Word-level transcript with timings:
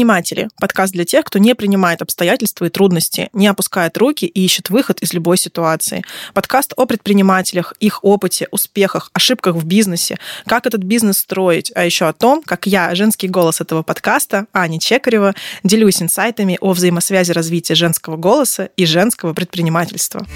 Предприниматели. 0.00 0.48
Подкаст 0.58 0.94
для 0.94 1.04
тех, 1.04 1.26
кто 1.26 1.38
не 1.38 1.54
принимает 1.54 2.00
обстоятельства 2.00 2.64
и 2.64 2.70
трудности, 2.70 3.28
не 3.34 3.46
опускает 3.46 3.98
руки 3.98 4.24
и 4.24 4.44
ищет 4.46 4.70
выход 4.70 4.98
из 5.02 5.12
любой 5.12 5.36
ситуации. 5.36 6.04
Подкаст 6.32 6.72
о 6.74 6.86
предпринимателях, 6.86 7.74
их 7.80 8.02
опыте, 8.02 8.48
успехах, 8.50 9.10
ошибках 9.12 9.56
в 9.56 9.66
бизнесе, 9.66 10.16
как 10.46 10.66
этот 10.66 10.84
бизнес 10.84 11.18
строить, 11.18 11.70
а 11.74 11.84
еще 11.84 12.06
о 12.06 12.14
том, 12.14 12.42
как 12.42 12.66
я, 12.66 12.94
женский 12.94 13.28
голос 13.28 13.60
этого 13.60 13.82
подкаста, 13.82 14.46
Аня 14.54 14.80
Чекарева, 14.80 15.34
делюсь 15.64 16.00
инсайтами 16.00 16.56
о 16.62 16.72
взаимосвязи 16.72 17.32
развития 17.32 17.74
женского 17.74 18.16
голоса 18.16 18.70
и 18.78 18.86
женского 18.86 19.34
предпринимательства. 19.34 20.26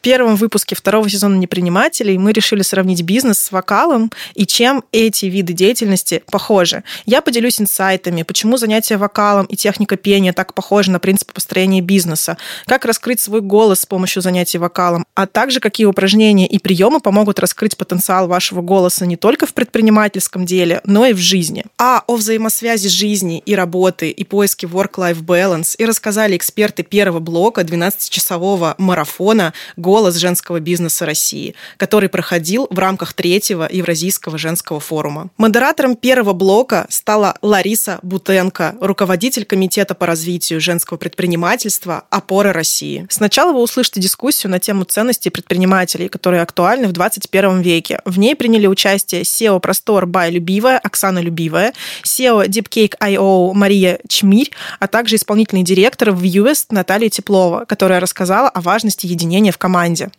Первом 0.00 0.36
выпуске 0.36 0.74
второго 0.74 1.08
сезона 1.08 1.36
«Непринимателей» 1.36 2.18
мы 2.18 2.32
решили 2.32 2.62
сравнить 2.62 3.02
бизнес 3.02 3.38
с 3.38 3.52
вокалом 3.52 4.10
и 4.34 4.46
чем 4.46 4.82
эти 4.92 5.26
виды 5.26 5.52
деятельности 5.52 6.22
похожи. 6.30 6.82
Я 7.06 7.22
поделюсь 7.22 7.60
инсайтами, 7.60 8.22
почему 8.22 8.56
занятие 8.56 8.96
вокалом 8.96 9.46
и 9.46 9.56
техника 9.56 9.96
пения 9.96 10.32
так 10.32 10.54
похожи 10.54 10.90
на 10.90 10.98
принцип 10.98 11.32
построения 11.32 11.80
бизнеса, 11.80 12.38
как 12.66 12.84
раскрыть 12.84 13.20
свой 13.20 13.40
голос 13.40 13.80
с 13.80 13.86
помощью 13.86 14.22
занятий 14.22 14.58
вокалом, 14.58 15.04
а 15.14 15.26
также 15.26 15.60
какие 15.60 15.86
упражнения 15.86 16.46
и 16.46 16.58
приемы 16.58 17.00
помогут 17.00 17.38
раскрыть 17.38 17.76
потенциал 17.76 18.26
вашего 18.26 18.62
голоса 18.62 19.06
не 19.06 19.16
только 19.16 19.46
в 19.46 19.54
предпринимательском 19.54 20.46
деле, 20.46 20.80
но 20.84 21.06
и 21.06 21.12
в 21.12 21.18
жизни. 21.18 21.64
А 21.78 22.02
о 22.06 22.16
взаимосвязи 22.16 22.88
жизни 22.88 23.42
и 23.44 23.54
работы 23.54 24.10
и 24.10 24.24
поиске 24.24 24.66
work-life 24.66 25.22
balance 25.22 25.74
и 25.76 25.84
рассказали 25.84 26.36
эксперты 26.36 26.82
первого 26.82 27.20
блока 27.20 27.62
12-часового 27.62 28.74
марафона 28.78 29.52
«Голос 29.76 29.89
женского 30.10 30.60
бизнеса 30.60 31.04
России», 31.04 31.54
который 31.76 32.08
проходил 32.08 32.66
в 32.70 32.78
рамках 32.78 33.12
третьего 33.12 33.68
Евразийского 33.70 34.38
женского 34.38 34.80
форума. 34.80 35.30
Модератором 35.36 35.96
первого 35.96 36.32
блока 36.32 36.86
стала 36.88 37.36
Лариса 37.42 37.98
Бутенко, 38.02 38.76
руководитель 38.80 39.44
Комитета 39.44 39.94
по 39.94 40.06
развитию 40.06 40.60
женского 40.60 40.96
предпринимательства 40.96 42.04
«Опора 42.10 42.52
России». 42.52 43.06
Сначала 43.10 43.52
вы 43.52 43.60
услышите 43.60 44.00
дискуссию 44.00 44.50
на 44.50 44.60
тему 44.60 44.84
ценностей 44.84 45.30
предпринимателей, 45.30 46.08
которые 46.08 46.42
актуальны 46.42 46.86
в 46.86 46.92
21 46.92 47.60
веке. 47.60 48.00
В 48.04 48.18
ней 48.18 48.36
приняли 48.36 48.66
участие 48.66 49.22
SEO 49.22 49.58
«Простор» 49.60 50.06
Бай 50.06 50.30
Любивая, 50.30 50.78
Оксана 50.78 51.18
Любивая, 51.18 51.72
SEO 52.04 52.46
Deepcake.io 52.46 53.52
Мария 53.54 53.98
Чмирь, 54.08 54.50
а 54.78 54.86
также 54.86 55.16
исполнительный 55.16 55.62
директор 55.62 56.12
в 56.12 56.22
US 56.22 56.66
Наталья 56.70 57.08
Теплова, 57.08 57.64
которая 57.64 58.00
рассказала 58.00 58.48
о 58.48 58.60
важности 58.60 59.06
единения 59.06 59.50
в 59.50 59.58
команде 59.58 59.79
команде. 59.80 60.10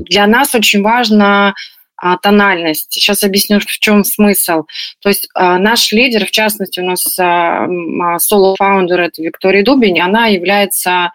Для 0.00 0.26
нас 0.26 0.54
очень 0.54 0.82
важно 0.82 1.54
а, 1.96 2.16
тональность. 2.16 2.86
Сейчас 2.90 3.22
объясню, 3.22 3.60
в 3.60 3.66
чем 3.66 4.04
смысл. 4.04 4.64
То 5.02 5.08
есть 5.10 5.28
а, 5.34 5.58
наш 5.58 5.92
лидер, 5.92 6.26
в 6.26 6.30
частности, 6.30 6.80
у 6.80 6.86
нас 6.86 7.04
соло-фаундер, 8.24 9.00
это 9.00 9.22
Виктория 9.22 9.62
Дубень, 9.62 10.00
она 10.00 10.26
является 10.26 10.90
а, 10.90 11.12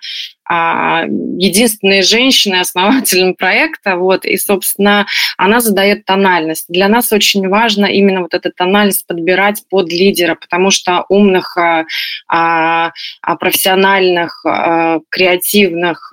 единственной 0.50 2.02
женщиной, 2.02 2.62
основателем 2.62 3.36
проекта, 3.36 3.96
вот, 3.96 4.26
и, 4.26 4.38
собственно, 4.38 5.06
она 5.38 5.62
задает 5.62 6.06
тональность. 6.06 6.66
Для 6.68 6.88
нас 6.88 7.12
очень 7.12 7.48
важно 7.48 7.86
именно 7.86 8.22
вот 8.22 8.34
эту 8.34 8.52
тональность 8.52 9.08
подбирать 9.08 9.64
под 9.70 9.90
лидера, 9.92 10.36
потому 10.36 10.72
что 10.72 11.06
умных, 11.10 11.58
а, 11.58 11.86
а, 12.28 12.92
профессиональных, 13.40 14.46
креативных, 15.10 16.12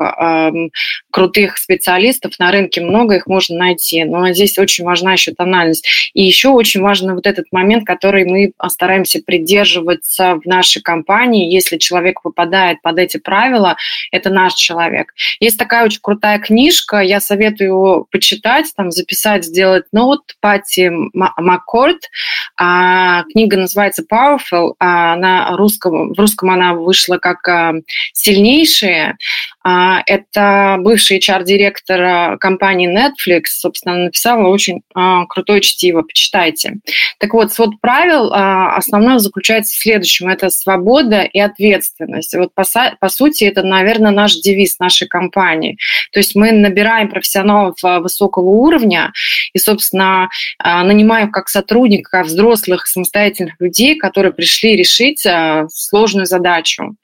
крутых 1.10 1.59
специалистов 1.59 2.38
на 2.38 2.50
рынке 2.50 2.81
много, 2.81 3.16
их 3.16 3.26
можно 3.26 3.59
найти, 3.59 4.04
но 4.04 4.32
здесь 4.32 4.59
очень 4.59 4.84
важна 4.84 5.12
еще 5.12 5.32
тональность. 5.32 5.87
И 6.15 6.22
еще 6.22 6.48
очень 6.48 6.81
важен 6.81 7.15
вот 7.15 7.26
этот 7.26 7.47
момент, 7.53 7.87
который 7.87 8.25
мы 8.25 8.53
стараемся 8.69 9.21
придерживаться 9.25 10.37
в 10.43 10.47
нашей 10.47 10.82
компании, 10.82 11.53
если 11.53 11.76
человек 11.78 12.22
попадает 12.22 12.81
под 12.82 12.98
эти 12.98 13.16
правила, 13.19 13.76
это 14.12 14.31
наш 14.31 14.54
человек. 14.54 15.12
Есть 15.41 15.59
такая 15.59 15.84
очень 15.84 16.00
крутая 16.03 16.38
книжка, 16.38 16.98
я 16.98 17.21
советую 17.21 18.06
почитать, 18.10 18.66
там 18.77 18.91
записать, 18.91 19.44
сделать 19.44 19.84
ноут 19.92 20.37
Пати 20.41 20.91
Маккорд. 21.15 22.10
А, 22.56 23.25
книга 23.32 23.56
называется 23.56 24.04
Powerful, 24.10 24.75
а 24.78 25.16
на 25.16 25.56
русском, 25.56 26.12
в 26.12 26.19
русском 26.19 26.50
она 26.50 26.75
вышла 26.75 27.19
как 27.19 27.47
а, 27.48 27.75
«Сильнейшие». 28.12 29.16
А, 29.62 30.03
это 30.06 30.78
бывший 30.81 31.19
HR-директор 31.19 32.38
компании 32.38 32.88
Netflix, 32.88 33.44
собственно, 33.59 33.97
написала 33.97 34.48
очень 34.48 34.82
а, 34.94 35.26
крутое 35.26 35.60
чтиво, 35.60 36.03
почитайте. 36.03 36.78
Так 37.19 37.34
вот, 37.34 37.53
свод 37.53 37.81
правил 37.81 38.32
а, 38.32 38.76
основное 38.76 39.19
заключается 39.19 39.75
в 39.75 39.78
следующем. 39.78 40.28
Это 40.28 40.48
свобода 40.48 41.22
и 41.22 41.38
ответственность. 41.38 42.34
Вот 42.34 42.54
по, 42.54 42.65
по 42.98 43.09
сути, 43.09 43.44
это, 43.44 43.62
наверное, 43.62 44.12
наш 44.12 44.37
девиз 44.37 44.78
нашей 44.78 45.09
компании. 45.09 45.77
То 46.12 46.21
есть 46.21 46.34
мы 46.34 46.53
набираем 46.53 47.10
профессионалов 47.10 47.77
высокого 47.82 48.48
уровня 48.48 49.12
и, 49.53 49.59
собственно, 49.59 50.28
нанимаем 50.62 51.31
как 51.31 51.48
сотрудников 51.48 52.27
взрослых 52.27 52.87
самостоятельных 52.87 53.54
людей, 53.60 53.97
которые 53.97 54.32
пришли 54.32 54.77
решить 54.77 55.27
сложную 55.69 56.27
задачу. 56.27 56.94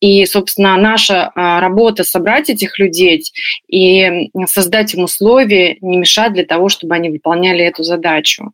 И, 0.00 0.24
собственно, 0.26 0.76
наша 0.76 1.30
а, 1.34 1.60
работа 1.60 2.04
собрать 2.04 2.50
этих 2.50 2.78
людей 2.78 3.24
и 3.68 4.30
создать 4.46 4.94
им 4.94 5.04
условия, 5.04 5.76
не 5.80 5.96
мешать 5.96 6.32
для 6.32 6.44
того, 6.44 6.68
чтобы 6.68 6.94
они 6.94 7.10
выполняли 7.10 7.64
эту 7.64 7.82
задачу. 7.82 8.52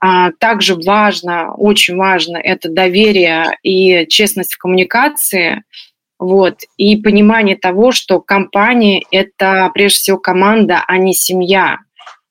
А, 0.00 0.30
также 0.38 0.76
важно, 0.76 1.54
очень 1.54 1.96
важно, 1.96 2.36
это 2.36 2.68
доверие 2.68 3.58
и 3.62 4.06
честность 4.08 4.54
в 4.54 4.58
коммуникации, 4.58 5.64
вот, 6.18 6.60
и 6.76 6.96
понимание 6.96 7.56
того, 7.56 7.90
что 7.92 8.20
компания– 8.20 9.02
это 9.10 9.70
прежде 9.74 9.98
всего 9.98 10.18
команда, 10.18 10.84
а 10.86 10.96
не 10.96 11.12
семья. 11.12 11.78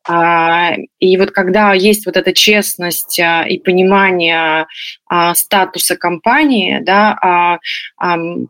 А, 0.06 0.74
и 1.00 1.18
вот 1.18 1.32
когда 1.32 1.74
есть 1.74 2.06
вот 2.06 2.18
эта 2.18 2.34
честность 2.34 3.20
а, 3.20 3.46
и 3.48 3.58
понимание 3.58 4.68
а, 5.08 5.34
статуса 5.34 5.96
компании, 5.96 6.80
да, 6.82 7.60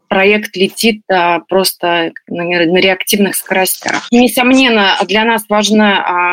проект 0.07 0.55
летит 0.55 1.01
просто 1.49 2.13
на 2.27 2.79
реактивных 2.79 3.35
скоростях. 3.35 4.07
Несомненно, 4.11 4.97
для 5.05 5.25
нас 5.25 5.43
важен 5.49 5.81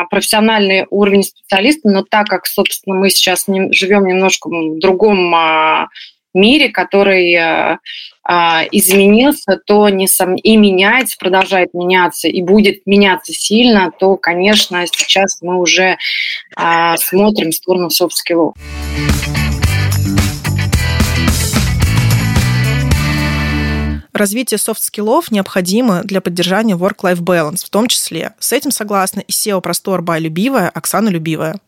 профессиональный 0.09 0.85
уровень 0.89 1.23
специалиста, 1.23 1.89
но 1.89 2.03
так 2.03 2.27
как, 2.27 2.45
собственно, 2.45 2.95
мы 2.95 3.09
сейчас 3.09 3.45
живем 3.71 4.05
немножко 4.05 4.47
в 4.47 4.79
другом 4.79 5.35
мире, 6.33 6.69
который 6.69 7.33
э, 7.33 7.77
а, 8.23 8.63
изменился, 8.71 9.59
то 9.65 9.89
не 9.89 10.07
сом... 10.07 10.35
и 10.35 10.55
меняется, 10.55 11.17
продолжает 11.19 11.73
меняться, 11.73 12.27
и 12.27 12.41
будет 12.41 12.85
меняться 12.85 13.33
сильно, 13.33 13.91
то, 13.97 14.15
конечно, 14.15 14.85
сейчас 14.87 15.41
мы 15.41 15.59
уже 15.59 15.97
а, 16.55 16.97
смотрим 16.97 17.51
в 17.51 17.55
сторону 17.55 17.89
софт-скиллов. 17.89 18.55
Развитие 24.13 24.59
софт-скиллов 24.59 25.31
необходимо 25.31 26.03
для 26.03 26.21
поддержания 26.21 26.75
work-life 26.75 27.21
balance, 27.21 27.65
в 27.65 27.69
том 27.69 27.87
числе. 27.87 28.33
С 28.39 28.51
этим 28.51 28.69
согласна 28.69 29.21
и 29.21 29.31
CEO 29.31 29.52
Prostor 29.52 30.01
by 30.03 30.19
Любивая 30.19 30.69
Оксана 30.69 31.09
Любивая. 31.09 31.59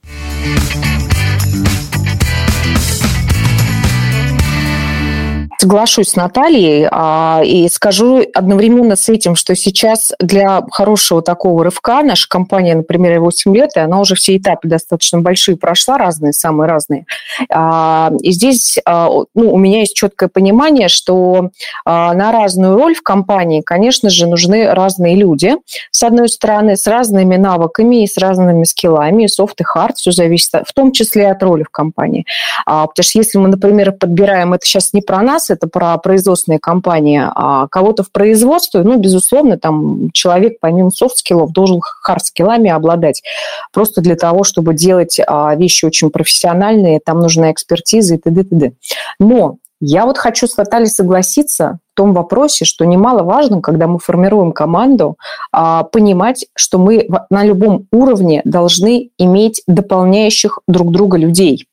Соглашусь 5.63 6.09
с 6.09 6.15
Натальей 6.17 6.89
а, 6.91 7.41
и 7.45 7.69
скажу 7.69 8.21
одновременно 8.33 8.97
с 8.97 9.07
этим, 9.07 9.37
что 9.37 9.55
сейчас 9.55 10.11
для 10.19 10.61
хорошего 10.71 11.21
такого 11.21 11.63
рывка 11.63 12.03
наша 12.03 12.27
компания, 12.27 12.75
например, 12.75 13.21
8 13.21 13.55
лет, 13.55 13.69
и 13.77 13.79
она 13.79 14.01
уже 14.01 14.15
все 14.15 14.35
этапы 14.35 14.67
достаточно 14.67 15.21
большие 15.21 15.55
прошла, 15.55 15.97
разные, 15.97 16.33
самые 16.33 16.67
разные. 16.67 17.05
А, 17.49 18.11
и 18.19 18.31
здесь 18.31 18.77
а, 18.85 19.07
ну, 19.33 19.53
у 19.53 19.57
меня 19.57 19.79
есть 19.79 19.95
четкое 19.95 20.27
понимание, 20.27 20.89
что 20.89 21.51
а, 21.85 22.13
на 22.13 22.33
разную 22.33 22.77
роль 22.77 22.93
в 22.93 23.01
компании, 23.01 23.61
конечно 23.61 24.09
же, 24.09 24.27
нужны 24.27 24.69
разные 24.69 25.15
люди, 25.15 25.55
с 25.91 26.03
одной 26.03 26.27
стороны, 26.27 26.75
с 26.75 26.87
разными 26.87 27.37
навыками 27.37 28.03
и 28.03 28.07
с 28.07 28.17
разными 28.17 28.65
скиллами, 28.65 29.23
и 29.23 29.27
софт, 29.29 29.61
и 29.61 29.63
хард, 29.63 29.95
все 29.95 30.11
зависит, 30.11 30.51
в 30.67 30.73
том 30.73 30.91
числе 30.91 31.31
от 31.31 31.41
роли 31.41 31.63
в 31.63 31.69
компании. 31.69 32.25
А, 32.65 32.85
потому 32.85 33.03
что 33.05 33.19
если 33.19 33.37
мы, 33.37 33.47
например, 33.47 33.93
подбираем, 33.93 34.53
это 34.53 34.65
сейчас 34.65 34.91
не 34.91 34.99
про 34.99 35.21
нас, 35.21 35.52
это 35.53 35.67
про 35.67 35.97
производственные 35.97 36.59
компании, 36.59 37.21
а 37.23 37.67
кого-то 37.67 38.03
в 38.03 38.11
производстве, 38.11 38.81
ну, 38.81 38.97
безусловно, 38.97 39.57
там 39.57 40.11
человек 40.11 40.57
помимо 40.59 40.91
софт-скиллов 40.91 41.51
должен 41.51 41.79
хард-скиллами 42.05 42.69
обладать. 42.69 43.23
Просто 43.71 44.01
для 44.01 44.15
того, 44.15 44.43
чтобы 44.43 44.73
делать 44.73 45.19
а, 45.25 45.55
вещи 45.55 45.85
очень 45.85 46.09
профессиональные, 46.09 46.99
там 46.99 47.19
нужна 47.19 47.51
экспертиза 47.51 48.15
и 48.15 48.17
т.д. 48.17 48.43
т.д. 48.43 48.73
Но 49.19 49.57
Я 49.85 50.05
вот 50.05 50.17
хочу 50.17 50.47
с 50.47 50.55
Натальей 50.55 50.87
согласиться 50.87 51.79
в 51.91 51.95
том 51.95 52.13
вопросе, 52.13 52.63
что 52.63 52.85
немаловажно, 52.85 53.61
когда 53.61 53.85
мы 53.85 53.99
формируем 53.99 54.53
команду, 54.53 55.17
а, 55.51 55.83
понимать, 55.83 56.45
что 56.55 56.77
мы 56.77 57.07
на 57.29 57.43
любом 57.43 57.87
уровне 57.91 58.41
должны 58.45 59.09
иметь 59.17 59.61
дополняющих 59.67 60.59
друг 60.69 60.91
друга 60.91 61.17
людей. 61.17 61.67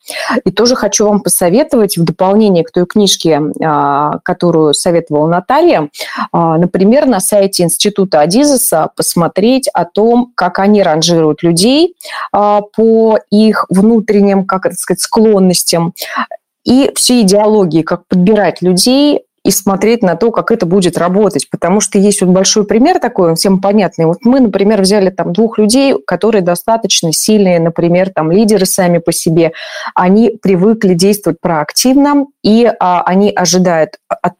И 0.44 0.50
тоже 0.50 0.74
хочу 0.74 1.06
вам 1.06 1.20
посоветовать 1.20 1.96
в 1.96 2.04
дополнение 2.04 2.64
к 2.64 2.72
той 2.72 2.84
книжке, 2.84 3.40
а, 3.64 4.18
которую 4.24 4.74
советовала 4.74 5.28
Наталья, 5.28 5.88
а, 6.32 6.58
например, 6.58 7.06
на 7.06 7.20
сайте 7.20 7.62
Института 7.62 8.22
Адизеса 8.22 8.90
посмотреть 8.96 9.68
о 9.72 9.84
том, 9.84 10.32
как 10.34 10.58
они 10.58 10.82
ранжируют 10.82 11.44
людей 11.44 11.94
по 12.32 13.18
их 13.30 13.66
внутренним, 13.68 14.44
как 14.44 14.66
это 14.66 14.74
сказать, 14.74 15.00
склонностям 15.00 15.94
и 16.70 16.92
все 16.94 17.22
идеологии, 17.22 17.82
как 17.82 18.06
подбирать 18.06 18.62
людей 18.62 19.22
и 19.42 19.50
смотреть 19.50 20.02
на 20.02 20.14
то, 20.14 20.30
как 20.30 20.52
это 20.52 20.66
будет 20.66 20.96
работать. 20.96 21.50
Потому 21.50 21.80
что 21.80 21.98
есть 21.98 22.20
вот 22.20 22.30
большой 22.30 22.64
пример 22.64 23.00
такой, 23.00 23.30
он 23.30 23.34
всем 23.34 23.60
понятный. 23.60 24.04
Вот 24.04 24.18
мы, 24.22 24.38
например, 24.38 24.82
взяли 24.82 25.10
там 25.10 25.32
двух 25.32 25.58
людей, 25.58 25.96
которые 26.06 26.42
достаточно 26.42 27.12
сильные, 27.12 27.58
например, 27.58 28.10
там 28.14 28.30
лидеры 28.30 28.66
сами 28.66 28.98
по 28.98 29.12
себе. 29.12 29.52
Они 29.96 30.38
привыкли 30.40 30.94
действовать 30.94 31.40
проактивно, 31.40 32.26
и 32.44 32.70
а, 32.78 33.02
они 33.02 33.32
ожидают 33.34 33.96
от 34.08 34.34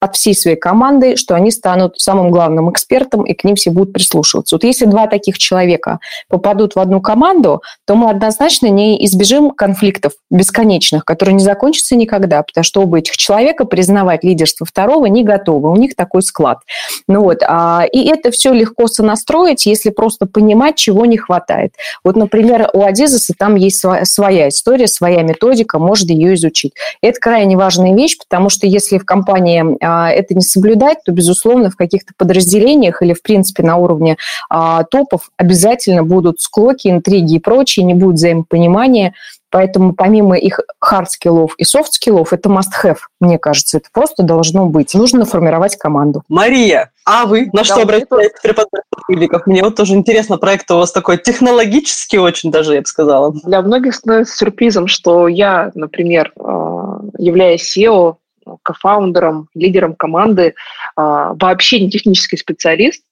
от 0.00 0.16
всей 0.16 0.34
своей 0.34 0.56
команды, 0.56 1.16
что 1.16 1.34
они 1.34 1.50
станут 1.50 2.00
самым 2.00 2.30
главным 2.30 2.70
экспертом, 2.70 3.24
и 3.24 3.34
к 3.34 3.44
ним 3.44 3.54
все 3.54 3.70
будут 3.70 3.92
прислушиваться. 3.92 4.56
Вот 4.56 4.64
если 4.64 4.86
два 4.86 5.06
таких 5.06 5.36
человека 5.36 6.00
попадут 6.28 6.74
в 6.74 6.78
одну 6.78 7.02
команду, 7.02 7.62
то 7.86 7.94
мы 7.94 8.08
однозначно 8.10 8.68
не 8.68 9.04
избежим 9.04 9.50
конфликтов 9.50 10.14
бесконечных, 10.30 11.04
которые 11.04 11.34
не 11.34 11.44
закончатся 11.44 11.96
никогда, 11.96 12.42
потому 12.42 12.64
что 12.64 12.80
оба 12.80 12.98
этих 12.98 13.16
человека 13.18 13.66
признавать 13.66 14.24
лидерство 14.24 14.64
второго 14.66 15.04
не 15.06 15.22
готовы. 15.22 15.70
У 15.70 15.76
них 15.76 15.94
такой 15.94 16.22
склад. 16.22 16.60
Ну 17.06 17.20
вот, 17.20 17.42
а, 17.46 17.84
и 17.92 18.06
это 18.08 18.30
все 18.30 18.54
легко 18.54 18.86
сонастроить, 18.86 19.66
если 19.66 19.90
просто 19.90 20.24
понимать, 20.24 20.76
чего 20.76 21.04
не 21.04 21.18
хватает. 21.18 21.74
Вот, 22.04 22.16
например, 22.16 22.70
у 22.72 22.82
Адизеса 22.82 23.34
там 23.36 23.56
есть 23.56 23.84
своя 24.04 24.48
история, 24.48 24.86
своя 24.86 25.22
методика, 25.22 25.78
можно 25.78 26.10
ее 26.10 26.34
изучить. 26.34 26.72
Это 27.02 27.20
крайне 27.20 27.56
важная 27.56 27.94
вещь, 27.94 28.16
потому 28.18 28.48
что 28.48 28.66
если 28.66 28.96
в 28.96 29.04
компании 29.04 29.76
а, 29.84 29.89
это 30.10 30.34
не 30.34 30.42
соблюдать, 30.42 30.98
то, 31.04 31.12
безусловно, 31.12 31.70
в 31.70 31.76
каких-то 31.76 32.12
подразделениях 32.16 33.02
или, 33.02 33.12
в 33.12 33.22
принципе, 33.22 33.62
на 33.62 33.76
уровне 33.76 34.16
а, 34.48 34.84
топов 34.84 35.30
обязательно 35.36 36.02
будут 36.02 36.40
склоки, 36.40 36.88
интриги 36.88 37.34
и 37.34 37.38
прочее, 37.40 37.84
не 37.84 37.94
будет 37.94 38.16
взаимопонимания. 38.16 39.14
Поэтому 39.50 39.94
помимо 39.94 40.38
их 40.38 40.60
хард-скиллов 40.80 41.54
и 41.58 41.64
софт-скиллов, 41.64 42.32
это 42.32 42.48
must-have, 42.48 42.98
мне 43.20 43.38
кажется. 43.38 43.78
Это 43.78 43.88
просто 43.92 44.22
должно 44.22 44.66
быть. 44.66 44.94
Нужно 44.94 45.24
формировать 45.24 45.76
команду. 45.76 46.22
Мария, 46.28 46.92
а 47.04 47.26
вы 47.26 47.46
на 47.46 47.62
да, 47.62 47.64
что 47.64 47.82
обращаетесь 47.82 48.40
при 48.40 48.52
подборе 48.52 49.42
Мне 49.46 49.64
вот 49.64 49.74
тоже 49.74 49.94
интересно, 49.94 50.38
проект 50.38 50.70
у 50.70 50.76
вас 50.76 50.92
такой 50.92 51.18
технологический 51.18 52.18
очень 52.18 52.52
даже, 52.52 52.74
я 52.74 52.80
бы 52.80 52.86
сказала. 52.86 53.32
Для 53.44 53.60
многих 53.62 53.96
становится 53.96 54.36
сюрпризом, 54.36 54.86
что 54.86 55.26
я, 55.26 55.72
например, 55.74 56.32
а, 56.38 57.00
являясь 57.18 57.76
CEO, 57.76 58.16
кофаундером, 58.62 59.48
лидером 59.54 59.94
команды, 59.94 60.54
а, 60.96 61.34
вообще 61.34 61.80
не 61.80 61.90
технический 61.90 62.36
специалист. 62.36 63.02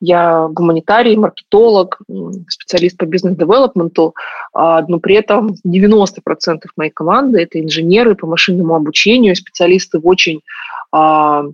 Я 0.00 0.48
гуманитарий, 0.48 1.16
маркетолог, 1.16 1.98
специалист 2.48 2.96
по 2.96 3.04
бизнес-девелопменту, 3.04 4.14
а, 4.52 4.82
но 4.86 4.98
при 4.98 5.16
этом 5.16 5.54
90% 5.64 6.62
моей 6.76 6.90
команды– 6.90 7.42
это 7.42 7.60
инженеры 7.60 8.14
по 8.14 8.26
машинному 8.26 8.74
обучению, 8.74 9.36
специалисты 9.36 9.98
в 9.98 10.06
очень 10.06 10.40
а, 10.92 11.44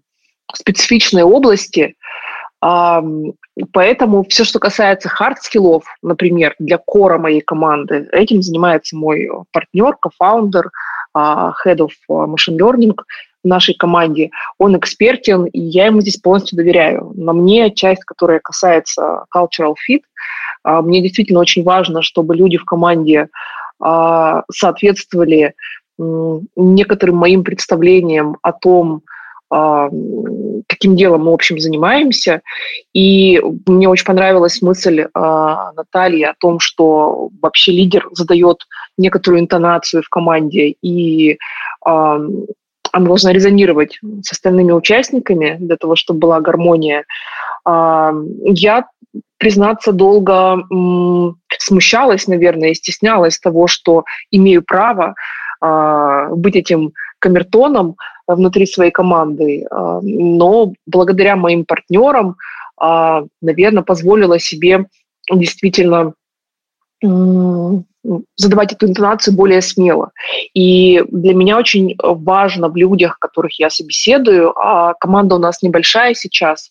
специфичной 0.55 1.23
области. 1.23 1.95
Поэтому 3.73 4.25
все, 4.29 4.45
что 4.45 4.59
касается 4.59 5.09
хард-скиллов, 5.09 5.85
например, 6.03 6.55
для 6.59 6.77
core 6.77 7.09
а 7.09 7.17
моей 7.17 7.41
команды, 7.41 8.07
этим 8.13 8.43
занимается 8.43 8.97
мой 8.97 9.31
партнер, 9.51 9.97
кофаундер, 9.97 10.71
head 11.17 11.79
of 11.79 11.93
machine 12.11 12.59
learning– 12.59 12.97
в 13.43 13.49
нашей 13.49 13.75
команде, 13.75 14.31
он 14.59 14.77
экспертен, 14.77 15.47
и 15.47 15.61
я 15.61 15.87
ему 15.87 16.01
здесь 16.01 16.19
полностью 16.19 16.57
доверяю. 16.57 17.13
На 17.15 17.33
мне 17.33 17.71
часть, 17.71 18.05
которая 18.05 18.41
касается 18.41 19.25
cultural 19.35 19.75
fit, 19.89 20.03
а, 20.63 20.83
мне 20.83 21.01
действительно 21.01 21.41
очень 21.41 21.63
важно, 21.63 22.03
чтобы 22.03 22.37
люди 22.37 22.57
в 22.59 22.65
команде 22.65 23.29
а, 23.81 24.45
соответствовали 24.53 25.55
некоторым 26.57 27.17
моим 27.17 27.45
представлениям 27.45 28.39
о 28.41 28.53
том, 28.53 29.03
а, 29.51 29.91
каким 30.67 30.97
делом 30.97 31.25
мы, 31.25 31.33
в 31.33 31.35
общем, 31.35 31.59
занимаемся. 31.59 32.41
И 32.95 33.41
мне 33.67 33.89
очень 33.89 34.07
понравилась 34.07 34.63
мысль 34.63 35.07
Натальи 35.15 36.23
о 36.23 36.35
том, 36.39 36.61
что 36.61 37.29
вообще 37.43 37.73
лидер 37.73 38.09
задает 38.13 38.67
некоторую 38.97 39.41
интонацию 39.41 40.03
в 40.03 40.09
команде, 40.09 40.75
и 40.83 41.39
она 42.93 43.07
должна 43.07 43.33
резонировать 43.33 43.99
с 44.23 44.33
остальными 44.33 44.73
участниками 44.73 45.57
для 45.61 45.77
того, 45.77 45.97
чтобы 45.97 46.21
была 46.21 46.41
гармония. 46.41 47.05
А, 47.65 48.13
я, 48.45 48.87
признаться, 49.39 49.93
долго 49.93 50.59
смущалась, 51.59 52.27
наверное, 52.27 52.71
и 52.71 52.75
стеснялась 52.75 53.39
того, 53.39 53.67
что 53.67 54.05
имею 54.31 54.63
право 54.63 55.15
а, 55.61 56.29
быть 56.31 56.57
этим 56.57 56.93
камертоном 57.19 57.97
внутри 58.27 58.67
своей 58.67 58.91
команды. 58.91 59.67
А, 59.71 60.01
но 60.03 60.73
благодаря 60.87 61.37
моим 61.37 61.65
партнерам, 61.65 62.37
наверное, 63.43 63.83
позволила 63.83 64.39
себе 64.39 64.87
действительно 65.31 66.15
задавать 68.37 68.73
эту 68.73 68.87
интонацию 68.87 69.35
более 69.35 69.61
смело. 69.61 70.11
И 70.55 71.02
для 71.08 71.35
меня 71.35 71.58
очень 71.58 71.97
важно 71.99 72.69
в 72.69 72.76
людях, 72.76 73.19
которых 73.19 73.58
я 73.58 73.70
собеседую, 73.70 74.52
а 74.58 74.94
команда 74.94 75.37
у 75.37 75.38
нас 75.38 75.62
небольшая 75.62 76.14
сейчас, 76.14 76.70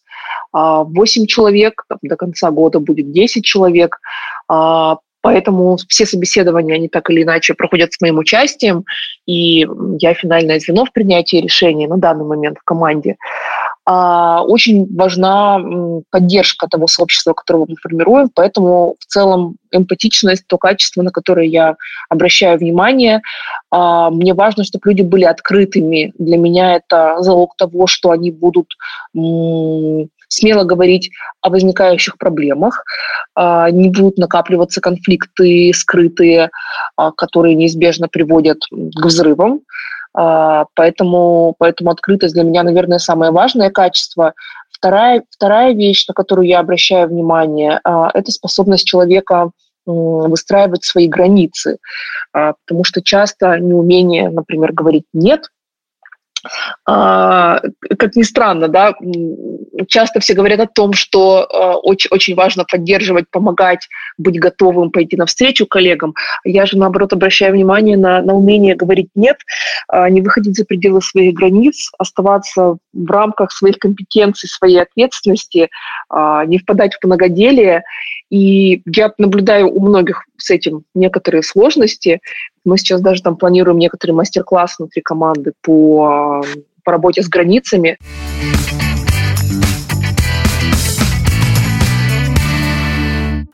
8 0.52 1.24
а, 1.24 1.28
человек, 1.28 1.84
до 2.02 2.16
конца 2.16 2.52
года 2.52 2.80
будет 2.80 3.12
10 3.12 3.44
человек, 3.44 4.00
а, 4.48 4.98
Поэтому 5.22 5.78
все 5.90 6.06
собеседования, 6.06 6.76
они 6.76 6.88
так 6.88 7.10
или 7.10 7.24
иначе 7.24 7.54
проходят 7.54 7.92
с 7.92 8.00
моим 8.02 8.20
участием, 8.20 8.86
и 9.26 9.68
я 10.00 10.14
финальное 10.14 10.60
звено 10.60 10.86
в 10.86 10.94
принятии 10.94 11.38
решений 11.38 11.88
на 11.88 11.98
данный 11.98 12.26
момент 12.26 12.58
в 12.60 12.64
команде. 12.64 13.18
А, 13.86 14.44
очень 14.44 14.88
важна 14.96 15.60
поддержка 16.12 16.68
того 16.68 16.88
сообщества, 16.88 17.34
которое 17.34 17.66
мы 17.68 17.76
формируем, 17.82 18.30
поэтому 18.34 18.96
в 19.00 19.06
целом 19.06 19.56
эмпатичность, 19.72 20.44
то 20.48 20.58
качество, 20.58 21.02
на 21.02 21.12
которое 21.12 21.48
я 21.48 21.76
обращаю 22.08 22.58
внимание. 22.60 23.22
А, 23.72 24.12
мне 24.12 24.34
важно, 24.34 24.64
чтобы 24.64 24.90
люди 24.90 25.02
были 25.02 25.26
открытыми. 25.26 26.14
Для 26.18 26.38
меня 26.38 26.76
это 26.76 27.18
залог 27.22 27.56
того, 27.58 27.88
что 27.88 28.12
они 28.12 28.32
будут 28.32 28.68
смело 30.30 30.64
говорить 30.64 31.10
о 31.42 31.50
возникающих 31.50 32.18
проблемах, 32.18 32.86
а, 33.36 33.70
не 33.70 33.90
будут 33.90 34.18
накапливаться 34.18 34.80
конфликты 34.80 35.72
скрытые, 35.74 36.50
которые 37.18 37.56
неизбежно 37.56 38.08
приводят 38.08 38.60
к 38.70 39.06
взрывам. 39.06 39.62
А, 40.14 40.66
поэтому, 40.76 41.56
поэтому 41.58 41.92
открытость 41.92 42.34
для 42.34 42.44
меня, 42.44 42.64
наверное, 42.64 43.00
самое 43.00 43.32
важное 43.32 43.70
качество. 43.70 44.34
Вторая, 44.72 45.24
вторая 45.30 45.74
вещь, 45.74 46.08
на 46.08 46.14
которую 46.14 46.48
я 46.48 46.60
обращаю 46.60 47.08
внимание, 47.10 47.80
а, 47.84 48.10
это 48.14 48.32
способность 48.32 48.86
человека 48.86 49.52
выстраивать 49.86 50.84
свои 50.84 51.08
границы, 51.08 51.78
а, 52.32 52.54
потому 52.66 52.84
что 52.84 53.02
часто 53.02 53.58
неумение, 53.60 54.30
например, 54.30 54.72
говорить 54.72 55.06
«нет», 55.14 55.46
а, 55.46 55.59
как 56.86 58.16
ни 58.16 58.24
странно, 58.24 58.68
да, 58.68 58.94
часто 59.88 60.20
все 60.20 60.34
говорят 60.34 60.60
о 60.60 60.68
том, 60.68 60.94
что 60.94 61.48
а, 61.50 61.78
очень, 61.78 62.10
очень 62.12 62.36
важно 62.36 62.66
поддерживать, 62.66 63.26
помогать, 63.30 63.88
быть 64.18 64.40
готовым 64.40 64.92
пойти 64.92 65.16
навстречу 65.16 65.66
коллегам. 65.66 66.14
Я 66.44 66.66
же, 66.66 66.78
наоборот, 66.78 67.14
обращаю 67.14 67.54
внимание 67.54 67.98
на, 67.98 68.22
на 68.22 68.34
умение 68.34 68.76
говорить 68.76 69.10
«нет», 69.16 69.38
а, 69.88 70.10
не 70.10 70.22
выходить 70.22 70.56
за 70.56 70.66
пределы 70.66 71.02
своих 71.02 71.34
границ, 71.34 71.92
оставаться 71.98 72.78
в 72.94 73.12
рамках 73.12 73.52
своих 73.52 73.78
компетенций, 73.78 74.50
своей 74.50 74.82
ответственности, 74.82 75.70
не 76.48 76.58
впадать 76.58 76.96
в 76.96 77.06
многоделие. 77.06 77.84
И 78.30 78.82
я 78.86 79.12
наблюдаю 79.18 79.70
у 79.70 79.80
многих 79.82 80.24
с 80.38 80.50
этим 80.50 80.84
некоторые 80.94 81.44
сложности, 81.44 82.20
мы 82.70 82.78
сейчас 82.78 83.02
даже 83.02 83.22
там 83.22 83.36
планируем 83.36 83.78
некоторые 83.78 84.16
мастер-классы 84.16 84.76
внутри 84.80 85.02
команды 85.02 85.54
по, 85.62 86.44
по 86.84 86.92
работе 86.92 87.22
с 87.24 87.28
границами. 87.28 87.98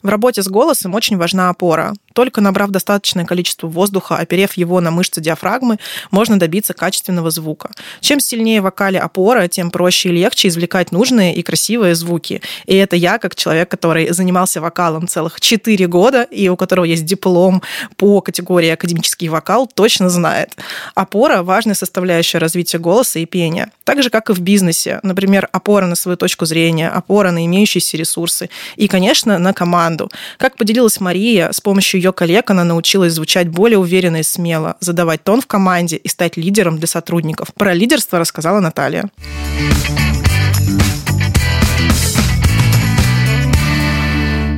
В 0.05 0.09
работе 0.09 0.43
с 0.43 0.47
голосом 0.47 0.93
очень 0.93 1.17
важна 1.17 1.49
опора. 1.49 1.95
Только 2.13 2.39
набрав 2.39 2.69
достаточное 2.69 3.25
количество 3.25 3.65
воздуха, 3.65 4.17
оперев 4.17 4.53
его 4.53 4.79
на 4.79 4.91
мышцы 4.91 5.19
диафрагмы, 5.19 5.79
можно 6.11 6.37
добиться 6.37 6.75
качественного 6.75 7.31
звука. 7.31 7.71
Чем 8.01 8.19
сильнее 8.19 8.61
в 8.61 8.65
вокале 8.65 8.99
опора, 8.99 9.47
тем 9.47 9.71
проще 9.71 10.09
и 10.09 10.11
легче 10.11 10.49
извлекать 10.49 10.91
нужные 10.91 11.33
и 11.33 11.41
красивые 11.41 11.95
звуки. 11.95 12.43
И 12.67 12.75
это 12.75 12.95
я, 12.95 13.17
как 13.17 13.33
человек, 13.33 13.69
который 13.69 14.13
занимался 14.13 14.61
вокалом 14.61 15.07
целых 15.07 15.41
4 15.41 15.87
года 15.87 16.21
и 16.21 16.47
у 16.49 16.55
которого 16.55 16.85
есть 16.85 17.03
диплом 17.03 17.63
по 17.97 18.21
категории 18.21 18.69
академический 18.69 19.27
вокал, 19.27 19.65
точно 19.65 20.09
знает. 20.09 20.55
Опора– 20.93 21.41
важная 21.43 21.73
составляющая 21.73 22.37
развития 22.37 22.77
голоса 22.77 23.17
и 23.17 23.25
пения. 23.25 23.71
Так 23.85 24.03
же, 24.03 24.11
как 24.11 24.29
и 24.29 24.33
в 24.33 24.39
бизнесе. 24.39 24.99
Например, 25.01 25.49
опора 25.51 25.87
на 25.87 25.95
свою 25.95 26.15
точку 26.15 26.45
зрения, 26.45 26.89
опора 26.89 27.31
на 27.31 27.43
имеющиеся 27.45 27.97
ресурсы 27.97 28.51
и, 28.75 28.87
конечно, 28.87 29.39
на 29.39 29.51
команду. 29.51 29.94
Как 30.37 30.57
поделилась 30.57 30.99
Мария, 30.99 31.51
с 31.51 31.61
помощью 31.61 31.99
ее 31.99 32.13
коллег 32.13 32.49
она 32.51 32.63
научилась 32.63 33.13
звучать 33.13 33.49
более 33.49 33.77
уверенно 33.77 34.17
и 34.17 34.23
смело, 34.23 34.77
задавать 34.79 35.23
тон 35.23 35.41
в 35.41 35.47
команде 35.47 35.95
и 35.97 36.07
стать 36.07 36.37
лидером 36.37 36.77
для 36.77 36.87
сотрудников. 36.87 37.53
Про 37.53 37.73
лидерство 37.73 38.19
рассказала 38.19 38.59
Наталья. 38.59 39.09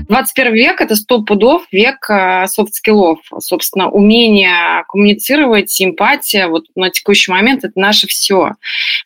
21 0.08 0.54
век– 0.54 0.82
это 0.82 0.96
сто 0.96 1.22
пудов 1.22 1.64
век 1.72 2.10
soft 2.48 2.72
skill 2.72 3.02
ов. 3.02 3.20
Собственно, 3.40 3.90
умение 3.90 4.84
коммуницировать, 4.88 5.70
симпатия 5.70 6.48
вот 6.48 6.66
на 6.76 6.90
текущий 6.90 7.32
момент– 7.32 7.64
это 7.64 7.74
наше 7.80 8.08
все. 8.08 8.52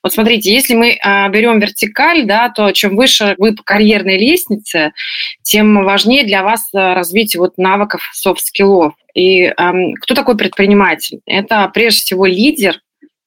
Вот 0.03 0.13
смотрите, 0.13 0.53
если 0.53 0.75
мы 0.75 0.97
а, 1.01 1.29
берем 1.29 1.59
вертикаль, 1.59 2.25
да, 2.25 2.49
то 2.49 2.71
чем 2.71 2.95
выше 2.95 3.35
вы 3.37 3.55
по 3.55 3.63
карьерной 3.63 4.17
лестнице, 4.17 4.93
тем 5.43 5.83
важнее 5.83 6.23
для 6.23 6.43
вас 6.43 6.69
а, 6.73 6.93
развитие 6.93 7.39
вот 7.39 7.57
навыков 7.57 8.09
soft 8.13 8.40
skill 8.40 8.73
ов. 8.73 8.93
И 9.13 9.43
эм, 9.43 9.93
кто 9.95 10.15
такой 10.15 10.37
предприниматель? 10.37 11.19
Это 11.25 11.69
прежде 11.73 12.01
всего 12.01 12.25
лидер, 12.25 12.79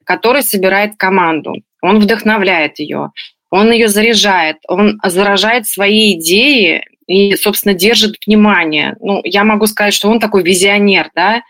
который 0.04 0.42
собирает 0.42 0.96
команду. 0.96 1.54
Он 1.82 1.98
вдохновляет 1.98 2.78
ее, 2.78 3.10
он 3.50 3.70
ее 3.70 3.88
заряжает, 3.88 4.56
он 4.66 4.98
заражает 5.04 5.66
свои 5.66 6.14
идеи 6.14 6.84
и, 7.06 7.34
собственно, 7.36 7.74
держит 7.74 8.16
внимание. 8.26 8.96
Ну, 9.00 9.20
я 9.24 9.44
могу 9.44 9.66
сказать, 9.66 9.94
что 9.94 10.08
он 10.08 10.20
такой 10.20 10.42
визионер, 10.42 11.10
да. 11.14 11.42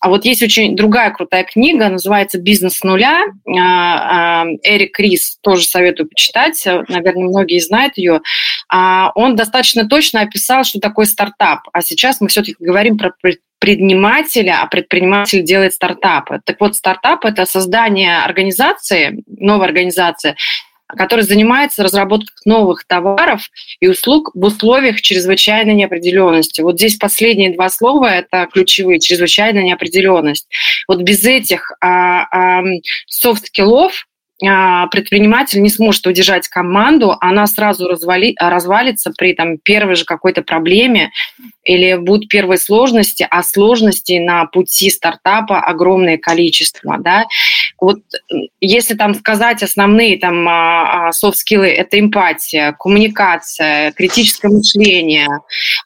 А 0.00 0.08
вот 0.08 0.24
есть 0.24 0.42
очень 0.42 0.76
другая 0.76 1.10
крутая 1.10 1.44
книга, 1.44 1.88
называется 1.88 2.38
«Бизнес 2.38 2.78
с 2.78 2.84
нуля». 2.84 3.24
А, 3.48 4.42
а, 4.42 4.46
Эрик 4.62 4.98
Рис, 5.00 5.38
тоже 5.40 5.64
советую 5.64 6.08
почитать, 6.08 6.62
наверное, 6.88 7.24
многие 7.24 7.58
знают 7.60 7.96
ее. 7.96 8.20
А, 8.68 9.10
он 9.14 9.36
достаточно 9.36 9.88
точно 9.88 10.20
описал, 10.20 10.64
что 10.64 10.80
такое 10.80 11.06
стартап. 11.06 11.60
А 11.72 11.80
сейчас 11.80 12.20
мы 12.20 12.28
все-таки 12.28 12.56
говорим 12.60 12.98
про 12.98 13.12
предпринимателя, 13.20 14.60
а 14.62 14.66
предприниматель 14.66 15.42
делает 15.42 15.72
стартапы. 15.72 16.40
Так 16.44 16.60
вот, 16.60 16.76
стартап– 16.76 17.24
это 17.24 17.46
создание 17.46 18.18
организации, 18.18 19.24
новой 19.26 19.66
организации, 19.66 20.36
который 20.88 21.22
занимается 21.22 21.82
разработкой 21.82 22.34
новых 22.44 22.84
товаров 22.86 23.50
и 23.80 23.88
услуг 23.88 24.30
в 24.34 24.44
условиях 24.44 25.00
чрезвычайной 25.00 25.74
неопределенности. 25.74 26.60
Вот 26.60 26.76
здесь 26.76 26.96
последние 26.96 27.54
два 27.54 27.68
слова– 27.68 28.06
это 28.06 28.48
ключевые– 28.52 28.98
чрезвычайная 29.00 29.64
неопределенность. 29.64 30.48
Вот 30.86 31.02
без 31.02 31.24
этих 31.24 31.72
а, 31.80 32.62
soft 33.06 33.42
skill 33.42 33.88
ов 33.88 34.06
предприниматель 34.38 35.62
не 35.62 35.70
сможет 35.70 36.06
удержать 36.06 36.48
команду, 36.48 37.16
она 37.20 37.46
сразу 37.46 37.88
развали, 37.88 38.34
развалится 38.38 39.10
при 39.16 39.32
там, 39.32 39.58
первой 39.58 39.94
же 39.94 40.04
какой-то 40.04 40.42
проблеме 40.42 41.10
или 41.64 41.96
будут 41.96 42.28
первые 42.28 42.58
сложности, 42.58 43.26
а 43.28 43.42
сложностей 43.42 44.20
на 44.20 44.46
пути 44.46 44.88
стартапа 44.88 45.60
огромное 45.60 46.16
количество. 46.16 46.96
Да? 46.98 47.26
Вот 47.80 47.98
если 48.60 48.94
там 48.94 49.14
сказать 49.14 49.62
основные 49.62 50.18
там 50.18 50.46
а, 50.48 51.08
а, 51.08 51.12
soft 51.12 51.32
skill 51.32 51.58
ы, 51.58 51.68
это 51.68 51.98
эмпатия, 51.98 52.72
коммуникация, 52.78 53.92
критическое 53.92 54.48
мышление, 54.48 55.28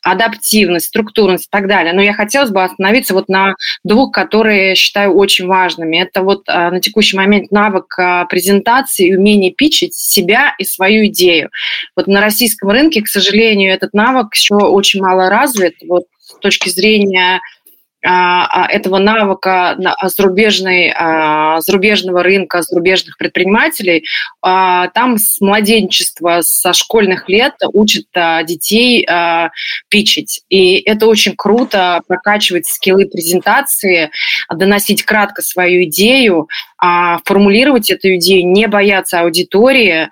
адаптивность, 0.03 0.87
структурность 0.87 1.47
и 1.47 1.51
так 1.51 1.67
далее. 1.67 1.93
Но 1.93 2.03
я 2.03 2.13
хотелось 2.13 2.51
бы 2.51 2.63
остановиться 2.63 3.15
вот 3.15 3.29
на 3.29 3.55
двух, 3.83 4.13
которые 4.13 4.75
считаю 4.75 5.15
очень 5.15 5.47
важными. 5.47 5.97
Это 5.97 6.23
вот 6.23 6.47
на 6.47 6.81
текущий 6.81 7.17
момент 7.17 7.51
навык 7.51 7.97
презентации 8.41 9.09
и 9.09 9.17
умение 9.17 9.53
пичить 9.53 9.95
себя 9.95 10.55
и 10.59 10.65
свою 10.65 11.07
идею. 11.07 11.51
Вот 11.95 12.07
на 12.07 12.21
российском 12.21 12.71
рынке, 12.71 13.03
к 13.03 13.09
сожалению, 13.09 13.73
этот 13.73 13.93
навык 13.93 14.35
еще 14.35 14.55
очень 14.55 15.03
мало 15.03 15.29
развит. 15.29 15.75
Вот 15.87 16.05
с 16.19 16.39
точки 16.41 16.71
зрения 16.71 17.41
этого 18.03 18.99
навыка 18.99 19.77
зарубежной, 20.05 20.93
а, 20.97 21.61
зарубежного 21.61 22.23
рынка, 22.23 22.63
зарубежных 22.63 23.19
предпринимателей, 23.19 24.05
там 24.43 25.19
с 25.19 25.41
младенчества, 25.41 26.41
со 26.43 26.73
школьных 26.73 27.29
лет 27.29 27.55
учат 27.73 28.07
детей 28.45 29.07
пичить. 29.89 30.43
И 30.49 30.81
это 30.81 31.07
очень 31.07 31.35
круто, 31.37 32.01
прокачивать 32.07 32.67
скиллы 32.67 33.07
презентации, 33.07 34.11
доносить 34.51 35.03
кратко 35.03 35.43
свою 35.43 35.85
идею, 35.85 36.49
формулировать 37.25 37.91
эту 37.91 38.17
идею, 38.17 38.49
не 38.49 38.67
бояться 38.67 39.21
аудитории 39.21 40.09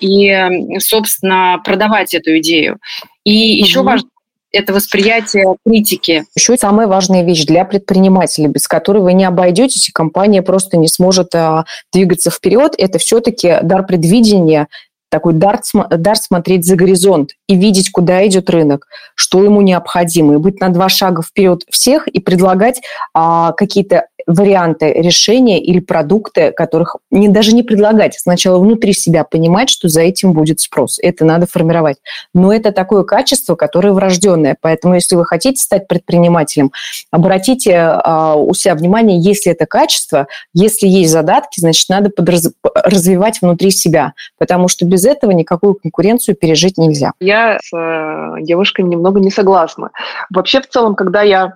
и, 0.00 0.78
собственно, 0.78 1.60
продавать 1.64 2.14
эту 2.14 2.38
идею. 2.38 2.78
И 3.24 3.32
еще 3.32 3.80
mm-hmm. 3.80 3.84
важно 3.84 4.08
это 4.52 4.72
восприятие 4.72 5.56
критики. 5.66 6.24
Еще 6.36 6.56
самая 6.56 6.86
важная 6.86 7.22
вещь 7.24 7.44
для 7.44 7.64
предпринимателя, 7.64 8.48
без 8.48 8.68
которой 8.68 9.02
вы 9.02 9.12
не 9.14 9.24
обойдетесь, 9.24 9.88
и 9.88 9.92
компания 9.92 10.42
просто 10.42 10.76
не 10.76 10.88
сможет 10.88 11.34
а, 11.34 11.64
двигаться 11.92 12.30
вперед, 12.30 12.74
это 12.78 12.98
все-таки 12.98 13.58
дар 13.62 13.84
предвидения 13.86 14.68
такой 15.12 15.34
дар, 15.34 15.60
дар 15.90 16.16
смотреть 16.16 16.64
за 16.64 16.74
горизонт 16.74 17.32
и 17.46 17.54
видеть, 17.54 17.90
куда 17.90 18.26
идет 18.26 18.48
рынок, 18.48 18.86
что 19.14 19.44
ему 19.44 19.60
необходимо, 19.60 20.34
и 20.34 20.38
быть 20.38 20.58
на 20.58 20.70
два 20.70 20.88
шага 20.88 21.22
вперед 21.22 21.64
всех 21.70 22.08
и 22.08 22.18
предлагать 22.18 22.80
а, 23.12 23.52
какие-то 23.52 24.06
варианты 24.26 24.92
решения 24.92 25.60
или 25.60 25.80
продукты, 25.80 26.52
которых 26.52 26.96
не, 27.10 27.28
даже 27.28 27.54
не 27.54 27.62
предлагать, 27.62 28.14
сначала 28.18 28.58
внутри 28.58 28.92
себя 28.92 29.24
понимать, 29.24 29.70
что 29.70 29.88
за 29.88 30.02
этим 30.02 30.32
будет 30.32 30.60
спрос. 30.60 30.98
Это 31.02 31.24
надо 31.24 31.46
формировать. 31.46 31.98
Но 32.34 32.52
это 32.52 32.72
такое 32.72 33.04
качество, 33.04 33.54
которое 33.54 33.92
врожденное. 33.92 34.56
Поэтому, 34.60 34.94
если 34.94 35.16
вы 35.16 35.24
хотите 35.24 35.60
стать 35.62 35.88
предпринимателем, 35.88 36.72
обратите 37.10 37.76
а, 37.76 38.34
у 38.34 38.54
себя 38.54 38.74
внимание, 38.74 39.20
если 39.20 39.52
это 39.52 39.66
качество, 39.66 40.26
если 40.54 40.86
есть 40.86 41.10
задатки, 41.12 41.60
значит, 41.60 41.88
надо 41.88 42.10
подраз... 42.10 42.52
развивать 42.74 43.40
внутри 43.42 43.70
себя, 43.70 44.12
потому 44.38 44.68
что 44.68 44.84
без 44.84 45.04
этого 45.04 45.30
никакую 45.32 45.74
конкуренцию 45.74 46.36
пережить 46.36 46.78
нельзя. 46.78 47.12
Я 47.20 47.58
с 47.62 47.76
э, 47.76 48.42
девушками 48.42 48.88
немного 48.88 49.20
не 49.20 49.30
согласна. 49.30 49.90
Вообще, 50.30 50.60
в 50.60 50.68
целом, 50.68 50.94
когда 50.94 51.22
я 51.22 51.54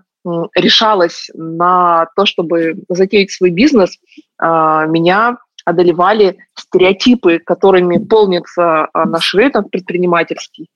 решалась 0.54 1.30
на 1.35 2.06
то, 2.16 2.26
чтобы 2.26 2.75
затеять 2.88 3.30
свой 3.30 3.50
бизнес, 3.50 3.99
а, 4.38 4.87
меня 4.87 5.38
одолевали 5.64 6.38
стереотипы, 6.54 7.40
которыми 7.40 7.99
полнится 7.99 8.88
а, 8.92 9.04
наш 9.04 9.35
рынок 9.35 9.68
предпринимательский. 9.71 10.68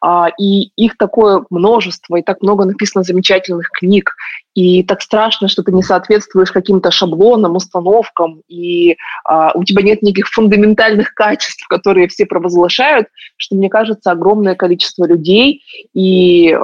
А, 0.00 0.28
и 0.38 0.70
их 0.76 0.96
такое 0.96 1.44
множество, 1.50 2.16
и 2.16 2.22
так 2.22 2.42
много 2.42 2.64
написано 2.64 3.02
замечательных 3.02 3.70
книг, 3.70 4.14
и 4.56 4.82
так 4.82 5.02
страшно, 5.02 5.48
что 5.48 5.62
ты 5.62 5.70
не 5.70 5.82
соответствуешь 5.82 6.50
каким-то 6.50 6.90
шаблонам, 6.90 7.56
установкам, 7.56 8.40
и 8.48 8.96
а, 9.22 9.52
у 9.52 9.64
тебя 9.64 9.82
нет 9.82 10.00
никаких 10.00 10.28
фундаментальных 10.28 11.12
качеств, 11.12 11.68
которые 11.68 12.08
все 12.08 12.24
провозглашают, 12.24 13.08
что, 13.36 13.54
мне 13.54 13.68
кажется, 13.68 14.10
огромное 14.10 14.54
количество 14.54 15.04
людей, 15.04 15.62
и 15.92 16.58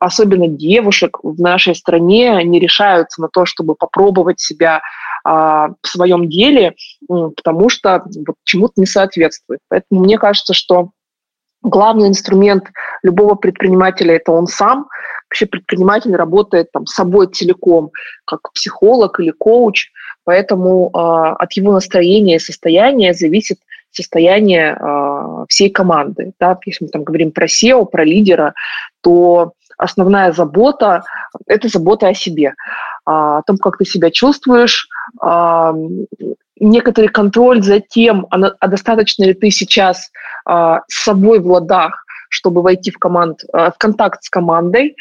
особенно 0.00 0.48
девушек 0.48 1.20
в 1.22 1.40
нашей 1.40 1.76
стране 1.76 2.42
не 2.42 2.58
решаются 2.58 3.22
на 3.22 3.28
то, 3.28 3.46
чтобы 3.46 3.76
попробовать 3.76 4.40
себя 4.40 4.82
а, 5.24 5.68
в 5.82 5.86
своем 5.86 6.28
деле, 6.28 6.74
потому 7.06 7.68
что 7.68 8.02
вот, 8.26 8.34
чему-то 8.42 8.72
не 8.78 8.86
соответствует. 8.86 9.60
Поэтому 9.68 10.00
мне 10.00 10.18
кажется, 10.18 10.52
что 10.52 10.90
главный 11.62 12.08
инструмент 12.08 12.64
любого 13.02 13.34
предпринимателя– 13.34 14.14
это 14.16 14.32
он 14.32 14.46
сам. 14.46 14.88
Вообще 15.28 15.46
предприниматель 15.46 16.14
работает 16.14 16.70
там, 16.72 16.86
с 16.86 16.94
собой 16.94 17.26
целиком, 17.28 17.90
как 18.24 18.52
психолог 18.52 19.18
или 19.18 19.32
коуч, 19.32 19.90
поэтому 20.24 20.88
э, 20.88 20.98
от 20.98 21.52
его 21.52 21.72
настроения 21.72 22.36
и 22.36 22.40
состояния 22.40 23.12
зависит 23.12 23.58
состояние 23.90 24.78
э, 24.78 25.44
всей 25.48 25.70
команды. 25.70 26.32
Да? 26.38 26.58
Если 26.64 26.84
мы 26.84 26.90
там 26.90 27.02
говорим 27.02 27.32
про 27.32 27.46
SEO, 27.46 27.86
про 27.86 28.04
лидера, 28.04 28.54
то 29.02 29.52
основная 29.78 30.32
забота– 30.32 31.02
это 31.46 31.68
забота 31.68 32.08
о 32.08 32.14
себе, 32.14 32.54
о 33.04 33.42
том, 33.42 33.58
как 33.58 33.78
ты 33.78 33.84
себя 33.84 34.10
чувствуешь, 34.10 34.88
некоторый 36.58 37.08
контроль 37.08 37.62
за 37.62 37.80
тем, 37.80 38.26
а, 38.30 38.38
а 38.58 38.68
достаточно 38.68 39.24
ли 39.24 39.34
ты 39.34 39.50
сейчас 39.50 40.10
с 40.48 41.04
собой 41.04 41.40
в 41.40 41.46
ладах, 41.46 42.05
чтобы 42.28 42.62
войти 42.62 42.90
в, 42.90 42.98
команд, 42.98 43.42
в 43.52 43.74
контакт 43.78 44.22
с 44.22 44.30
командой. 44.30 44.96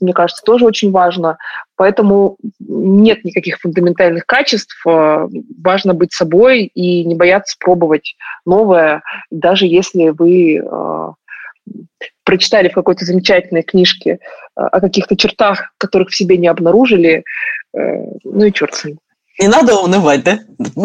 Мне 0.00 0.12
кажется, 0.12 0.42
тоже 0.44 0.64
очень 0.64 0.90
важно. 0.90 1.38
Поэтому 1.76 2.36
нет 2.58 3.24
никаких 3.24 3.58
фундаментальных 3.60 4.26
качеств. 4.26 4.80
Важно 4.84 5.94
быть 5.94 6.12
собой 6.12 6.64
и 6.64 7.04
не 7.04 7.14
бояться 7.14 7.56
пробовать 7.58 8.16
новое, 8.44 9.02
даже 9.30 9.66
если 9.66 10.10
вы 10.10 10.62
прочитали 12.26 12.68
в 12.68 12.74
какой-то 12.74 13.04
замечательной 13.04 13.62
книжке 13.62 14.10
э, 14.10 14.18
о 14.54 14.80
каких-то 14.80 15.16
чертах, 15.16 15.72
которых 15.78 16.10
в 16.10 16.16
себе 16.16 16.36
не 16.36 16.48
обнаружили, 16.48 17.24
э, 17.72 17.80
ну 18.24 18.44
и 18.44 18.52
черт 18.52 18.74
с 18.74 18.84
ним. 18.84 18.98
Не 19.38 19.48
надо 19.48 19.78
унывать, 19.78 20.24
да? 20.24 20.38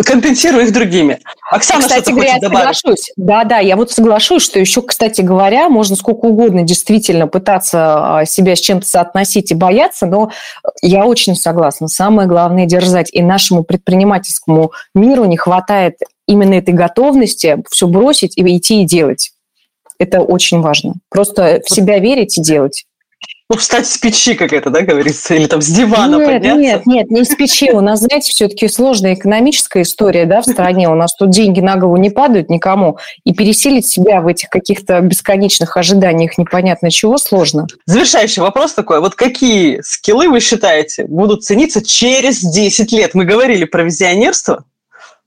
Компенсируй 0.03 0.65
их 0.65 0.73
другими. 0.73 1.19
Оксана, 1.49 1.81
кстати 1.81 2.03
что 2.03 2.11
говоря, 2.11 2.33
хочет 2.33 2.41
добавить? 2.41 2.77
соглашусь. 2.77 3.11
Да, 3.15 3.43
да, 3.45 3.59
я 3.59 3.77
вот 3.77 3.91
соглашусь, 3.91 4.43
что 4.43 4.59
еще, 4.59 4.81
кстати 4.81 5.21
говоря, 5.21 5.69
можно 5.69 5.95
сколько 5.95 6.25
угодно 6.25 6.63
действительно 6.63 7.27
пытаться 7.27 8.17
а, 8.19 8.25
себя 8.25 8.57
с 8.57 8.59
чем-то 8.59 8.85
соотносить 8.85 9.51
и 9.51 9.55
бояться, 9.55 10.05
но 10.05 10.31
я 10.81 11.05
очень 11.05 11.35
согласна. 11.35 11.87
Самое 11.87 12.27
главное– 12.27 12.65
дерзать. 12.67 13.09
И 13.13 13.21
нашему 13.21 13.63
предпринимательскому 13.63 14.73
миру 14.93 15.23
не 15.25 15.37
хватает 15.37 15.95
именно 16.27 16.55
этой 16.55 16.73
готовности 16.73 17.63
все 17.69 17.87
бросить 17.87 18.37
и 18.37 18.57
идти 18.57 18.81
и 18.81 18.85
делать. 18.85 19.31
Это 19.97 20.21
очень 20.21 20.59
важно. 20.59 20.95
Просто 21.09 21.61
в 21.65 21.73
себя 21.73 21.99
верить 21.99 22.37
и 22.37 22.41
делать. 22.41 22.85
Ну, 23.51 23.57
встать 23.57 23.85
с 23.85 23.97
печи, 23.97 24.35
как 24.35 24.53
это, 24.53 24.69
да, 24.69 24.79
говорится, 24.79 25.35
или 25.35 25.45
там 25.45 25.61
с 25.61 25.67
дивана 25.67 26.15
нет, 26.15 26.25
подняться. 26.25 26.57
Нет, 26.57 26.85
нет, 26.85 27.11
не 27.11 27.25
с 27.25 27.35
печи. 27.35 27.69
У 27.71 27.81
нас, 27.81 27.99
знаете, 27.99 28.31
все-таки 28.31 28.69
сложная 28.69 29.13
экономическая 29.13 29.81
история, 29.81 30.23
да, 30.25 30.41
в 30.41 30.45
стране. 30.45 30.87
У 30.87 30.95
нас 30.95 31.13
тут 31.15 31.31
деньги 31.31 31.59
на 31.59 31.75
голову 31.75 31.97
не 31.97 32.09
падают 32.09 32.49
никому. 32.49 32.97
И 33.25 33.33
пересилить 33.33 33.85
себя 33.85 34.21
в 34.21 34.27
этих 34.27 34.47
каких-то 34.47 35.01
бесконечных 35.01 35.75
ожиданиях 35.75 36.37
непонятно 36.37 36.89
чего 36.89 37.17
сложно. 37.17 37.67
Завершающий 37.85 38.41
вопрос 38.41 38.71
такой. 38.71 39.01
Вот 39.01 39.15
какие 39.15 39.81
скиллы 39.81 40.29
вы 40.29 40.39
считаете 40.39 41.03
будут 41.03 41.43
цениться 41.43 41.83
через 41.85 42.39
10 42.39 42.89
лет? 42.93 43.13
Мы 43.15 43.25
говорили 43.25 43.65
про 43.65 43.83
визионерство, 43.83 44.63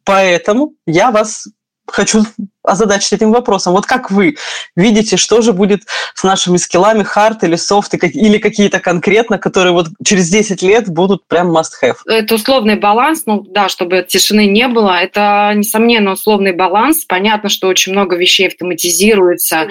поэтому 0.02 0.72
я 0.86 1.10
вас 1.10 1.46
хочу 1.86 2.24
озадачить 2.62 3.12
этим 3.12 3.30
вопросом. 3.30 3.74
Вот 3.74 3.86
как 3.86 4.10
вы 4.10 4.36
видите, 4.74 5.16
что 5.16 5.42
же 5.42 5.52
будет 5.52 5.82
с 6.14 6.24
нашими 6.24 6.56
скиллами, 6.56 7.02
хард 7.02 7.44
или 7.44 7.56
софт, 7.56 7.94
или 7.94 8.38
какие-то 8.38 8.80
конкретно, 8.80 9.38
которые 9.38 9.72
вот 9.72 9.88
через 10.04 10.30
10 10.30 10.62
лет 10.62 10.88
будут 10.88 11.26
прям 11.28 11.54
must-have? 11.54 11.96
Это 12.06 12.34
условный 12.34 12.76
баланс, 12.76 13.24
ну 13.26 13.42
да, 13.42 13.68
чтобы 13.68 14.04
тишины 14.08 14.46
не 14.46 14.66
было. 14.68 14.98
Это, 14.98 15.52
несомненно, 15.54 16.12
условный 16.12 16.52
баланс. 16.52 17.04
Понятно, 17.04 17.50
что 17.50 17.68
очень 17.68 17.92
много 17.92 18.16
вещей 18.16 18.48
автоматизируется, 18.48 19.68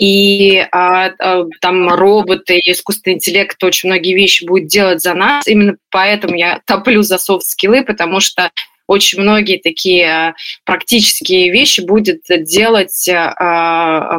и 0.00 0.66
а, 0.72 1.10
а, 1.18 1.44
там 1.60 1.90
роботы, 1.90 2.58
искусственный 2.64 3.16
интеллект 3.16 3.62
очень 3.62 3.90
многие 3.90 4.14
вещи 4.14 4.46
будет 4.46 4.66
делать 4.66 5.02
за 5.02 5.12
нас. 5.12 5.46
Именно 5.46 5.76
поэтому 5.90 6.36
я 6.36 6.62
топлю 6.64 7.02
за 7.02 7.18
софт-скиллы, 7.18 7.84
потому 7.84 8.20
что 8.20 8.50
очень 8.90 9.20
многие 9.20 9.58
такие 9.58 10.34
практические 10.64 11.52
вещи 11.52 11.80
будет 11.80 12.22
делать, 12.28 13.08
э, 13.08 13.14
а, 13.14 14.18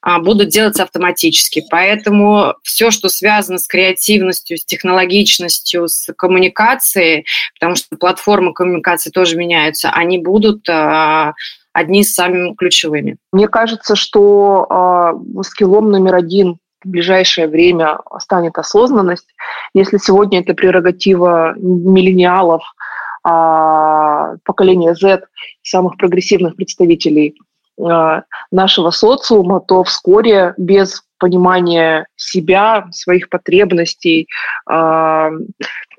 а, 0.00 0.18
будут 0.20 0.50
делаться 0.50 0.84
автоматически. 0.84 1.64
Поэтому 1.72 2.54
все, 2.62 2.92
что 2.92 3.08
связано 3.08 3.58
с 3.58 3.66
креативностью, 3.66 4.58
с 4.58 4.64
технологичностью, 4.64 5.88
с 5.88 6.12
коммуникацией, 6.16 7.26
потому 7.58 7.74
что 7.74 7.96
платформы 7.96 8.54
коммуникации 8.54 9.10
тоже 9.10 9.36
меняются, 9.36 9.90
они 9.90 10.18
будут 10.18 10.68
одни 10.68 12.00
из 12.02 12.14
самыми 12.14 12.54
ключевыми. 12.54 13.16
Мне 13.32 13.48
кажется, 13.48 13.96
что 13.96 14.68
э, 14.70 15.42
скиллом 15.42 15.90
номер 15.90 16.14
один 16.14 16.58
в 16.84 16.88
ближайшее 16.88 17.48
время 17.48 17.98
станет 18.20 18.56
осознанность. 18.56 19.26
Если 19.74 19.98
сегодня 19.98 20.40
это 20.40 20.54
прерогатива 20.54 21.54
миллениалов, 21.56 22.62
а, 22.62 22.83
поколения 23.24 24.94
Z, 24.94 25.22
самых 25.62 25.96
прогрессивных 25.96 26.56
представителей 26.56 27.34
а, 27.80 28.22
нашего 28.50 28.90
социума, 28.90 29.60
то 29.60 29.82
вскоре 29.84 30.54
без 30.56 31.02
понимания 31.18 32.06
себя, 32.16 32.86
своих 32.92 33.28
потребностей 33.28 34.28
а, 34.66 35.30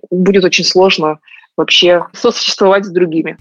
будет 0.09 0.45
очень 0.45 0.63
сложно 0.63 1.19
вообще 1.57 2.05
сосуществовать 2.13 2.85
с 2.85 2.89
другими. 2.89 3.37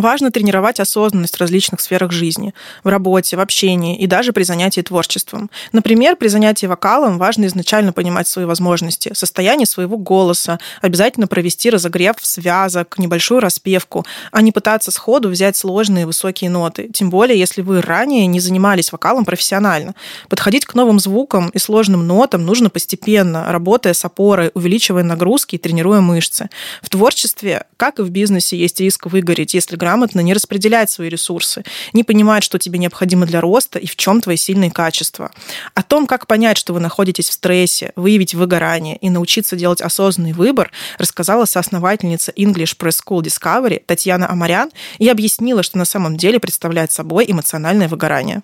Важно 0.00 0.30
тренировать 0.30 0.80
осознанность 0.80 1.36
в 1.36 1.40
различных 1.40 1.82
сферах 1.82 2.10
жизни, 2.10 2.54
в 2.82 2.88
работе, 2.88 3.36
в 3.36 3.40
общении 3.40 3.98
и 3.98 4.06
даже 4.06 4.32
при 4.32 4.44
занятии 4.44 4.80
творчеством. 4.80 5.50
Например, 5.72 6.16
при 6.16 6.28
занятии 6.28 6.64
вокалом 6.64 7.18
важно 7.18 7.44
изначально 7.44 7.92
понимать 7.92 8.26
свои 8.26 8.46
возможности, 8.46 9.12
состояние 9.12 9.66
своего 9.66 9.98
голоса, 9.98 10.58
обязательно 10.80 11.26
провести 11.26 11.68
разогрев 11.68 12.16
связок, 12.22 12.98
небольшую 12.98 13.40
распевку, 13.40 14.06
а 14.32 14.40
не 14.40 14.52
пытаться 14.52 14.90
сходу 14.90 15.28
взять 15.28 15.58
сложные 15.58 16.06
высокие 16.06 16.48
ноты. 16.48 16.88
Тем 16.94 17.10
более, 17.10 17.38
если 17.38 17.60
вы 17.60 17.82
ранее 17.82 18.26
не 18.26 18.40
занимались 18.40 18.92
вокалом 18.92 19.26
профессионально. 19.26 19.94
Подходить 20.30 20.64
к 20.64 20.74
новым 20.74 20.98
звукам 20.98 21.50
и 21.50 21.58
сложным 21.58 22.06
нотам 22.06 22.46
нужно 22.46 22.70
постепенно, 22.70 23.52
работая 23.52 23.92
с 23.92 24.02
опорой, 24.02 24.50
увеличивая 24.54 25.02
нагрузки 25.02 25.56
и 25.56 25.58
тренируя 25.58 26.00
мышцы. 26.00 26.48
В 26.80 26.88
творчестве, 26.88 27.66
как 27.76 27.98
и 27.98 28.02
в 28.02 28.08
бизнесе, 28.08 28.56
есть 28.56 28.80
риск 28.80 29.04
выгореть, 29.04 29.52
если 29.52 29.76
грамотно 29.90 30.20
не 30.20 30.34
распределять 30.34 30.88
свои 30.88 31.08
ресурсы, 31.08 31.64
не 31.92 32.04
понимать, 32.04 32.44
что 32.44 32.60
тебе 32.60 32.78
необходимо 32.78 33.26
для 33.26 33.40
роста 33.40 33.80
и 33.80 33.86
в 33.86 33.96
чем 33.96 34.20
твои 34.20 34.36
сильные 34.36 34.70
качества. 34.70 35.32
О 35.74 35.82
том, 35.82 36.06
как 36.06 36.28
понять, 36.28 36.58
что 36.58 36.72
вы 36.72 36.78
находитесь 36.78 37.28
в 37.28 37.32
стрессе, 37.32 37.92
выявить 37.96 38.34
выгорание 38.34 38.96
и 38.98 39.10
научиться 39.10 39.56
делать 39.56 39.80
осознанный 39.80 40.32
выбор, 40.32 40.70
рассказала 40.98 41.44
соосновательница 41.44 42.30
English 42.36 42.76
Press 42.78 43.00
School 43.04 43.22
Discovery 43.22 43.82
Татьяна 43.84 44.30
Амарян 44.30 44.70
и 44.98 45.08
объяснила, 45.08 45.64
что 45.64 45.76
на 45.76 45.84
самом 45.84 46.16
деле 46.16 46.38
представляет 46.38 46.92
собой 46.92 47.24
эмоциональное 47.28 47.88
выгорание. 47.88 48.42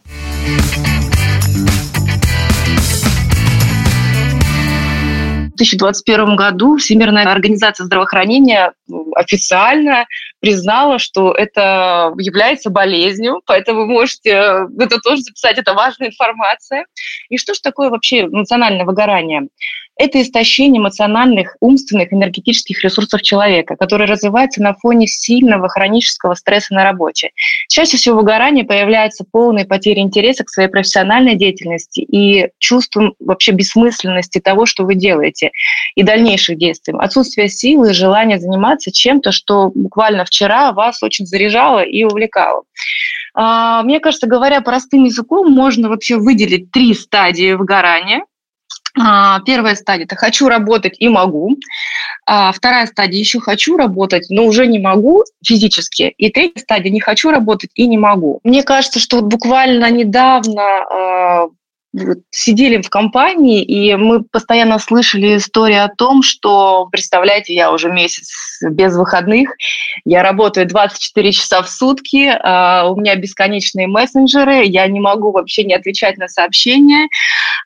2021 5.56 6.36
году 6.36 6.76
Всемирная 6.76 7.24
организация 7.24 7.84
здравоохранения 7.84 8.72
официально 9.14 10.06
признала, 10.46 11.00
что 11.00 11.32
это 11.32 12.12
является 12.18 12.70
болезнью, 12.70 13.42
поэтому 13.46 13.80
вы 13.80 13.86
можете 13.86 14.30
это 14.78 15.00
тоже 15.00 15.22
записать, 15.22 15.58
это 15.58 15.74
важная 15.74 16.10
информация. 16.10 16.86
И 17.28 17.36
что 17.36 17.52
же 17.52 17.60
такое 17.60 17.90
вообще 17.90 18.26
эмоциональное 18.26 18.84
выгорание? 18.84 19.48
Это 19.96 20.20
истощение 20.20 20.80
эмоциональных, 20.80 21.56
умственных, 21.60 22.12
энергетических 22.12 22.82
ресурсов 22.84 23.22
человека, 23.22 23.76
который 23.76 24.06
развивается 24.06 24.62
на 24.62 24.74
фоне 24.74 25.06
сильного 25.06 25.68
хронического 25.68 26.34
стресса 26.34 26.74
на 26.74 26.84
работе. 26.84 27.30
Чаще 27.68 27.96
всего 27.96 28.18
выгорание 28.18 28.64
появляется 28.64 29.24
полной 29.30 29.64
потерей 29.64 30.02
интереса 30.02 30.44
к 30.44 30.50
своей 30.50 30.68
профессиональной 30.68 31.34
деятельности 31.34 32.00
и 32.00 32.48
чувством 32.58 33.14
вообще 33.18 33.52
бессмысленности 33.52 34.38
того, 34.38 34.66
что 34.66 34.84
вы 34.84 34.94
делаете, 34.94 35.50
и 35.94 36.02
дальнейших 36.02 36.58
действий. 36.58 36.94
Отсутствие 36.98 37.48
силы 37.48 37.90
и 37.90 37.94
желания 37.94 38.38
заниматься 38.38 38.92
чем-то, 38.92 39.32
что 39.32 39.70
буквально 39.74 40.24
вчера 40.24 40.72
вас 40.72 41.02
очень 41.02 41.26
заряжало 41.26 41.82
и 41.82 42.04
увлекало. 42.04 42.64
А, 43.34 43.82
мне 43.82 44.00
кажется, 44.00 44.26
говоря 44.26 44.60
простым 44.60 45.04
языком, 45.04 45.50
можно 45.50 45.88
вообще 45.88 46.16
выделить 46.16 46.70
три 46.70 46.92
стадии 46.92 47.52
выгорания– 47.54 48.22
первая 48.96 49.74
стадия– 49.74 50.04
это 50.06 50.16
«хочу 50.16 50.48
работать 50.48 50.96
и 50.98 51.08
могу». 51.08 51.56
А 52.28 52.50
вторая 52.52 52.86
стадия– 52.86 53.18
еще 53.20 53.40
хочу 53.40 53.76
работать, 53.76 54.26
но 54.30 54.44
уже 54.44 54.66
не 54.66 54.78
могу 54.78 55.24
физически. 55.44 56.14
И 56.16 56.30
третья 56.30 56.60
стадия– 56.60 56.90
не 56.92 57.00
хочу 57.00 57.30
работать 57.30 57.70
и 57.74 57.86
не 57.86 57.98
могу. 57.98 58.40
Мне 58.42 58.62
кажется, 58.62 58.98
что 58.98 59.18
вот 59.18 59.26
буквально 59.26 59.90
недавно 59.90 60.62
а, 60.62 61.48
сидели 62.30 62.82
в 62.82 62.90
компании, 62.90 63.62
и 63.62 63.94
мы 63.96 64.22
постоянно 64.22 64.78
слышали 64.78 65.36
истории 65.36 65.76
о 65.76 65.88
том, 65.88 66.22
что, 66.22 66.88
представляете, 66.90 67.54
я 67.54 67.72
уже 67.72 67.90
месяц 67.90 68.58
без 68.62 68.96
выходных, 68.96 69.50
я 70.04 70.22
работаю 70.22 70.66
24 70.66 71.32
часа 71.32 71.62
в 71.62 71.68
сутки, 71.68 72.36
а, 72.42 72.88
у 72.90 72.96
меня 72.96 73.16
бесконечные 73.16 73.86
мессенджеры, 73.86 74.64
я 74.64 74.86
не 74.88 75.00
могу 75.00 75.32
вообще 75.32 75.64
не 75.64 75.74
отвечать 75.74 76.18
на 76.18 76.28
сообщения, 76.28 77.08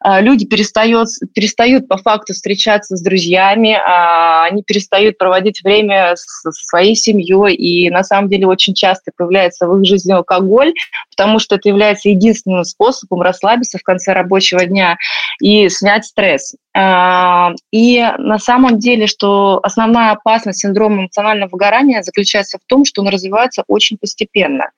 а, 0.01 0.21
люди 0.21 0.47
перестают, 0.47 1.09
перестают 1.35 1.89
по 1.89 1.97
факту 1.97 2.33
встречаться 2.33 2.97
с 2.97 3.03
друзьями, 3.03 3.75
а, 3.75 4.45
они 4.45 4.63
перестают 4.63 5.19
проводить 5.19 5.63
время 5.63 6.15
со 6.17 6.53
своей 6.53 6.95
семьей, 6.95 7.55
и 7.55 7.91
на 7.91 8.05
самом 8.05 8.29
деле 8.29 8.47
очень 8.47 8.75
часто 8.75 9.11
появляется 9.17 9.67
в 9.67 9.79
их 9.79 9.87
жизни 9.87 10.13
алкоголь, 10.13 10.73
потому 11.11 11.39
что 11.39 11.57
это 11.57 11.69
является 11.69 12.09
единственным 12.09 12.65
способом 12.65 13.23
расслабиться 13.23 13.79
в 13.79 13.83
конце 13.83 14.13
рабочего 14.21 14.65
дня 14.65 14.97
и 15.41 15.69
снять 15.69 16.05
стресс. 16.05 16.55
А, 16.73 17.53
и 17.73 18.01
на 18.19 18.39
самом 18.39 18.79
деле, 18.79 19.07
что 19.07 19.61
основная 19.63 20.13
опасность 20.13 20.61
синдрома 20.61 21.03
эмоционального 21.03 21.51
выгорания 21.51 22.03
заключается 22.03 22.59
в 22.59 22.67
том, 22.67 22.85
что 22.85 23.03
он 23.03 23.09
развивается 23.09 23.65
очень 23.67 23.99
постепенно 23.99 24.71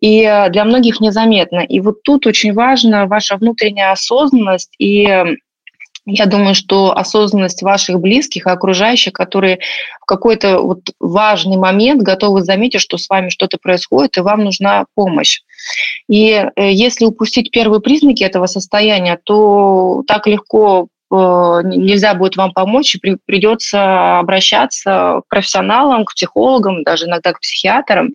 и 0.00 0.22
для 0.50 0.64
многих 0.64 1.00
незаметно. 1.00 1.60
И 1.60 1.80
вот 1.80 2.02
тут 2.02 2.26
очень 2.26 2.52
важна 2.52 3.06
ваша 3.06 3.36
внутренняя 3.36 3.92
осознанность 3.92 4.74
и 4.78 5.06
я 6.06 6.26
думаю, 6.26 6.54
что 6.54 6.96
осознанность 6.96 7.62
ваших 7.62 8.00
близких 8.00 8.46
и 8.46 8.50
окружающих, 8.50 9.12
которые 9.12 9.58
в 10.00 10.06
какой-то 10.06 10.60
вот 10.60 10.80
важный 10.98 11.56
момент 11.56 12.02
готовы 12.02 12.42
заметить, 12.42 12.80
что 12.80 12.96
с 12.96 13.08
вами 13.08 13.28
что-то 13.28 13.58
происходит, 13.58 14.16
и 14.16 14.20
вам 14.20 14.44
нужна 14.44 14.86
помощь. 14.94 15.40
И 16.08 16.30
э, 16.32 16.72
если 16.72 17.04
упустить 17.04 17.50
первые 17.50 17.80
признаки 17.80 18.24
этого 18.24 18.46
состояния, 18.46 19.18
то 19.22 20.02
так 20.06 20.26
легко 20.26 20.88
э, 21.10 21.14
нельзя 21.64 22.14
будет 22.14 22.36
вам 22.36 22.52
помочь, 22.52 22.94
и 22.94 23.16
придется 23.26 24.18
обращаться 24.18 25.20
к 25.26 25.28
профессионалам, 25.28 26.06
к 26.06 26.14
психологам, 26.14 26.82
даже 26.82 27.06
иногда 27.06 27.32
к 27.32 27.40
психиатрам. 27.40 28.10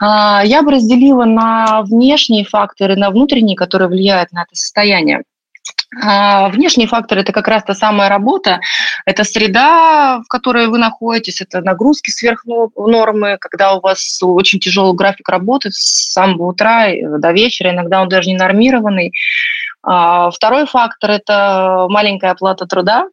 А, 0.00 0.42
я 0.44 0.62
бы 0.62 0.72
разделила 0.72 1.24
на 1.24 1.82
внешние 1.82 2.44
факторы, 2.44 2.96
на 2.96 3.10
внутренние, 3.10 3.56
которые 3.56 3.88
влияют 3.88 4.32
на 4.32 4.42
это 4.42 4.54
состояние. 4.54 5.22
А 6.02 6.48
внешний 6.48 6.86
фактор– 6.86 7.18
это 7.20 7.32
как 7.32 7.48
раз 7.48 7.62
та 7.64 7.74
самая 7.74 8.08
работа, 8.08 8.60
это 9.06 9.24
среда, 9.24 10.20
в 10.24 10.28
которой 10.28 10.66
вы 10.66 10.78
находитесь, 10.78 11.40
это 11.40 11.60
нагрузки 11.60 12.10
сверх 12.10 12.44
нормы, 12.44 13.38
когда 13.40 13.74
у 13.74 13.80
вас 13.80 14.18
очень 14.22 14.58
тяжелый 14.58 14.94
график 14.94 15.28
работы 15.28 15.70
с 15.72 16.12
самого 16.12 16.48
утра 16.48 16.88
до 17.18 17.32
вечера, 17.32 17.70
иногда 17.70 18.02
он 18.02 18.08
даже 18.08 18.28
не 18.28 18.36
нормированный. 18.36 19.12
А 19.82 20.30
второй 20.30 20.66
фактор– 20.66 21.10
это 21.12 21.86
маленькая 21.88 22.32
оплата 22.32 22.66
труда, 22.66 23.06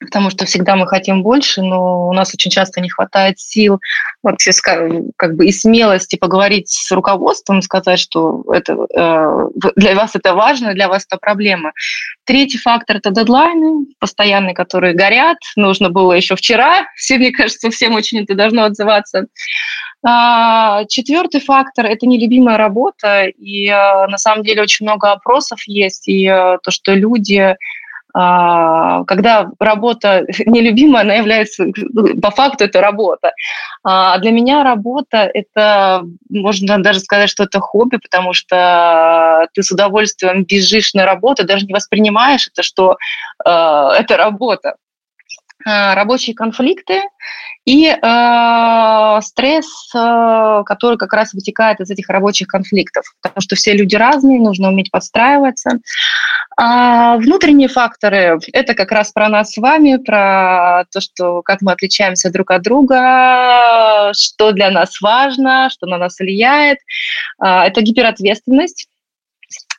потому 0.00 0.30
что 0.30 0.44
всегда 0.44 0.76
мы 0.76 0.86
хотим 0.86 1.22
больше, 1.22 1.62
но 1.62 2.08
у 2.08 2.12
нас 2.12 2.34
очень 2.34 2.50
часто 2.50 2.80
не 2.80 2.88
хватает 2.88 3.38
сил 3.38 3.80
вообще 4.22 4.50
как 5.16 5.36
бы 5.36 5.46
и 5.46 5.52
смелости 5.52 6.16
поговорить 6.16 6.68
с 6.68 6.90
руководством, 6.92 7.62
сказать, 7.62 7.98
что 7.98 8.44
это, 8.52 8.74
э, 8.74 9.70
для 9.76 9.94
вас 9.94 10.14
это 10.14 10.34
важно, 10.34 10.74
для 10.74 10.88
вас 10.88 11.06
это 11.08 11.18
проблема. 11.18 11.72
Третий 12.24 12.58
фактор– 12.58 12.96
это 12.98 13.10
дедлайны 13.10 13.86
постоянные, 13.98 14.54
которые 14.54 14.94
горят. 14.94 15.38
Нужно 15.56 15.90
было 15.90 16.12
еще 16.12 16.36
вчера. 16.36 16.86
Все, 16.96 17.18
мне 17.18 17.32
кажется, 17.32 17.70
всем 17.70 17.94
очень 17.94 18.20
это 18.22 18.34
должно 18.34 18.64
отзываться. 18.64 19.26
А, 20.06 20.84
четвертый 20.86 21.40
фактор– 21.40 21.86
это 21.86 22.06
нелюбимая 22.06 22.56
работа. 22.56 23.24
И 23.24 23.66
э, 23.68 24.06
на 24.06 24.18
самом 24.18 24.42
деле 24.44 24.62
очень 24.62 24.86
много 24.86 25.12
опросов 25.12 25.60
есть. 25.66 26.08
И 26.08 26.26
э, 26.26 26.58
то, 26.62 26.70
что 26.70 26.94
люди 26.94 27.56
когда 28.14 29.50
работа 29.58 30.24
нелюбимая, 30.46 31.02
она 31.02 31.14
является, 31.14 31.66
ну, 31.76 32.20
по 32.20 32.30
факту 32.30 32.64
это 32.64 32.80
работа. 32.80 33.32
А 33.82 34.18
для 34.18 34.30
меня 34.30 34.62
работа– 34.62 35.28
это, 35.34 36.04
можно 36.30 36.80
даже 36.80 37.00
сказать, 37.00 37.28
что 37.28 37.42
это 37.42 37.58
хобби, 37.58 37.96
потому 37.96 38.32
что 38.32 39.48
ты 39.52 39.64
с 39.64 39.70
удовольствием 39.72 40.44
бежишь 40.44 40.94
на 40.94 41.04
работу, 41.04 41.44
даже 41.44 41.66
не 41.66 41.74
воспринимаешь 41.74 42.46
это, 42.46 42.62
что 42.62 42.96
э, 43.44 43.50
это 43.50 44.16
работа. 44.16 44.76
А, 45.66 45.94
рабочие 45.94 46.36
конфликты 46.36 47.00
и 47.64 47.86
э, 47.86 49.20
стресс, 49.22 49.90
э, 49.94 50.62
который 50.66 50.98
как 50.98 51.14
раз 51.14 51.32
вытекает 51.32 51.80
из 51.80 51.90
этих 51.90 52.10
рабочих 52.10 52.48
конфликтов, 52.48 53.04
потому 53.22 53.40
что 53.40 53.56
все 53.56 53.72
люди 53.72 53.96
разные, 53.96 54.38
нужно 54.38 54.68
уметь 54.68 54.90
подстраиваться. 54.90 55.78
А 56.58 57.16
внутренние 57.16 57.68
факторы– 57.68 58.38
это 58.52 58.74
как 58.74 58.92
раз 58.92 59.12
про 59.12 59.30
нас 59.30 59.52
с 59.52 59.56
вами, 59.56 59.96
про 59.96 60.84
то, 60.92 61.00
что 61.00 61.40
как 61.40 61.62
мы 61.62 61.72
отличаемся 61.72 62.30
друг 62.30 62.50
от 62.50 62.62
друга, 62.62 64.12
что 64.14 64.52
для 64.52 64.70
нас 64.70 65.00
важно, 65.00 65.70
что 65.70 65.86
на 65.86 65.96
нас 65.96 66.18
влияет. 66.18 66.78
А, 67.38 67.66
это 67.66 67.80
гиперответственность, 67.80 68.88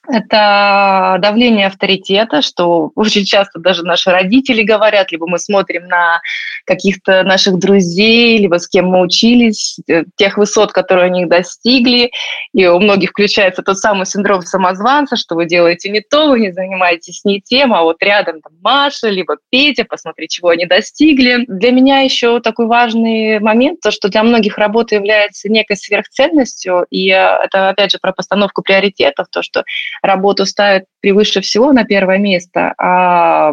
это 0.08 1.18
давление 1.20 1.68
авторитета, 1.68 2.42
что 2.42 2.92
очень 2.96 3.26
часто 3.26 3.60
даже 3.60 3.84
наши 3.84 4.12
родители 4.12 4.64
говорят, 4.64 5.12
либо 5.12 5.28
мы 5.28 5.40
смотрим 5.40 5.88
на 5.88 6.22
каких-то 6.66 7.24
наших 7.24 7.58
друзей, 7.60 8.38
либо 8.40 8.60
с 8.60 8.68
кем 8.68 8.88
мы 8.88 9.02
учились, 9.02 9.78
э, 9.88 10.04
тех 10.16 10.38
высот, 10.38 10.72
которые 10.72 11.06
они 11.06 11.26
достигли, 11.26 12.12
и 12.54 12.66
у 12.68 12.80
многих 12.80 13.12
включается 13.12 13.62
тот 13.62 13.78
самый 13.78 14.06
синдром 14.06 14.42
самозванца, 14.42 15.16
что 15.16 15.36
вы 15.36 15.46
делаете 15.46 15.90
не 15.90 16.02
то, 16.02 16.30
вы 16.30 16.40
не 16.40 16.52
занимаетесь 16.52 17.24
не 17.24 17.42
тем, 17.42 17.74
а 17.74 17.84
вот 17.84 18.02
рядом 18.02 18.42
там 18.42 18.54
Маша, 18.62 19.10
либо 19.10 19.38
Петя, 19.50 19.86
посмотри, 19.86 20.28
чего 20.28 20.50
они 20.50 20.66
достигли. 20.66 21.46
Для 21.48 21.72
меня 21.72 22.00
еще 22.00 22.40
такой 22.40 22.68
важный 22.68 23.40
момент, 23.40 23.80
то, 23.82 23.92
что 23.92 24.10
для 24.10 24.24
многих 24.24 24.58
работа 24.58 24.96
является 24.96 25.50
некой 25.50 25.78
сверхценностью, 25.78 26.86
и 26.90 27.10
э, 27.10 27.16
это, 27.16 27.70
опять 27.70 27.92
же, 27.92 28.00
про 28.00 28.12
постановку 28.12 28.62
приоритетов, 28.62 29.28
то, 29.30 29.42
что 29.42 29.64
работу 30.02 30.46
ставят 30.46 30.86
превыше 31.02 31.42
всего 31.42 31.72
на 31.74 31.84
первое 31.86 32.18
место. 32.18 32.74
А, 32.78 33.52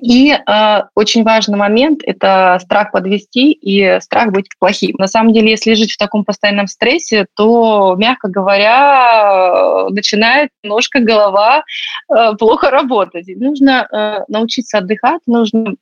и 0.00 0.32
э, 0.32 0.82
очень 0.94 1.24
важный 1.24 1.56
момент– 1.56 2.00
это 2.06 2.58
страх 2.62 2.92
подвести 2.92 3.52
и 3.52 4.00
страх 4.00 4.32
быть 4.32 4.46
плохим. 4.58 4.94
На 4.98 5.06
самом 5.06 5.32
деле, 5.32 5.50
если 5.50 5.74
жить 5.74 5.92
в 5.92 5.98
таком 5.98 6.24
постоянном 6.24 6.66
стрессе, 6.66 7.26
то, 7.36 7.94
мягко 7.98 8.28
говоря, 8.28 9.88
начинает 9.90 10.50
немножко 10.62 11.00
голова 11.00 11.64
э, 12.08 12.32
плохо 12.38 12.70
работать. 12.70 13.26
Нужно 13.36 13.86
э, 13.90 14.24
научиться 14.28 14.78
отдыхать, 14.78 15.20
нужно 15.26 15.74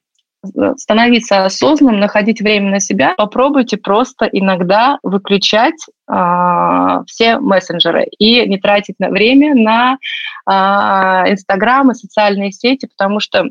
становиться 0.77 1.45
осознанным, 1.45 2.01
находить 2.01 2.41
время 2.41 2.71
на 2.71 2.81
себя, 2.81 3.15
попробуйте 3.17 3.77
просто 3.77 4.27
иногда 4.27 4.99
выключать 5.03 5.87
э, 6.11 7.03
все 7.07 7.39
мессенджеры 7.39 8.07
и 8.19 8.47
не 8.49 8.59
тратить 8.59 8.97
время 8.99 9.55
на 9.55 9.99
э, 10.47 11.33
Инстаграм 11.33 11.91
и 11.91 11.95
социальные 11.95 12.53
сети, 12.53 12.87
потому 12.87 13.21
что 13.21 13.47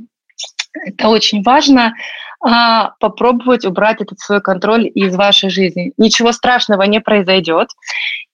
это 0.85 1.09
очень 1.09 1.41
важно 1.43 1.93
а, 2.39 2.91
попробовать 2.99 3.65
убрать 3.65 4.01
этот 4.01 4.19
свой 4.19 4.41
контроль 4.41 4.89
из 4.93 5.15
вашей 5.15 5.49
жизни. 5.49 5.93
Ничего 5.97 6.31
страшного 6.31 6.83
не 6.83 7.01
произойдет, 7.01 7.69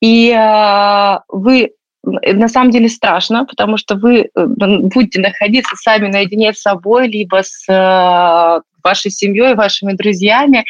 и 0.01 0.31
а, 0.31 1.21
вы 1.29 1.71
на 2.03 2.47
самом 2.47 2.71
деле 2.71 2.89
страшно, 2.89 3.45
потому 3.45 3.77
что 3.77 3.95
вы 3.95 4.29
э, 4.35 4.45
будете 4.45 5.21
находиться 5.21 5.75
сами 5.75 6.09
наедине 6.09 6.53
с 6.53 6.61
собой, 6.61 7.07
либо 7.07 7.41
с 7.43 7.65
э, 7.69 8.61
вашей 8.83 9.11
семьей, 9.11 9.55
вашими 9.55 9.93
друзьями. 9.93 10.65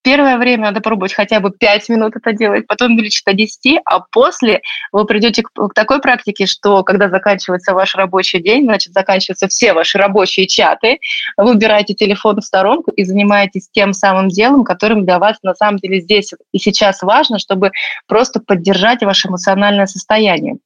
А, 0.00 0.08
первое 0.08 0.38
время 0.38 0.66
надо 0.66 0.80
пробовать 0.80 1.12
хотя 1.12 1.40
бы 1.40 1.50
5 1.50 1.88
минут 1.88 2.16
это 2.16 2.32
делать, 2.32 2.66
потом 2.66 2.94
увеличить 2.94 3.24
до 3.24 3.32
10, 3.32 3.80
а 3.84 4.00
после 4.00 4.62
вы 4.92 5.04
придете 5.06 5.42
к, 5.42 5.50
к 5.52 5.74
такой 5.74 6.00
практике, 6.00 6.46
что 6.46 6.82
когда 6.82 7.08
заканчивается 7.08 7.74
ваш 7.74 7.94
рабочий 7.94 8.40
день, 8.40 8.64
значит, 8.64 8.92
заканчиваются 8.92 9.48
все 9.48 9.72
ваши 9.72 9.98
рабочие 9.98 10.46
чаты, 10.46 10.98
вы 11.36 11.52
убираете 11.52 11.94
телефон 11.94 12.40
в 12.40 12.44
сторонку 12.44 12.90
и 12.90 13.04
занимаетесь 13.04 13.68
тем 13.70 13.92
самым 13.92 14.28
делом, 14.28 14.64
которым 14.64 15.04
для 15.04 15.18
вас 15.18 15.38
на 15.42 15.54
самом 15.54 15.78
деле 15.78 16.00
здесь 16.00 16.32
и 16.52 16.58
сейчас 16.58 17.02
важно, 17.02 17.38
чтобы 17.38 17.72
просто 18.06 18.40
поддержать 18.40 19.02
ваше 19.02 19.28
эмоциональное 19.28 19.86
состояние. 19.86 20.56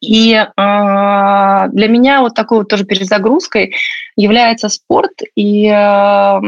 И 0.00 0.34
э, 0.34 0.46
для 0.54 1.88
меня 1.88 2.20
вот 2.20 2.34
такой 2.34 2.58
вот 2.58 2.68
тоже 2.68 2.84
перезагрузкой 2.84 3.74
является 4.14 4.68
спорт. 4.68 5.12
И 5.34 5.66
э, 5.66 6.40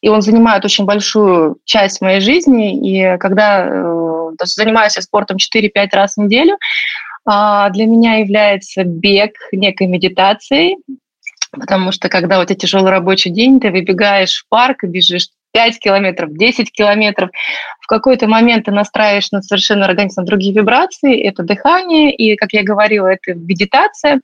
и 0.00 0.08
он 0.08 0.22
занимает 0.22 0.64
очень 0.64 0.84
большую 0.84 1.58
часть 1.64 2.00
моей 2.00 2.20
жизни. 2.20 2.76
И 2.88 3.18
когда 3.18 3.66
э, 3.66 4.30
занимаюсь 4.44 4.96
я 4.96 5.02
спортом 5.02 5.36
4-5 5.36 5.88
раз 5.92 6.14
в 6.14 6.20
неделю, 6.20 6.54
э, 6.54 7.66
для 7.70 7.86
меня 7.86 8.16
является 8.16 8.84
бег 8.84 9.32
некой 9.52 9.86
медитацией, 9.86 10.76
потому 11.52 11.92
что 11.92 12.08
когда 12.08 12.40
у 12.40 12.44
тебя 12.44 12.56
тяжелый 12.56 12.90
рабочий 12.90 13.30
день, 13.30 13.60
ты 13.60 13.70
выбегаешь 13.70 14.42
в 14.42 14.48
парк 14.48 14.84
и 14.84 14.86
бежишь 14.86 15.28
5 15.52 15.78
километров, 15.80 16.30
10 16.32 16.70
километров. 16.70 17.30
В 17.80 17.86
какой-то 17.86 18.28
момент 18.28 18.66
ты 18.66 18.70
настраиваешь 18.70 19.32
на 19.32 19.42
совершенно 19.42 19.84
организм 19.84 20.24
другие 20.24 20.54
вибрации, 20.54 21.20
это 21.20 21.42
дыхание, 21.42 22.14
и, 22.14 22.36
как 22.36 22.52
я 22.52 22.62
говорила, 22.62 23.08
это 23.08 23.34
медитация. 23.34 24.20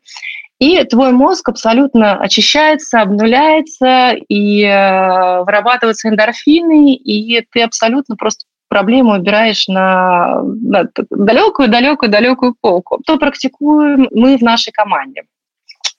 И 0.59 0.83
твой 0.85 1.13
мозг 1.13 1.49
абсолютно 1.49 2.19
очищается, 2.19 3.03
обнуляется, 3.03 4.13
и 4.29 4.63
э, 4.63 5.43
вырабатываются 5.43 6.09
эндорфины, 6.09 6.95
и 6.95 7.47
ты 7.53 7.63
абсолютно 7.63 8.17
просто 8.17 8.47
проблему 8.69 9.13
убираешь 9.13 9.69
на, 9.69 10.43
на 10.43 10.89
далекую, 11.11 11.69
далекую, 11.69 12.11
далекую 12.11 12.57
полку. 12.61 13.01
То 13.07 13.19
практикуем 13.19 14.09
мы 14.13 14.39
в 14.39 14.43
нашей 14.43 14.73
команде. 14.73 15.25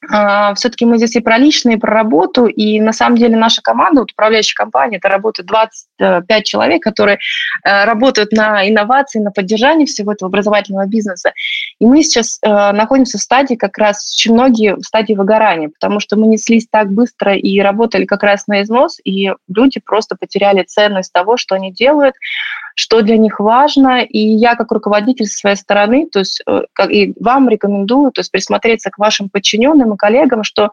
А, 0.09 0.53
все-таки 0.53 0.85
мы 0.85 0.97
здесь 0.97 1.15
и 1.15 1.19
про 1.19 1.37
личное, 1.37 1.73
и 1.73 1.79
про 1.79 1.91
работу, 1.91 2.45
и 2.45 2.79
на 2.79 2.93
самом 2.93 3.17
деле 3.17 3.35
наша 3.35 3.61
команда, 3.61 4.01
вот 4.01 4.11
управляющая 4.11 4.55
компания, 4.55 4.97
это 4.97 5.09
работает 5.09 5.47
25 5.47 6.45
человек, 6.45 6.83
которые 6.83 7.17
э, 7.63 7.85
работают 7.85 8.31
на 8.31 8.67
инновации, 8.67 9.19
на 9.19 9.31
поддержании 9.31 9.85
всего 9.85 10.11
этого 10.13 10.29
образовательного 10.29 10.85
бизнеса. 10.85 11.33
И 11.79 11.85
мы 11.85 12.03
сейчас 12.03 12.37
э, 12.41 12.47
находимся 12.47 13.17
в 13.17 13.21
стадии 13.21 13.55
как 13.55 13.77
раз, 13.77 14.13
очень 14.13 14.33
многие 14.33 14.75
в 14.75 14.83
стадии 14.83 15.13
выгорания, 15.13 15.69
потому 15.69 15.99
что 15.99 16.15
мы 16.15 16.27
неслись 16.27 16.67
так 16.69 16.91
быстро 16.91 17.35
и 17.35 17.59
работали 17.59 18.05
как 18.05 18.21
раз 18.21 18.45
на 18.47 18.61
износ, 18.61 18.99
и 19.03 19.31
люди 19.47 19.79
просто 19.83 20.15
потеряли 20.15 20.63
ценность 20.63 21.11
того, 21.11 21.37
что 21.37 21.55
они 21.55 21.71
делают, 21.71 22.13
что 22.77 23.01
для 23.01 23.17
них 23.17 23.39
важно. 23.39 24.03
И 24.03 24.19
я 24.19 24.55
как 24.55 24.71
руководитель 24.71 25.25
со 25.25 25.39
своей 25.39 25.55
стороны, 25.55 26.07
то 26.11 26.19
есть 26.19 26.43
э, 26.47 26.61
и 26.89 27.13
вам 27.19 27.49
рекомендую, 27.49 28.11
то 28.11 28.21
есть 28.21 28.31
присмотреться 28.31 28.91
к 28.91 28.99
вашим 28.99 29.29
подчиненным 29.29 29.93
и 29.93 29.97
коллегам, 29.97 30.43
что 30.43 30.69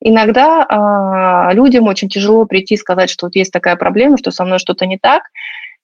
иногда 0.00 1.50
э, 1.50 1.54
людям 1.54 1.88
очень 1.88 2.08
тяжело 2.08 2.44
прийти 2.46 2.74
и 2.74 2.78
сказать, 2.78 3.10
что 3.10 3.26
вот 3.26 3.34
есть 3.34 3.52
такая 3.52 3.74
проблема, 3.74 4.16
что 4.16 4.30
со 4.30 4.44
мной 4.44 4.60
что-то 4.60 4.86
не 4.86 4.96
так. 4.96 5.24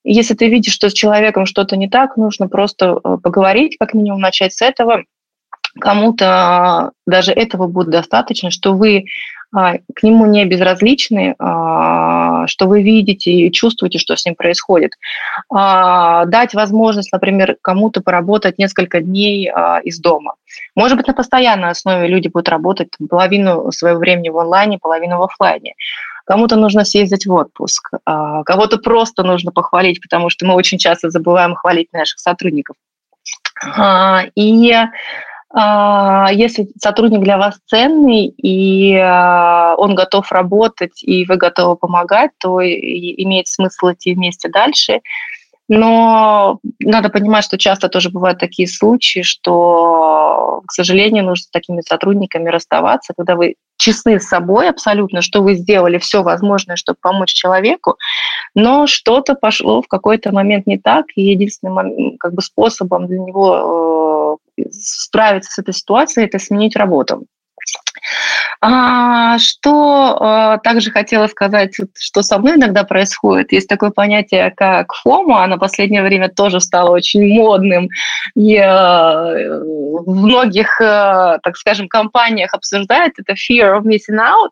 И 0.04 0.14
если 0.14 0.34
ты 0.34 0.48
видишь, 0.48 0.72
что 0.72 0.88
с 0.88 0.92
человеком 0.92 1.46
что-то 1.46 1.76
не 1.76 1.88
так, 1.88 2.16
нужно 2.16 2.46
просто 2.46 3.00
э, 3.02 3.16
поговорить, 3.20 3.76
как 3.76 3.92
минимум 3.92 4.20
начать 4.20 4.52
с 4.52 4.62
этого. 4.62 5.02
Кому-то 5.80 6.92
даже 7.08 7.32
этого 7.32 7.66
будет 7.66 7.90
достаточно, 7.90 8.52
что 8.52 8.72
вы 8.72 9.06
к 9.94 10.02
нему 10.02 10.26
не 10.26 10.44
безразличны, 10.44 11.34
а, 11.38 12.46
что 12.46 12.66
вы 12.66 12.82
видите 12.82 13.30
и 13.30 13.52
чувствуете, 13.52 13.98
что 13.98 14.16
с 14.16 14.24
ним 14.26 14.34
происходит. 14.34 14.92
А, 15.50 16.26
дать 16.26 16.54
возможность, 16.54 17.12
например, 17.12 17.56
кому-то 17.62 18.02
поработать 18.02 18.58
несколько 18.58 19.00
дней 19.00 19.50
из 19.82 19.98
дома. 19.98 20.34
Может 20.74 20.96
быть, 20.96 21.06
на 21.06 21.14
постоянной 21.14 21.70
основе 21.70 22.06
люди 22.06 22.28
будут 22.28 22.48
работать 22.48 22.88
половину 23.08 23.70
своего 23.72 23.98
времени 23.98 24.28
в 24.28 24.38
онлайне, 24.38 24.78
половину 24.78 25.18
в 25.18 25.22
офлайне. 25.22 25.74
Кому-то 26.26 26.56
нужно 26.56 26.84
съездить 26.84 27.26
в 27.26 27.32
отпуск, 27.32 27.90
кого-то 28.04 28.78
просто 28.78 29.22
нужно 29.22 29.52
похвалить, 29.52 30.02
потому 30.02 30.28
что 30.28 30.44
мы 30.44 30.54
очень 30.54 30.76
часто 30.76 31.08
забываем 31.08 31.54
хвалить 31.54 31.92
наших 31.92 32.18
сотрудников. 32.18 32.74
И 34.34 34.72
а, 34.72 34.90
если 35.54 36.68
сотрудник 36.80 37.20
для 37.20 37.38
вас 37.38 37.58
ценный, 37.66 38.26
и 38.26 38.96
а, 38.96 39.74
он 39.78 39.94
готов 39.94 40.30
работать, 40.32 41.02
и 41.02 41.24
вы 41.24 41.36
готовы 41.36 41.76
помогать, 41.76 42.32
то 42.38 42.60
имеет 42.60 43.46
смысл 43.46 43.92
идти 43.92 44.14
вместе 44.14 44.48
дальше. 44.48 45.00
Но 45.68 46.60
надо 46.78 47.08
понимать, 47.08 47.44
что 47.44 47.58
часто 47.58 47.88
тоже 47.88 48.10
бывают 48.10 48.38
такие 48.38 48.68
случаи, 48.68 49.22
что, 49.22 50.62
к 50.66 50.72
сожалению, 50.72 51.24
нужно 51.24 51.44
с 51.44 51.50
такими 51.50 51.80
сотрудниками 51.80 52.48
расставаться, 52.50 53.14
когда 53.16 53.34
вы 53.34 53.56
честны 53.76 54.20
с 54.20 54.28
собой 54.28 54.68
абсолютно, 54.68 55.22
что 55.22 55.42
вы 55.42 55.54
сделали 55.54 55.98
все 55.98 56.22
возможное, 56.22 56.76
чтобы 56.76 56.98
помочь 57.00 57.32
человеку, 57.32 57.96
но 58.54 58.86
что-то 58.86 59.34
пошло 59.34 59.82
в 59.82 59.88
какой-то 59.88 60.32
момент 60.32 60.66
не 60.66 60.78
так, 60.78 61.06
и 61.16 61.22
единственным 61.22 62.16
как 62.18 62.34
бы, 62.34 62.42
способом 62.42 63.08
для 63.08 63.18
него 63.18 63.56
э, 63.56 64.05
справиться 64.70 65.50
с 65.52 65.58
этой 65.58 65.74
ситуацией– 65.74 66.26
это 66.26 66.38
сменить 66.38 66.76
работу. 66.76 67.26
А, 68.60 69.38
что 69.38 70.16
а, 70.20 70.58
также 70.58 70.90
хотела 70.90 71.26
сказать, 71.26 71.74
что 71.98 72.22
со 72.22 72.38
мной 72.38 72.56
иногда 72.56 72.84
происходит. 72.84 73.52
Есть 73.52 73.68
такое 73.68 73.90
понятие, 73.90 74.52
как 74.56 74.92
фома, 74.94 75.44
оно 75.44 75.56
в 75.56 75.60
последнее 75.60 76.02
время 76.02 76.28
тоже 76.28 76.60
стало 76.60 76.90
очень 76.90 77.26
модным. 77.34 77.88
И 78.34 78.56
а, 78.56 79.32
в 80.06 80.16
многих, 80.16 80.80
а, 80.80 81.38
так 81.42 81.56
скажем, 81.56 81.88
компаниях 81.88 82.54
обсуждают 82.54 83.14
это 83.18 83.34
fear 83.34 83.78
of 83.78 83.82
missing 83.82 84.18
out. 84.18 84.50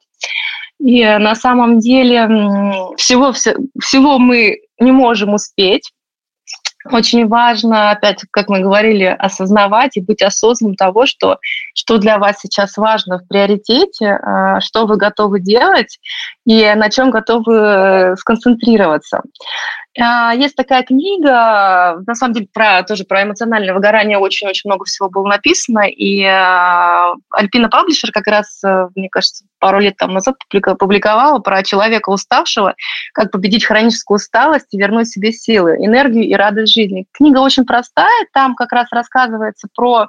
И 0.80 1.04
на 1.04 1.34
самом 1.34 1.78
деле 1.78 2.26
всего, 2.96 3.32
всего 3.32 4.18
мы 4.18 4.58
не 4.80 4.92
можем 4.92 5.34
успеть. 5.34 5.92
Очень 6.90 7.26
важно, 7.28 7.90
опять, 7.90 8.24
как 8.30 8.48
мы 8.48 8.60
говорили, 8.60 9.04
осознавать 9.04 9.96
и 9.96 10.02
быть 10.02 10.20
осознанным 10.22 10.76
того, 10.76 11.06
что, 11.06 11.38
что 11.74 11.98
для 11.98 12.18
вас 12.18 12.38
сейчас 12.40 12.76
важно 12.76 13.18
в 13.18 13.28
приоритете, 13.28 14.18
а, 14.22 14.60
что 14.60 14.86
вы 14.86 14.96
готовы 14.96 15.40
делать 15.40 15.98
и 16.46 16.72
на 16.74 16.88
чем 16.88 17.10
готовы 17.10 17.54
э, 17.54 18.16
сконцентрироваться. 18.16 19.22
А, 19.98 20.34
есть 20.34 20.56
такая 20.56 20.82
книга, 20.82 22.00
на 22.06 22.14
самом 22.14 22.34
деле, 22.34 22.48
про, 22.52 22.82
тоже 22.82 23.04
про 23.04 23.22
эмоциональное 23.22 23.74
выгорание 23.74 24.18
очень-очень 24.18 24.68
много 24.68 24.84
всего 24.84 25.08
было 25.08 25.26
написано, 25.26 25.86
и 25.88 26.22
Альпина 27.30 27.68
Паблишер 27.68 28.10
как 28.12 28.26
раз, 28.26 28.62
э, 28.64 28.88
мне 28.94 29.08
кажется, 29.08 29.44
пару 29.58 29.80
лет 29.80 29.96
там 29.96 30.12
назад 30.12 30.36
публиковала 30.78 31.38
про 31.38 31.62
человека 31.62 32.10
уставшего, 32.10 32.74
как 33.12 33.30
победить 33.30 33.64
хроническую 33.64 34.16
усталость 34.16 34.72
и 34.72 34.78
вернуть 34.78 35.08
себе 35.08 35.32
силы, 35.32 35.76
энергию 35.76 36.24
и 36.24 36.34
радость 36.34 36.74
жизни. 36.74 37.06
Книга 37.12 37.38
очень 37.38 37.64
простая, 37.64 38.26
там 38.32 38.54
как 38.54 38.72
раз 38.72 38.88
рассказывается 38.90 39.68
про 39.74 40.08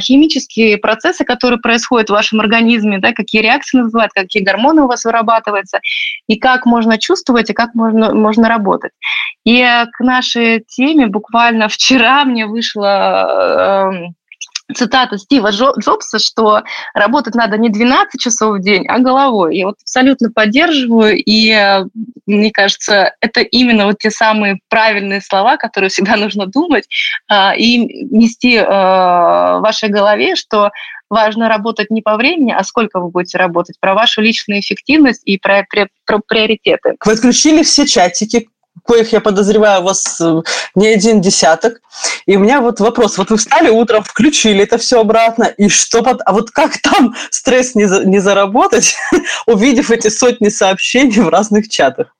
химические 0.00 0.78
процессы, 0.78 1.24
которые 1.24 1.60
происходят 1.60 2.08
в 2.08 2.12
вашем 2.12 2.40
организме, 2.40 2.98
да, 2.98 3.12
какие 3.12 3.42
реакции 3.42 3.78
называют, 3.78 4.12
какие 4.12 4.42
гормоны 4.42 4.82
у 4.82 4.86
вас 4.86 5.04
вырабатываются, 5.04 5.80
и 6.26 6.38
как 6.38 6.66
можно 6.66 6.98
чувствовать, 6.98 7.50
и 7.50 7.54
как 7.54 7.74
можно, 7.74 8.14
можно 8.14 8.48
работать. 8.48 8.92
И 9.44 9.62
к 9.92 10.00
нашей 10.00 10.64
теме 10.68 11.06
буквально 11.06 11.68
вчера 11.70 12.24
мне 12.24 12.46
вышла 12.46 13.90
э, 13.92 14.19
цитата 14.74 15.18
Стива 15.18 15.50
Джобса, 15.50 16.18
что 16.18 16.62
работать 16.94 17.34
надо 17.34 17.56
не 17.58 17.68
12 17.68 18.20
часов 18.20 18.58
в 18.58 18.62
день, 18.62 18.86
а 18.88 18.98
головой. 18.98 19.56
Я 19.56 19.66
вот 19.66 19.76
абсолютно 19.82 20.30
поддерживаю, 20.30 21.16
и 21.16 21.50
э, 21.50 21.84
мне 22.26 22.50
кажется, 22.50 23.14
это 23.20 23.40
именно 23.40 23.86
вот 23.86 23.98
те 23.98 24.10
самые 24.10 24.60
правильные 24.68 25.20
слова, 25.20 25.56
которые 25.56 25.90
всегда 25.90 26.16
нужно 26.16 26.46
думать 26.46 26.84
а, 27.28 27.54
и 27.56 27.78
нести 27.78 28.56
э, 28.56 28.64
в 28.64 29.60
вашей 29.62 29.88
голове, 29.88 30.36
что 30.36 30.70
важно 31.08 31.48
работать 31.48 31.90
не 31.90 32.02
по 32.02 32.16
времени, 32.16 32.54
а 32.56 32.62
сколько 32.64 33.00
вы 33.00 33.10
будете 33.10 33.36
работать, 33.36 33.78
про 33.80 33.94
вашу 33.94 34.22
личную 34.22 34.60
эффективность 34.60 35.22
и 35.24 35.38
про, 35.38 35.66
про, 35.68 35.88
про 36.06 36.20
приоритеты. 36.20 36.96
Вы 37.04 37.12
отключили 37.12 37.62
все 37.62 37.86
чатики, 37.86 38.48
коих, 38.84 39.12
я 39.12 39.20
подозреваю, 39.20 39.80
у 39.80 39.84
вас 39.84 40.20
э, 40.20 40.42
не 40.74 40.88
один 40.88 41.20
десяток. 41.20 41.80
И 42.26 42.36
у 42.36 42.40
меня 42.40 42.60
вот 42.60 42.80
вопрос. 42.80 43.18
Вот 43.18 43.30
вы 43.30 43.36
встали 43.36 43.68
утром, 43.70 44.02
включили 44.02 44.62
это 44.64 44.78
все 44.78 45.00
обратно, 45.00 45.44
и 45.44 45.68
что 45.68 46.02
под... 46.02 46.20
А 46.24 46.32
вот 46.32 46.50
как 46.50 46.78
там 46.78 47.14
стресс 47.30 47.74
не, 47.74 47.86
за... 47.86 48.04
не 48.04 48.18
заработать, 48.18 48.96
увидев 49.46 49.90
эти 49.90 50.08
сотни 50.08 50.48
сообщений 50.48 51.20
в 51.20 51.28
разных 51.28 51.68
чатах? 51.68 52.14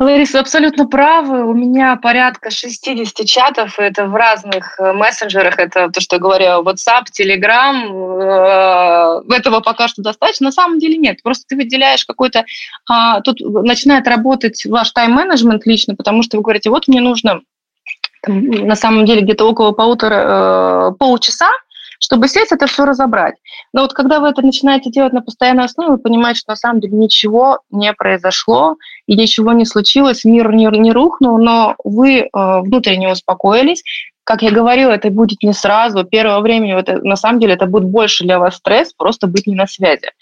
Лариса, 0.00 0.40
абсолютно 0.40 0.86
правы. 0.86 1.44
У 1.44 1.52
меня 1.52 1.94
порядка 1.96 2.50
60 2.50 3.26
чатов. 3.26 3.78
Это 3.78 4.06
в 4.06 4.14
разных 4.14 4.80
э, 4.80 4.94
мессенджерах. 4.94 5.58
Это 5.58 5.90
то, 5.90 6.00
что 6.00 6.16
я 6.16 6.20
говорю, 6.20 6.62
WhatsApp, 6.62 7.04
Telegram. 7.12 9.22
Э, 9.28 9.34
этого 9.34 9.60
пока 9.60 9.88
что 9.88 10.00
достаточно. 10.00 10.46
На 10.46 10.52
самом 10.52 10.78
деле 10.78 10.96
нет. 10.96 11.22
Просто 11.22 11.44
ты 11.48 11.56
выделяешь 11.56 12.06
какой-то... 12.06 12.46
А, 12.88 13.20
тут 13.20 13.40
начинает 13.40 14.08
работать 14.08 14.64
ваш 14.64 14.90
тайм-менеджмент 14.92 15.66
лично, 15.66 15.94
потому 15.94 16.22
что 16.22 16.38
вы 16.38 16.44
говорите, 16.44 16.70
вот 16.70 16.88
мне 16.88 17.02
нужно 17.02 17.42
там, 18.22 18.46
на 18.46 18.76
самом 18.76 19.04
деле 19.04 19.20
где-то 19.20 19.44
около 19.44 19.72
полутора, 19.72 20.14
э, 20.14 20.92
полчаса, 20.98 21.50
чтобы 22.00 22.28
сесть, 22.28 22.50
это 22.50 22.66
все 22.66 22.84
разобрать. 22.84 23.36
Но 23.72 23.82
вот 23.82 23.92
когда 23.92 24.18
вы 24.18 24.28
это 24.28 24.42
начинаете 24.42 24.90
делать 24.90 25.12
на 25.12 25.20
постоянной 25.20 25.66
основе, 25.66 25.92
вы 25.92 25.98
понимаете, 25.98 26.40
что 26.40 26.52
на 26.52 26.56
самом 26.56 26.80
деле 26.80 26.96
ничего 26.96 27.60
не 27.70 27.92
произошло 27.92 28.76
и 29.06 29.14
ничего 29.14 29.52
не 29.52 29.66
случилось, 29.66 30.24
мир 30.24 30.52
не, 30.52 30.66
не 30.78 30.92
рухнул, 30.92 31.38
но 31.38 31.76
вы 31.84 32.20
э, 32.20 32.28
внутренне 32.32 33.12
успокоились, 33.12 33.84
как 34.30 34.42
я 34.42 34.52
говорила, 34.52 34.92
это 34.92 35.10
будет 35.10 35.42
не 35.42 35.52
сразу. 35.52 36.04
Первое 36.04 36.38
время, 36.38 36.78
это, 36.78 37.00
на 37.02 37.16
самом 37.16 37.40
деле, 37.40 37.54
это 37.54 37.66
будет 37.66 37.86
больше 37.86 38.22
для 38.22 38.38
вас 38.38 38.58
стресс, 38.58 38.92
просто 38.92 39.26
быть 39.26 39.48
не 39.48 39.56
на 39.56 39.66
связи. 39.66 40.12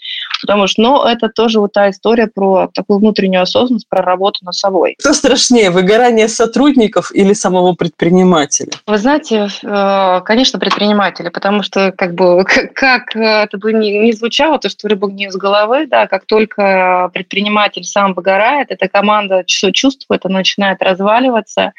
Потому 0.41 0.65
что, 0.65 0.81
ну, 0.81 1.03
это 1.03 1.29
тоже 1.29 1.59
вот 1.59 1.73
та 1.73 1.91
история 1.91 2.25
про 2.25 2.69
такую 2.73 2.97
внутреннюю 2.97 3.43
осознанность, 3.43 3.87
про 3.87 4.01
работу 4.01 4.39
над 4.41 4.55
собой. 4.55 4.95
Что 4.99 5.13
страшнее, 5.13 5.69
выгорание 5.69 6.27
сотрудников 6.27 7.11
или 7.13 7.33
самого 7.33 7.73
предпринимателя? 7.73 8.71
Вы 8.87 8.97
знаете, 8.97 9.47
э, 9.61 10.21
конечно, 10.25 10.57
предприниматели, 10.57 11.29
потому 11.29 11.61
что, 11.61 11.91
как 11.91 12.15
бы, 12.15 12.43
как 12.73 13.15
это 13.15 13.59
бы 13.59 13.73
ни 13.73 14.11
звучало, 14.13 14.57
то, 14.57 14.69
что 14.69 14.87
рыба 14.87 15.11
не 15.11 15.25
из 15.25 15.35
головы, 15.35 15.85
да, 15.85 16.07
как 16.07 16.25
только 16.25 17.11
предприниматель 17.13 17.83
сам 17.83 18.15
выгорает, 18.15 18.71
эта 18.71 18.87
команда 18.87 19.43
все 19.45 19.71
чувствует, 19.71 20.25
она 20.25 20.39
начинает 20.39 20.81
разваливаться, 20.81 21.73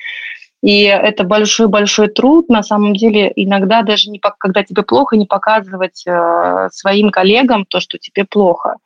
и 0.62 0.83
это 0.83 1.25
большой-большой 1.25 2.09
труд, 2.09 2.49
на 2.49 2.62
самом 2.62 2.94
деле, 2.94 3.33
иногда 3.35 3.83
даже 3.83 4.11
не, 4.11 4.18
когда 4.18 4.62
тебе 4.62 4.83
плохо, 4.83 5.16
не 5.16 5.27
показывать 5.27 6.05
э, 6.07 6.68
своим 6.73 7.11
коллегам 7.11 7.64
то, 7.64 7.81
что 7.81 7.96
тебе 7.96 8.25
плохо. 8.25 8.77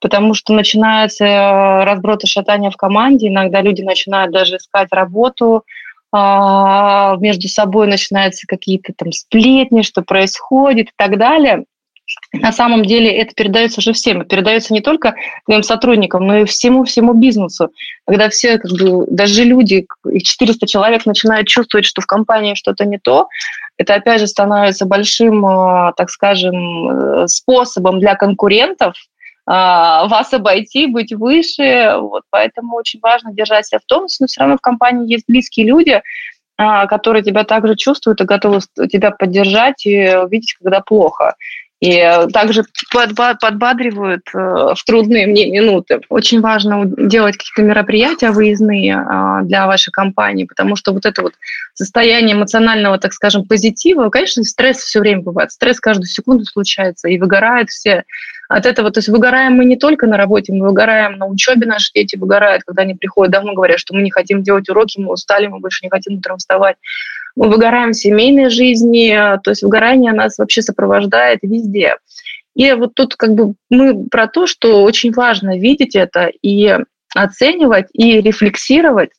Потому 0.00 0.34
что 0.34 0.52
начинается 0.52 1.24
э, 1.24 1.84
разброд 1.84 2.24
и 2.24 2.26
шатание 2.26 2.70
в 2.70 2.76
команде, 2.76 3.28
иногда 3.28 3.62
люди 3.62 3.80
начинают 3.80 4.30
даже 4.30 4.56
искать 4.56 4.88
работу, 4.90 5.64
а, 6.12 7.16
между 7.18 7.48
собой 7.48 7.88
начинаются 7.88 8.46
какие-то 8.46 8.92
там 8.96 9.12
сплетни, 9.12 9.82
что 9.82 10.02
происходит 10.02 10.88
и 10.88 10.92
так 10.96 11.18
далее. 11.18 11.64
На 12.32 12.52
самом 12.52 12.84
деле 12.84 13.10
это 13.10 13.34
передается 13.34 13.80
же 13.80 13.92
всем. 13.92 14.24
Передается 14.24 14.72
не 14.72 14.80
только 14.80 15.14
твоим 15.44 15.62
сотрудникам, 15.62 16.26
но 16.26 16.38
и 16.38 16.44
всему-всему 16.44 17.14
бизнесу. 17.14 17.70
Когда 18.06 18.28
все, 18.28 18.58
как 18.58 18.70
бы, 18.72 19.06
даже 19.08 19.44
люди, 19.44 19.86
их 20.04 20.22
400 20.22 20.66
человек 20.66 21.06
начинают 21.06 21.48
чувствовать, 21.48 21.86
что 21.86 22.00
в 22.00 22.06
компании 22.06 22.54
что-то 22.54 22.84
не 22.84 22.98
то, 22.98 23.28
это 23.78 23.94
опять 23.94 24.20
же 24.20 24.26
становится 24.26 24.86
большим, 24.86 25.44
а, 25.44 25.92
так 25.92 26.10
скажем, 26.10 26.88
э, 26.88 27.28
способом 27.28 28.00
для 28.00 28.14
конкурентов 28.14 28.94
а, 29.48 30.08
вас 30.08 30.32
обойти, 30.32 30.86
быть 30.86 31.12
выше. 31.12 31.96
Вот, 31.98 32.22
поэтому 32.30 32.76
очень 32.76 33.00
важно 33.00 33.32
держать 33.32 33.66
себя 33.66 33.78
в 33.78 33.86
тонусе, 33.86 34.16
но 34.20 34.26
все 34.26 34.40
равно 34.40 34.56
в 34.56 34.60
компании 34.60 35.12
есть 35.12 35.24
близкие 35.28 35.66
люди, 35.66 36.02
а, 36.56 36.86
которые 36.86 37.22
тебя 37.22 37.44
также 37.44 37.76
чувствуют 37.76 38.20
и 38.20 38.24
готовы 38.24 38.60
тебя 38.90 39.10
поддержать 39.10 39.84
и 39.86 40.16
видеть, 40.30 40.54
когда 40.54 40.80
плохо 40.80 41.34
и 41.80 41.98
э, 41.98 42.26
также 42.28 42.64
подбадривают 42.90 44.22
э, 44.34 44.38
в 44.38 44.78
трудные 44.86 45.26
мне 45.26 45.50
минуты. 45.50 46.00
Очень 46.08 46.40
важно 46.40 46.84
делать 46.86 47.36
какие-то 47.36 47.62
мероприятия 47.62 48.30
выездные 48.30 48.96
а, 48.96 49.42
для 49.42 49.66
вашей 49.66 49.90
компании, 49.90 50.44
потому 50.44 50.76
что 50.76 50.92
вот 50.92 51.04
это 51.04 51.22
вот 51.22 51.34
состояние 51.74 52.34
эмоционального, 52.34 52.98
так 52.98 53.12
скажем, 53.12 53.46
позитива, 53.46 54.08
конечно, 54.08 54.42
стресс 54.44 54.78
все 54.78 55.00
время 55.00 55.20
бывает. 55.20 55.52
Стресс 55.52 55.78
каждую 55.78 56.06
секунду 56.06 56.44
случается, 56.46 57.08
и 57.08 57.18
выгорают 57.18 57.68
все 57.68 58.04
от 58.48 58.66
этого. 58.66 58.90
То 58.90 58.98
есть 58.98 59.08
выгораем 59.08 59.54
мы 59.54 59.64
не 59.64 59.76
только 59.76 60.06
на 60.06 60.16
работе, 60.16 60.52
мы 60.52 60.68
выгораем 60.68 61.18
на 61.18 61.26
учебе, 61.26 61.66
наши 61.66 61.90
дети 61.94 62.16
выгорают, 62.16 62.62
когда 62.64 62.82
они 62.82 62.94
приходят 62.94 63.32
домой, 63.32 63.54
говорят, 63.54 63.78
что 63.78 63.94
мы 63.94 64.02
не 64.02 64.10
хотим 64.10 64.42
делать 64.42 64.68
уроки, 64.68 65.00
мы 65.00 65.12
устали, 65.12 65.46
мы 65.46 65.60
больше 65.60 65.84
не 65.84 65.90
хотим 65.90 66.18
утром 66.18 66.38
вставать 66.38 66.76
мы 67.36 67.50
выгораем 67.50 67.90
в 67.90 67.96
семейной 67.96 68.48
жизни, 68.48 69.14
то 69.44 69.50
есть 69.50 69.62
выгорание 69.62 70.12
нас 70.12 70.38
вообще 70.38 70.62
сопровождает 70.62 71.40
везде. 71.42 71.96
И 72.54 72.72
вот 72.72 72.94
тут 72.94 73.14
как 73.16 73.34
бы 73.34 73.54
мы 73.68 74.08
про 74.08 74.26
то, 74.26 74.46
что 74.46 74.82
очень 74.82 75.12
важно 75.12 75.58
видеть 75.58 75.94
это 75.94 76.30
и 76.42 76.78
оценивать, 77.14 77.88
и 77.92 78.20
рефлексировать 78.22 79.10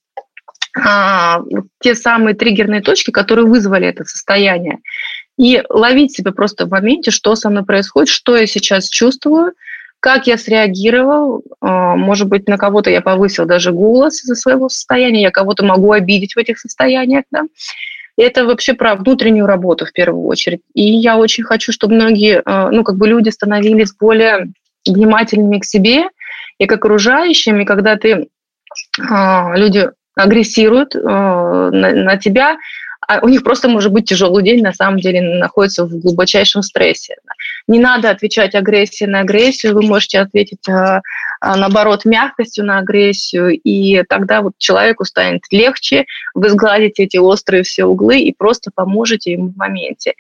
а, 0.75 1.41
те 1.79 1.93
самые 1.93 2.35
триггерные 2.35 2.81
точки, 2.81 3.11
которые 3.11 3.45
вызвали 3.45 3.87
это 3.87 4.03
состояние. 4.03 4.79
И 5.38 5.63
ловить 5.69 6.13
себя 6.13 6.32
просто 6.32 6.65
в 6.65 6.69
моменте, 6.71 7.12
что 7.12 7.36
со 7.36 7.50
мной 7.50 7.63
происходит, 7.63 8.10
что 8.10 8.36
я 8.36 8.47
сейчас 8.47 8.89
чувствую, 8.89 9.54
как 10.00 10.28
я 10.28 10.38
среагировал, 10.38 11.43
а, 11.60 11.95
может 11.95 12.28
быть, 12.28 12.47
на 12.47 12.58
кого-то 12.58 12.89
я 12.89 13.02
повысил 13.02 13.45
даже 13.45 13.71
голос 13.71 14.23
из-за 14.23 14.36
своего 14.36 14.69
состояния, 14.69 15.23
я 15.23 15.32
кого-то 15.32 15.65
могу 15.65 15.91
обидеть 15.91 16.36
в 16.36 16.39
этих 16.39 16.60
состояниях, 16.60 17.26
да, 17.32 17.43
это 18.17 18.45
вообще 18.45 18.73
про 18.73 18.95
внутреннюю 18.95 19.45
работу 19.45 19.86
в 19.86 19.93
первую 19.93 20.26
очередь. 20.26 20.62
И 20.73 20.84
я 20.84 21.17
очень 21.17 21.43
хочу, 21.43 21.71
чтобы 21.71 21.95
многие, 21.95 22.41
э, 22.43 22.69
ну, 22.71 22.84
как 22.84 22.95
бы 22.95 23.08
люди 23.08 23.30
становились 23.30 23.93
более 23.93 24.47
внимательными 24.88 25.60
к 25.60 25.65
себе 25.65 26.06
и 26.58 26.65
к 26.65 26.71
окружающим. 26.71 27.60
И 27.60 27.65
когда 27.65 27.95
ты, 27.95 28.10
э, 28.10 28.26
люди 29.56 29.89
агрессируют 30.15 30.95
на 30.95 32.17
тебя, 32.17 32.58
а 33.08 33.20
у 33.22 33.30
них 33.30 33.43
просто 33.43 33.70
может 33.70 33.91
быть 33.91 34.08
тяжелый 34.08 34.43
день, 34.43 34.62
на 34.62 34.74
самом 34.74 35.00
деле 35.00 35.22
находится 35.22 35.86
в 35.86 35.98
глубочайшем 35.98 36.62
стрессе. 36.62 37.15
Не 37.65 37.80
надо 37.80 38.10
отвечать 38.10 38.54
агрессией 38.54 39.10
на 39.10 39.22
агрессию, 39.22 39.74
вы 39.74 39.84
можете 39.84 40.20
ответить 40.20 40.67
а, 40.67 41.02
а, 41.39 41.56
наоборот 41.56 42.04
мягкостью 42.04 42.65
на 42.65 42.80
агрессию, 42.80 43.58
и 43.63 44.04
тогда 44.04 44.41
вот 44.41 44.54
человеку 44.58 45.06
станет 45.06 45.43
легче, 45.52 46.06
вы 46.34 46.50
сгладите 46.50 47.04
эти 47.04 47.17
острые 47.17 47.63
все 47.63 47.86
углы 47.86 48.20
и 48.20 48.36
просто 48.38 48.72
поможете 48.76 49.32
ему 49.32 49.50
в 49.50 49.56
моменте. 49.56 50.13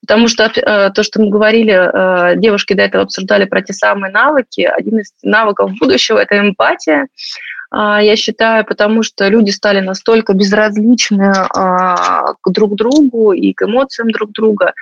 Потому 0.00 0.28
что 0.28 0.44
э, 0.44 0.90
то, 0.94 1.02
что 1.02 1.20
мы 1.20 1.28
говорили, 1.28 2.38
девушки 2.40 2.72
до 2.72 2.84
этого 2.84 3.04
обсуждали 3.04 3.44
про 3.44 3.60
те 3.60 3.74
самые 3.74 4.10
навыки. 4.10 4.62
Один 4.62 5.00
из 5.00 5.12
навыков 5.22 5.72
будущего– 5.78 6.18
это 6.22 6.38
эмпатия. 6.38 7.06
А, 7.70 8.02
я 8.02 8.16
считаю, 8.16 8.64
потому 8.64 9.02
что 9.02 9.28
люди 9.28 9.50
стали 9.50 9.80
настолько 9.80 10.34
безразличны 10.34 11.32
а, 11.54 12.34
к 12.40 12.50
друг 12.50 12.74
другу 12.74 13.32
и 13.32 13.52
к 13.52 13.62
эмоциям 13.62 14.10
друг 14.10 14.32
друга, 14.32 14.74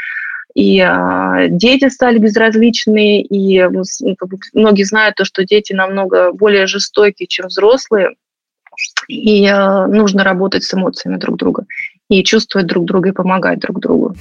и 0.55 0.81
э, 0.81 1.47
дети 1.51 1.89
стали 1.89 2.19
безразличны, 2.19 3.21
и 3.21 3.63
ну, 3.63 3.85
многие 4.55 4.83
знают 4.83 5.15
то, 5.15 5.25
что 5.25 5.45
дети 5.45 5.73
намного 5.73 6.33
более 6.33 6.67
жестокие, 6.67 7.29
чем 7.29 7.47
взрослые, 7.47 8.17
и 9.07 9.47
э, 9.47 9.87
нужно 9.87 10.25
работать 10.25 10.65
с 10.65 10.75
эмоциями 10.75 11.17
друг 11.19 11.37
друга, 11.37 11.65
и 12.09 12.25
чувствовать 12.25 12.67
друг 12.67 12.87
друга, 12.87 13.11
и 13.11 13.13
помогать 13.13 13.61
друг 13.61 13.79
другу. 13.79 14.17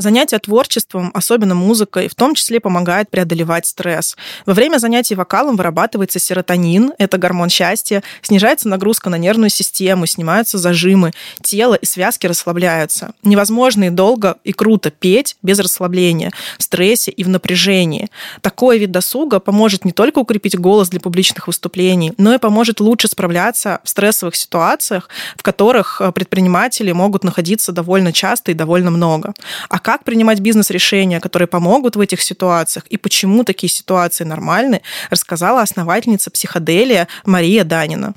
Занятия 0.00 0.38
творчеством, 0.38 1.10
особенно 1.12 1.54
музыкой, 1.54 2.08
в 2.08 2.14
том 2.14 2.34
числе 2.34 2.58
помогает 2.58 3.10
преодолевать 3.10 3.66
стресс. 3.66 4.16
Во 4.46 4.54
время 4.54 4.78
занятий 4.78 5.14
вокалом 5.14 5.56
вырабатывается 5.56 6.18
серотонин, 6.18 6.94
это 6.96 7.18
гормон 7.18 7.50
счастья, 7.50 8.02
снижается 8.22 8.66
нагрузка 8.66 9.10
на 9.10 9.18
нервную 9.18 9.50
систему, 9.50 10.06
снимаются 10.06 10.56
зажимы, 10.56 11.12
тело 11.42 11.74
и 11.74 11.84
связки 11.84 12.26
расслабляются. 12.26 13.12
Невозможно 13.22 13.84
и 13.84 13.90
долго 13.90 14.38
и 14.42 14.54
круто 14.54 14.90
петь 14.90 15.36
без 15.42 15.58
расслабления, 15.58 16.32
в 16.56 16.62
стрессе 16.62 17.10
и 17.10 17.22
в 17.22 17.28
напряжении. 17.28 18.08
Такой 18.40 18.78
вид 18.78 18.90
досуга 18.92 19.38
поможет 19.38 19.84
не 19.84 19.92
только 19.92 20.20
укрепить 20.20 20.58
голос 20.58 20.88
для 20.88 21.00
публичных 21.00 21.46
выступлений, 21.46 22.14
но 22.16 22.32
и 22.32 22.38
поможет 22.38 22.80
лучше 22.80 23.06
справляться 23.08 23.80
в 23.84 23.88
стрессовых 23.90 24.34
ситуациях, 24.34 25.10
в 25.36 25.42
которых 25.42 26.00
э, 26.00 26.10
предприниматели 26.10 26.90
могут 26.92 27.22
находиться 27.22 27.72
довольно 27.72 28.14
часто 28.14 28.50
и 28.50 28.54
довольно 28.54 28.90
много. 28.90 29.34
А 29.68 29.78
как 29.90 30.04
принимать 30.04 30.38
бизнес-решения, 30.38 31.18
которые 31.18 31.48
помогут 31.48 31.96
в 31.96 32.00
этих 32.00 32.22
ситуациях 32.22 32.86
и 32.86 32.96
почему 32.96 33.42
такие 33.42 33.68
ситуации 33.68 34.22
нормальны, 34.22 34.82
рассказала 35.10 35.62
основательница 35.62 36.30
психоделия 36.30 37.08
Мария 37.24 37.64
Данина. 37.64 38.14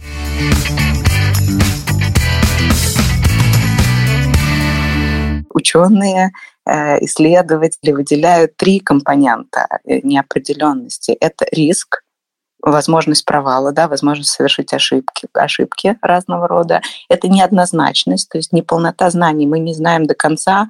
Ученые 5.49 6.31
э, 6.67 7.03
исследователи 7.03 7.91
выделяют 7.91 8.55
три 8.55 8.79
компонента 8.79 9.65
э, 9.83 10.01
неопределенности. 10.03 11.17
Это 11.19 11.47
риск, 11.51 12.03
возможность 12.61 13.25
провала, 13.25 13.71
да, 13.71 13.87
возможность 13.87 14.29
совершить 14.29 14.73
ошибки, 14.73 15.27
ошибки 15.33 15.97
разного 16.03 16.47
рода. 16.47 16.81
Это 17.09 17.27
неоднозначность, 17.27 18.29
то 18.29 18.37
есть 18.37 18.53
неполнота 18.53 19.09
знаний. 19.09 19.47
Мы 19.47 19.57
не 19.57 19.73
знаем 19.73 20.05
до 20.05 20.13
конца, 20.13 20.67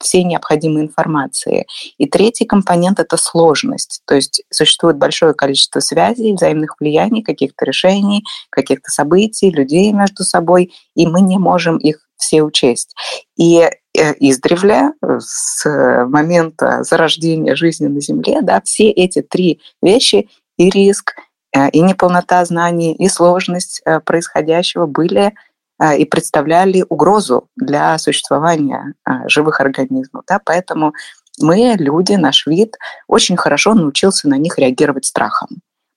всей 0.00 0.24
необходимой 0.24 0.82
информации. 0.82 1.66
И 1.98 2.06
третий 2.06 2.44
компонент– 2.46 2.98
это 3.00 3.16
сложность. 3.16 4.00
То 4.06 4.14
есть 4.14 4.42
существует 4.50 4.96
большое 4.96 5.34
количество 5.34 5.80
связей, 5.80 6.32
взаимных 6.32 6.76
влияний, 6.80 7.22
каких-то 7.22 7.64
решений, 7.64 8.24
каких-то 8.50 8.90
событий, 8.90 9.50
людей 9.50 9.92
между 9.92 10.24
собой, 10.24 10.72
и 10.94 11.06
мы 11.06 11.20
не 11.20 11.38
можем 11.38 11.76
их 11.76 12.04
все 12.16 12.42
учесть. 12.42 12.94
И 13.36 13.58
э, 13.60 13.70
издревле, 14.18 14.92
с 15.18 15.64
момента 16.06 16.82
зарождения 16.82 17.54
жизни 17.54 17.86
на 17.86 18.00
Земле, 18.00 18.40
да, 18.42 18.60
все 18.64 18.90
эти 18.90 19.22
три 19.22 19.60
вещи 19.82 20.28
и 20.56 20.70
риск, 20.70 21.14
э, 21.54 21.70
и 21.70 21.80
неполнота 21.80 22.44
знаний, 22.44 22.94
и 22.94 23.08
сложность 23.08 23.82
э, 23.84 24.00
происходящего 24.00 24.86
были 24.86 25.26
а, 25.26 25.32
и 25.82 26.04
представляли 26.04 26.84
угрозу 26.88 27.48
для 27.56 27.98
существования 27.98 28.94
а, 29.04 29.28
живых 29.28 29.60
организмов. 29.60 30.24
Да? 30.26 30.40
Поэтому 30.44 30.94
мы, 31.40 31.74
люди, 31.78 32.12
наш 32.12 32.46
вид, 32.46 32.76
очень 33.08 33.36
хорошо 33.36 33.74
научился 33.74 34.28
на 34.28 34.36
них 34.36 34.58
реагировать 34.58 35.04
страхом. 35.04 35.48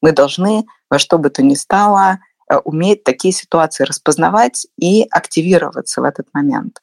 Мы 0.01 0.11
должны 0.11 0.65
во 0.89 0.97
что 0.97 1.19
бы 1.19 1.29
то 1.29 1.43
ни 1.43 1.53
стало 1.53 2.19
а, 2.49 2.59
уметь 2.59 3.03
такие 3.03 3.33
ситуации 3.33 3.83
распознавать 3.83 4.65
и 4.79 5.05
активироваться 5.11 6.01
в 6.01 6.05
этот 6.05 6.27
момент. 6.33 6.81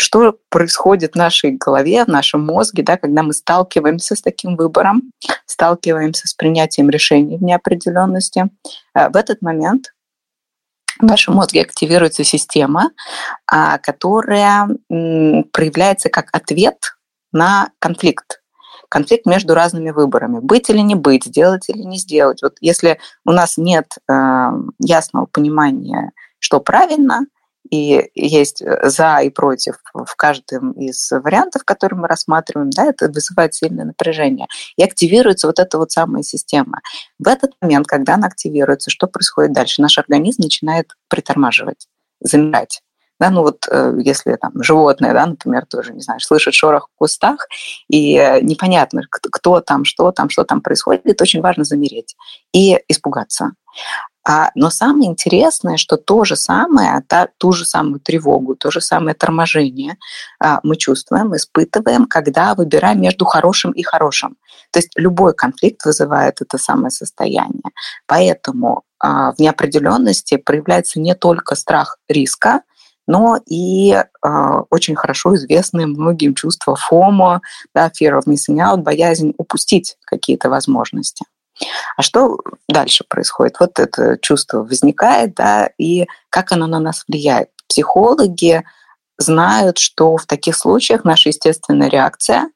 Что 0.00 0.36
происходит 0.48 1.14
в 1.14 1.16
нашей 1.16 1.52
голове, 1.52 2.04
в 2.04 2.08
нашем 2.08 2.46
мозге, 2.46 2.84
да, 2.84 2.96
когда 2.96 3.24
мы 3.24 3.32
сталкиваемся 3.32 4.14
с 4.14 4.22
таким 4.22 4.54
выбором, 4.54 5.10
сталкиваемся 5.44 6.28
с 6.28 6.34
принятием 6.34 6.88
решений 6.88 7.36
в 7.36 7.42
неопределенности? 7.42 8.48
В 8.94 9.16
этот 9.16 9.42
момент 9.42 9.92
в 10.98 11.04
нашем 11.04 11.34
мозге 11.34 11.62
активируется 11.62 12.24
система, 12.24 12.90
а, 13.46 13.78
которая 13.78 14.68
проявляется 14.88 16.08
как 16.08 16.28
ответ 16.32 16.96
на 17.32 17.70
конфликт 17.78 18.40
конфликт 18.88 19.26
между 19.26 19.54
разными 19.54 19.90
выборами. 19.90 20.38
Быть 20.40 20.70
или 20.70 20.78
не 20.78 20.94
быть, 20.94 21.24
сделать 21.24 21.68
или 21.68 21.82
не 21.82 21.98
сделать. 21.98 22.42
Вот 22.42 22.56
если 22.60 22.98
у 23.26 23.32
нас 23.32 23.58
нет 23.58 23.86
э, 24.10 24.14
ясного 24.78 25.26
понимания, 25.26 26.12
что 26.38 26.60
правильно, 26.60 27.26
и 27.70 28.10
есть 28.14 28.62
э, 28.62 28.88
за 28.88 29.18
и 29.18 29.30
против 29.30 29.76
в 29.94 30.16
каждом 30.16 30.72
из 30.72 31.10
вариантов, 31.10 31.64
которые 31.64 31.98
мы 31.98 32.08
рассматриваем, 32.08 32.70
да, 32.70 32.86
это 32.86 33.08
вызывает 33.08 33.54
сильное 33.54 33.84
напряжение. 33.84 34.46
И 34.76 34.82
активируется 34.82 35.46
вот 35.46 35.58
эта 35.58 35.78
вот 35.78 35.90
самая 35.90 36.22
система. 36.22 36.80
В 37.18 37.28
этот 37.28 37.52
момент, 37.60 37.86
когда 37.86 38.14
она 38.14 38.26
активируется, 38.26 38.90
что 38.90 39.06
происходит 39.06 39.52
дальше? 39.52 39.82
Наш 39.82 39.98
организм 39.98 40.42
начинает 40.42 40.92
притормаживать, 41.08 41.88
замирать. 42.20 42.82
Да, 43.20 43.30
ну 43.30 43.42
вот 43.42 43.66
э, 43.68 43.94
если 44.04 44.36
там 44.36 44.52
животное, 44.62 45.12
да, 45.12 45.26
например, 45.26 45.66
тоже, 45.66 45.92
не 45.92 46.00
знаю, 46.00 46.20
слышит 46.20 46.54
шорох 46.54 46.88
в 46.94 46.98
кустах, 46.98 47.48
и 47.88 48.16
э, 48.16 48.40
непонятно, 48.42 49.02
кто 49.10 49.60
там, 49.60 49.84
что 49.84 50.12
там, 50.12 50.30
что 50.30 50.44
там 50.44 50.60
происходит, 50.60 51.20
очень 51.20 51.40
важно 51.40 51.64
замереть 51.64 52.14
и 52.52 52.78
испугаться. 52.86 53.52
А, 54.28 54.50
но 54.54 54.68
самое 54.68 55.08
интересное, 55.10 55.78
что 55.78 55.96
то 55.96 56.24
же 56.24 56.36
самое, 56.36 57.02
та, 57.08 57.28
ту 57.38 57.52
же 57.52 57.64
самую 57.64 57.98
тревогу, 57.98 58.56
то 58.56 58.70
же 58.70 58.82
самое 58.82 59.14
торможение 59.14 59.96
а, 60.38 60.60
мы 60.62 60.76
чувствуем, 60.76 61.34
испытываем, 61.34 62.04
когда 62.04 62.54
выбираем 62.54 63.00
между 63.00 63.24
хорошим 63.24 63.72
и 63.72 63.82
хорошим. 63.82 64.36
То 64.70 64.80
есть 64.80 64.90
любой 64.96 65.32
конфликт 65.32 65.82
вызывает 65.86 66.42
это 66.42 66.58
самое 66.58 66.90
состояние. 66.90 67.72
Поэтому 68.06 68.82
а, 68.98 69.32
в 69.32 69.38
неопределенности 69.38 70.36
проявляется 70.36 71.00
не 71.00 71.14
только 71.14 71.54
страх 71.54 71.96
риска, 72.06 72.60
но 73.06 73.38
и 73.46 73.92
э, 73.92 74.04
очень 74.68 74.94
хорошо 74.94 75.34
известные 75.34 75.86
многим 75.86 76.34
чувства 76.34 76.76
FOMO, 76.76 77.38
да, 77.74 77.88
fear 77.88 78.20
of 78.20 78.26
missing 78.26 78.58
out, 78.58 78.82
боязнь 78.82 79.32
упустить 79.38 79.96
какие-то 80.04 80.50
возможности. 80.50 81.24
А 81.96 82.02
что 82.02 82.38
дальше 82.68 83.04
происходит? 83.08 83.56
Вот 83.60 83.78
это 83.78 84.18
чувство 84.20 84.58
возникает, 84.62 85.34
да, 85.34 85.70
и 85.78 86.06
как 86.30 86.52
оно 86.52 86.66
на 86.66 86.78
нас 86.78 87.04
влияет. 87.08 87.50
Психологи 87.68 88.64
знают, 89.18 89.78
что 89.78 90.16
в 90.16 90.26
таких 90.26 90.56
случаях 90.56 91.04
наша 91.04 91.28
естественная 91.30 91.88
реакция, 91.88 92.50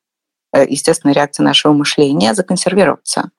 э, 0.52 0.64
естественная 0.68 1.14
реакция 1.14 1.44
нашего 1.44 1.72
мышления 1.72 2.34
законсервироваться. 2.34 3.30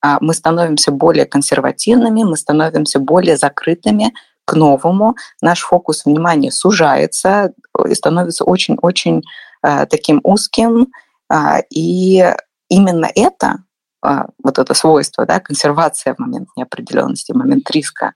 А 0.00 0.18
мы 0.20 0.34
становимся 0.34 0.90
более 0.90 1.26
консервативными, 1.26 2.24
мы 2.24 2.36
становимся 2.36 2.98
более 2.98 3.36
закрытыми 3.36 4.12
к 4.44 4.54
новому, 4.54 5.16
наш 5.40 5.60
фокус 5.60 6.04
внимания 6.04 6.50
сужается 6.50 7.52
и 7.86 7.94
становится 7.94 8.44
очень-очень 8.44 9.22
э, 9.62 9.86
таким 9.86 10.20
узким. 10.24 10.88
Э, 11.32 11.62
и 11.70 12.24
именно 12.68 13.08
это 13.14 13.46
а, 13.48 13.58
вот 14.02 14.58
это 14.58 14.74
свойство, 14.74 15.24
да, 15.26 15.40
консервация 15.40 16.14
в 16.14 16.18
момент 16.18 16.48
неопределенности, 16.56 17.32
в 17.32 17.36
момент 17.36 17.70
риска, 17.70 18.14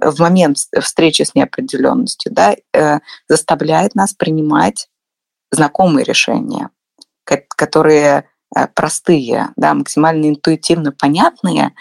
в 0.00 0.20
момент 0.20 0.58
встречи 0.80 1.22
с 1.22 1.34
неопределенностью, 1.34 2.32
да, 2.32 2.54
э, 2.74 2.98
заставляет 3.28 3.94
нас 3.94 4.12
принимать 4.12 4.88
знакомые 5.50 6.04
решения, 6.04 6.70
которые 7.24 8.24
э, 8.56 8.66
простые, 8.74 9.48
да, 9.56 9.74
максимально 9.74 10.28
интуитивно 10.30 10.92
понятные, 10.92 11.72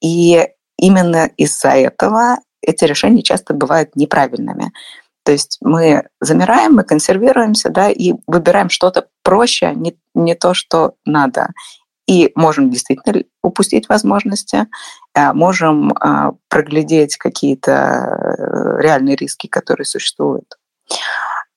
и 0.00 0.48
именно 0.78 1.26
из-за 1.36 1.70
этого 1.70 2.38
эти 2.62 2.84
решения 2.84 3.22
часто 3.22 3.54
бывают 3.54 3.96
неправильными. 3.96 4.72
То 5.28 5.32
есть 5.32 5.58
мы 5.60 6.04
замираем, 6.20 6.76
мы 6.76 6.84
консервируемся, 6.84 7.68
да, 7.68 7.90
и 7.90 8.14
выбираем 8.26 8.70
что-то 8.70 9.08
проще, 9.22 9.74
не, 9.74 9.94
не 10.14 10.34
то, 10.34 10.54
что 10.54 10.94
надо. 11.04 11.50
И 12.06 12.32
можем 12.34 12.70
действительно 12.70 13.24
упустить 13.42 13.90
возможности, 13.90 14.68
а 15.14 15.34
можем 15.34 15.92
а, 15.92 16.32
проглядеть 16.48 17.18
какие-то 17.18 17.72
э, 17.72 18.80
реальные 18.80 19.16
риски, 19.16 19.48
которые 19.48 19.84
существуют. 19.84 20.56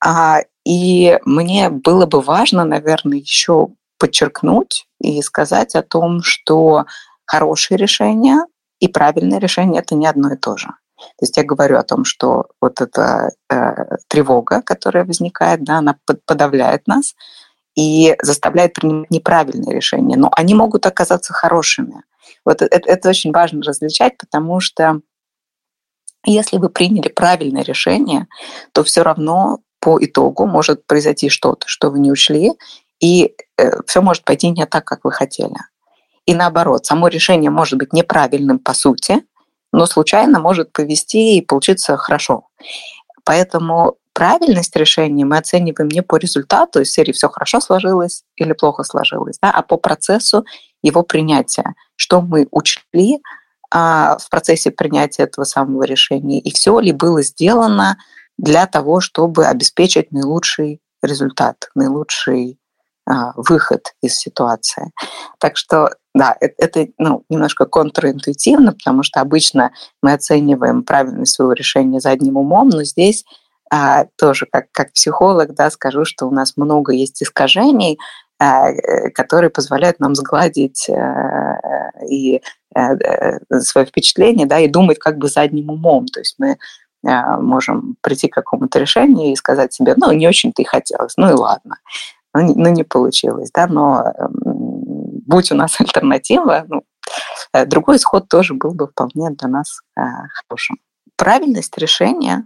А, 0.04 0.42
и 0.66 1.18
мне 1.24 1.70
было 1.70 2.06
бы 2.06 2.20
важно, 2.20 2.66
наверное, 2.66 3.20
еще 3.20 3.70
подчеркнуть 4.00 4.86
и 5.00 5.22
сказать 5.22 5.76
о 5.76 5.82
том, 5.82 6.24
что 6.24 6.88
хорошие 7.24 7.78
решения 7.78 8.46
и 8.82 8.90
правильные 8.90 9.40
решения 9.40 9.80
это 9.80 9.96
не 9.96 10.08
одно 10.08 10.34
и 10.34 10.36
то 10.36 10.58
же. 10.58 10.68
То 11.18 11.26
есть 11.26 11.38
я 11.38 11.44
говорю 11.44 11.78
о 11.78 11.84
том, 11.84 12.06
что 12.06 12.48
вот 12.62 12.82
эта 12.82 13.32
э, 13.50 13.98
тревога, 14.08 14.62
которая 14.62 15.06
возникает, 15.06 15.64
да, 15.64 15.78
она 15.78 15.98
подавляет 16.26 16.88
нас 16.88 17.16
и 17.76 18.16
заставляет 18.22 18.74
принимать 18.74 19.12
неправильные 19.12 19.76
решения, 19.76 20.18
но 20.18 20.32
они 20.36 20.54
могут 20.56 20.86
оказаться 20.86 21.34
хорошими. 21.34 22.04
Вот 22.46 22.62
это, 22.62 22.90
это 22.90 23.10
очень 23.10 23.32
важно 23.32 23.62
различать, 23.64 24.18
потому 24.18 24.60
что 24.60 25.02
если 26.26 26.58
вы 26.58 26.70
приняли 26.70 27.10
правильное 27.10 27.64
решение, 27.64 28.28
то 28.74 28.84
все 28.84 29.02
равно 29.02 29.60
по 29.80 29.98
итогу 30.04 30.46
может 30.46 30.86
произойти 30.86 31.30
что-то, 31.30 31.68
что 31.68 31.90
вы 31.90 32.00
не 32.00 32.12
учли, 32.12 32.52
и 33.00 33.34
э, 33.58 33.82
все 33.88 34.02
может 34.02 34.24
пойти 34.24 34.50
не 34.50 34.66
так, 34.66 34.86
как 34.86 35.04
вы 35.04 35.12
хотели. 35.12 35.56
И 36.28 36.36
наоборот, 36.36 36.86
само 36.86 37.08
решение 37.08 37.50
может 37.50 37.80
быть 37.80 37.94
неправильным 37.94 38.60
по 38.60 38.74
сути, 38.74 39.24
но 39.72 39.86
случайно 39.86 40.40
может 40.40 40.72
повести 40.74 41.38
и 41.38 41.46
получиться 41.46 41.98
хорошо. 41.98 42.48
Поэтому 43.24 43.96
правильность 44.14 44.76
решения 44.76 45.26
мы 45.26 45.38
оцениваем 45.38 45.90
не 45.90 46.02
по 46.02 46.18
результату 46.18 46.82
из 46.82 46.92
серии 46.92 47.12
«все 47.12 47.30
хорошо 47.30 47.60
сложилось» 47.60 48.24
или 48.36 48.54
«плохо 48.54 48.84
сложилось», 48.84 49.38
да, 49.42 49.52
а 49.52 49.62
по 49.62 49.78
процессу 49.78 50.46
его 50.82 51.04
принятия, 51.04 51.76
что 51.96 52.22
мы 52.22 52.48
учли 52.52 53.20
а, 53.70 54.18
в 54.18 54.30
процессе 54.30 54.72
принятия 54.72 55.24
этого 55.24 55.46
самого 55.46 55.84
решения, 55.84 56.40
и 56.40 56.52
все 56.52 56.80
ли 56.80 56.92
было 56.92 57.22
сделано 57.22 57.98
для 58.38 58.66
того, 58.66 59.00
чтобы 59.00 59.46
обеспечить 59.46 60.12
наилучший 60.12 60.82
результат, 61.02 61.70
наилучший 61.76 62.60
выход 63.36 63.94
из 64.02 64.16
ситуации. 64.16 64.92
Так 65.40 65.58
что, 65.58 65.90
да, 66.14 66.36
это, 66.40 66.54
это 66.58 66.92
ну, 66.98 67.24
немножко 67.30 67.66
контринтуитивно, 67.66 68.74
потому 68.74 69.04
что 69.04 69.22
обычно 69.22 69.72
мы 70.02 70.14
оцениваем 70.14 70.84
правильность 70.84 71.34
своего 71.34 71.54
решения 71.54 72.00
задним 72.00 72.38
умом, 72.38 72.70
но 72.70 72.84
здесь 72.84 73.26
а, 73.72 74.06
тоже 74.18 74.48
как, 74.52 74.66
как 74.72 74.92
психолог 74.92 75.56
да, 75.56 75.70
скажу, 75.72 76.04
что 76.04 76.28
у 76.28 76.32
нас 76.32 76.58
много 76.58 76.92
есть 76.92 77.24
искажений, 77.24 77.98
а, 78.38 78.70
э, 78.70 79.12
которые 79.12 79.50
позволяют 79.50 80.00
нам 80.00 80.14
сгладить 80.14 80.90
а, 80.90 81.58
и 82.10 82.42
а, 82.76 82.98
свое 83.62 83.88
впечатление, 83.88 84.46
да, 84.46 84.60
и 84.60 84.68
думать 84.68 85.00
как 85.00 85.18
бы 85.18 85.28
задним 85.28 85.70
умом. 85.70 86.08
То 86.08 86.20
есть 86.20 86.36
мы 86.38 86.58
можем 87.04 87.96
прийти 88.02 88.28
к 88.28 88.36
какому-то 88.36 88.78
решению 88.78 89.32
и 89.32 89.36
сказать 89.36 89.74
себе, 89.74 89.96
ну, 89.98 90.12
не 90.12 90.28
очень-то 90.28 90.62
и 90.62 90.66
хотелось, 90.66 91.18
ну 91.18 91.32
и 91.32 91.34
ладно 91.34 91.78
ну, 92.34 92.54
ну, 92.56 92.70
не 92.70 92.84
получилось, 92.84 93.52
да, 93.54 93.68
но 93.68 94.14
будь 95.32 95.52
у 95.52 95.56
нас 95.56 95.76
альтернатива, 95.80 96.66
ну, 96.68 96.84
э, 97.54 97.66
другой 97.66 97.98
исход 97.98 98.28
тоже 98.30 98.54
был 98.54 98.74
бы 98.74 98.88
вполне 98.88 99.32
для 99.32 99.48
нас 99.48 99.80
э, 99.98 100.02
хорошим. 100.48 100.78
Правильность 101.18 101.78
решения, 101.78 102.46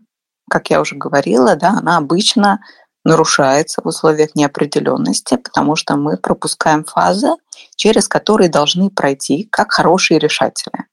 как 0.50 0.70
я 0.70 0.82
уже 0.82 0.96
говорила, 0.96 1.56
да, 1.56 1.76
она 1.80 1.98
обычно 1.98 2.60
нарушается 3.04 3.82
в 3.84 3.88
условиях 3.88 4.36
неопределенности, 4.36 5.38
потому 5.38 5.76
что 5.76 5.96
мы 5.96 6.18
пропускаем 6.18 6.84
фазы, 6.84 7.30
через 7.76 8.08
которые 8.08 8.50
должны 8.50 8.90
пройти 8.90 9.48
как 9.52 9.72
хорошие 9.72 10.20
решатели. 10.20 10.86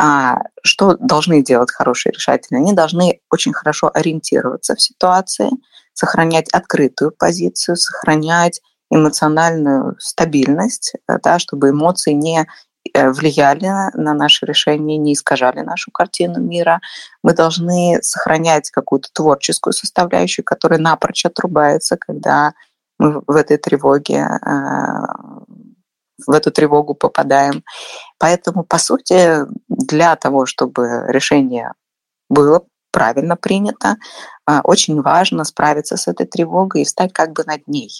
А 0.00 0.38
что 0.62 0.94
должны 0.94 1.42
делать 1.42 1.70
хорошие 1.72 2.12
решатели? 2.12 2.56
Они 2.56 2.72
должны 2.72 3.20
очень 3.30 3.52
хорошо 3.52 3.90
ориентироваться 3.92 4.74
в 4.74 4.80
ситуации, 4.80 5.50
сохранять 6.00 6.48
открытую 6.50 7.12
позицию, 7.12 7.76
сохранять 7.76 8.62
эмоциональную 8.90 9.96
стабильность, 9.98 10.94
э, 10.94 11.18
да, 11.22 11.38
чтобы 11.38 11.70
эмоции 11.70 12.12
не 12.12 12.46
э, 12.94 13.10
влияли 13.10 13.66
на 13.94 14.14
наши 14.14 14.46
решения, 14.46 14.96
не 14.96 15.12
искажали 15.12 15.60
нашу 15.60 15.90
картину 15.90 16.40
мира. 16.40 16.80
Мы 17.22 17.34
должны 17.34 17.98
сохранять 18.00 18.70
какую-то 18.70 19.10
творческую 19.12 19.74
составляющую, 19.74 20.42
которая 20.42 20.80
напрочь 20.80 21.26
отрубается, 21.26 21.98
когда 21.98 22.54
мы 22.98 23.22
в 23.26 23.36
этой 23.36 23.58
тревоге, 23.58 24.26
э, 24.26 24.48
в 26.26 26.32
эту 26.32 26.50
тревогу 26.50 26.94
попадаем. 26.94 27.62
Поэтому, 28.18 28.64
по 28.64 28.78
сути, 28.78 29.44
для 29.68 30.16
того, 30.16 30.46
чтобы 30.46 31.04
решение 31.08 31.72
было 32.30 32.64
правильно 32.90 33.36
принято, 33.36 33.96
очень 34.64 35.00
важно 35.00 35.44
справиться 35.44 35.96
с 35.96 36.08
этой 36.08 36.26
тревогой 36.26 36.82
и 36.82 36.84
встать 36.84 37.12
как 37.12 37.32
бы 37.32 37.44
над 37.46 37.66
ней. 37.68 37.90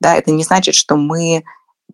Да, 0.00 0.14
это 0.14 0.30
не 0.30 0.44
значит, 0.44 0.74
что 0.74 0.96
мы 0.96 1.44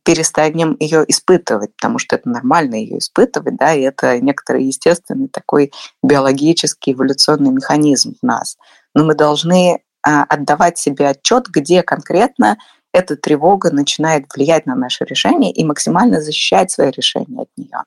перестанем 0.04 0.76
ее 0.78 1.04
испытывать, 1.08 1.74
потому 1.76 1.98
что 1.98 2.16
это 2.16 2.28
нормально 2.28 2.76
ее 2.76 2.98
испытывать, 2.98 3.56
да, 3.56 3.74
и 3.74 3.82
это 3.82 4.20
некоторый 4.20 4.64
естественный 4.64 5.28
такой 5.28 5.72
биологический 6.02 6.92
эволюционный 6.92 7.50
механизм 7.50 8.14
в 8.20 8.24
нас. 8.24 8.56
Но 8.94 9.04
мы 9.04 9.14
должны 9.14 9.82
а, 10.02 10.22
отдавать 10.24 10.78
себе 10.78 11.08
отчет, 11.08 11.48
где 11.48 11.82
конкретно 11.82 12.58
эта 12.92 13.16
тревога 13.16 13.70
начинает 13.70 14.26
влиять 14.34 14.66
на 14.66 14.76
наше 14.76 15.04
решение 15.04 15.52
и 15.52 15.64
максимально 15.64 16.20
защищать 16.20 16.70
свои 16.70 16.90
решения 16.90 17.42
от 17.42 17.48
нее. 17.56 17.82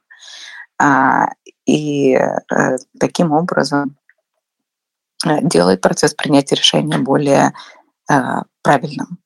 А, 0.78 1.30
и 1.66 2.14
э, 2.14 2.78
таким 3.00 3.32
образом 3.32 3.98
делает 5.26 5.82
процесс 5.82 6.14
принятия 6.14 6.56
решения 6.56 6.98
более 6.98 7.54
э, 8.10 8.16
правильным. 8.62 9.20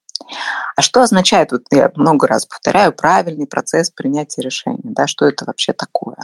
А 0.75 0.81
что 0.81 1.01
означает, 1.01 1.51
вот 1.51 1.63
я 1.71 1.91
много 1.95 2.27
раз 2.27 2.45
повторяю, 2.45 2.93
правильный 2.93 3.47
процесс 3.47 3.91
принятия 3.91 4.41
решения? 4.41 4.79
Да, 4.83 5.07
что 5.07 5.25
это 5.25 5.45
вообще 5.45 5.73
такое? 5.73 6.17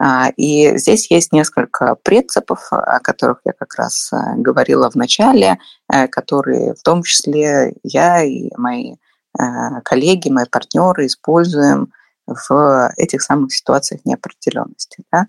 А, 0.00 0.30
и 0.36 0.76
здесь 0.76 1.10
есть 1.10 1.32
несколько 1.32 1.94
принципов, 2.02 2.66
о 2.72 2.98
которых 3.00 3.40
я 3.44 3.52
как 3.52 3.74
раз 3.76 4.12
э, 4.12 4.16
говорила 4.36 4.90
в 4.90 4.96
начале, 4.96 5.58
э, 5.92 6.08
которые 6.08 6.74
в 6.74 6.82
том 6.82 7.04
числе 7.04 7.74
я 7.84 8.22
и 8.24 8.50
мои 8.56 8.96
э, 9.38 9.44
коллеги, 9.84 10.30
мои 10.30 10.46
партнеры 10.50 11.06
используем 11.06 11.92
в 12.26 12.92
этих 12.96 13.22
самых 13.22 13.54
ситуациях 13.54 14.00
неопределенности. 14.04 15.04
Да? 15.12 15.26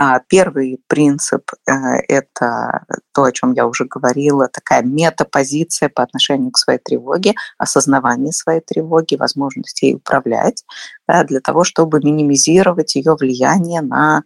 А, 0.00 0.20
первый 0.20 0.80
принцип– 0.86 1.50
это 1.66 2.84
то, 3.12 3.24
о 3.24 3.32
чем 3.32 3.52
я 3.54 3.66
уже 3.66 3.84
говорила, 3.84 4.46
такая 4.46 4.84
метапозиция 4.84 5.88
по 5.88 6.04
отношению 6.04 6.52
к 6.52 6.58
своей 6.58 6.78
тревоге, 6.78 7.34
осознавание 7.58 8.32
своей 8.32 8.60
тревоги, 8.60 9.16
возможность 9.16 9.82
ей 9.82 9.96
управлять, 9.96 10.64
да, 11.08 11.24
для 11.24 11.40
того, 11.40 11.64
чтобы 11.64 11.98
минимизировать 11.98 12.94
ее 12.94 13.16
влияние 13.16 13.80
на 13.80 14.22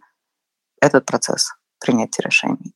этот 0.79 1.05
процесс 1.05 1.55
принятия 1.79 2.21
решений. 2.21 2.75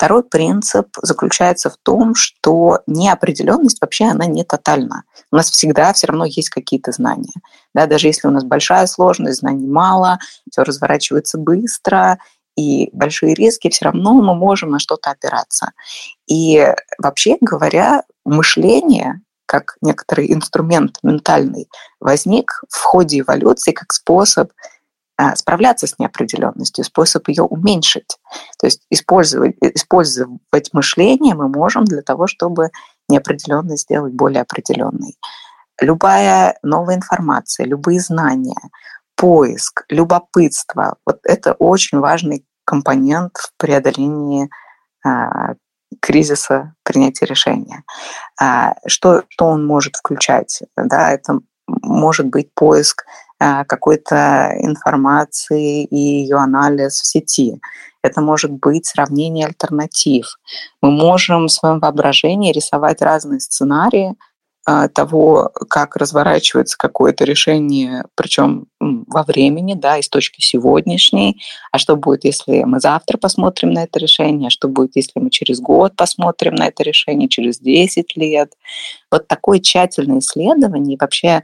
Второй 0.00 0.24
принцип 0.24 0.96
заключается 1.02 1.68
в 1.68 1.76
том, 1.76 2.14
что 2.14 2.80
неопределенность 2.86 3.82
вообще 3.82 4.06
она 4.06 4.24
не 4.24 4.44
тотальна. 4.44 5.02
У 5.30 5.36
нас 5.36 5.50
всегда 5.50 5.92
все 5.92 6.06
равно 6.06 6.24
есть 6.24 6.48
какие-то 6.48 6.90
знания. 6.90 7.34
Да, 7.74 7.84
даже 7.84 8.06
если 8.06 8.26
у 8.26 8.30
нас 8.30 8.42
большая 8.42 8.86
сложность, 8.86 9.40
знаний 9.40 9.66
мало, 9.66 10.18
все 10.50 10.62
разворачивается 10.62 11.36
быстро, 11.36 12.18
и 12.56 12.88
большие 12.94 13.34
риски, 13.34 13.68
все 13.68 13.84
равно 13.84 14.14
мы 14.14 14.34
можем 14.34 14.70
на 14.70 14.78
что-то 14.78 15.10
опираться. 15.10 15.72
И 16.26 16.66
вообще 16.96 17.36
говоря, 17.38 18.04
мышление 18.24 19.20
как 19.44 19.76
некоторый 19.82 20.32
инструмент 20.32 20.96
ментальный 21.02 21.68
возник 22.00 22.62
в 22.70 22.80
ходе 22.82 23.20
эволюции 23.20 23.72
как 23.72 23.92
способ 23.92 24.50
справляться 25.34 25.86
с 25.86 25.98
неопределенностью, 25.98 26.84
способ 26.84 27.28
ее 27.28 27.42
уменьшить. 27.42 28.18
То 28.58 28.66
есть 28.66 28.86
использовать, 28.90 29.56
использовать 29.60 30.72
мышление 30.72 31.34
мы 31.34 31.48
можем 31.48 31.84
для 31.84 32.02
того, 32.02 32.26
чтобы 32.26 32.70
неопределенность 33.08 33.84
сделать 33.84 34.14
более 34.14 34.42
определенной. 34.42 35.16
Любая 35.80 36.58
новая 36.62 36.96
информация, 36.96 37.66
любые 37.66 38.00
знания, 38.00 38.60
поиск, 39.16 39.84
любопытство– 39.88 40.96
вот 41.06 41.20
это 41.24 41.52
очень 41.54 41.98
важный 41.98 42.44
компонент 42.64 43.36
в 43.36 43.50
преодолении 43.56 44.48
а, 45.04 45.54
кризиса 46.00 46.74
принятия 46.84 47.26
решения. 47.26 47.82
А, 48.40 48.74
что, 48.86 49.24
что 49.28 49.46
он 49.46 49.66
может 49.66 49.96
включать? 49.96 50.62
Да, 50.76 51.10
это 51.10 51.40
может 51.66 52.26
быть 52.26 52.54
поиск 52.54 53.04
Э, 53.04 53.29
какой-то 53.40 54.52
информации 54.60 55.84
и 55.84 55.96
ее 55.96 56.36
анализ 56.36 57.00
в 57.00 57.06
сети. 57.06 57.60
Это 58.02 58.20
может 58.20 58.50
быть 58.50 58.86
сравнение 58.86 59.46
альтернатив. 59.46 60.38
Мы 60.82 60.90
можем 60.90 61.46
в 61.46 61.52
своем 61.52 61.80
воображении 61.80 62.52
рисовать 62.52 63.02
разные 63.02 63.40
сценарии 63.40 64.14
э, 64.66 64.88
того, 64.88 65.50
как 65.68 65.96
разворачивается 65.96 66.78
какое-то 66.78 67.24
решение, 67.24 68.04
причем 68.14 68.66
во 68.78 69.22
времени, 69.22 69.74
да, 69.74 69.98
из 69.98 70.08
точки 70.08 70.40
сегодняшней, 70.40 71.42
а 71.72 71.78
что 71.78 71.96
будет, 71.96 72.24
если 72.24 72.62
мы 72.64 72.80
завтра 72.80 73.18
посмотрим 73.18 73.72
на 73.72 73.82
это 73.82 73.98
решение, 73.98 74.48
а 74.48 74.50
что 74.50 74.68
будет, 74.68 74.96
если 74.96 75.20
мы 75.20 75.30
через 75.30 75.60
год 75.60 75.94
посмотрим 75.94 76.54
на 76.54 76.68
это 76.68 76.82
решение, 76.82 77.28
через 77.28 77.58
10 77.58 78.16
лет. 78.16 78.52
Вот 79.10 79.28
такое 79.28 79.60
тщательное 79.60 80.20
исследование 80.20 80.96
и 80.96 80.98
вообще 80.98 81.42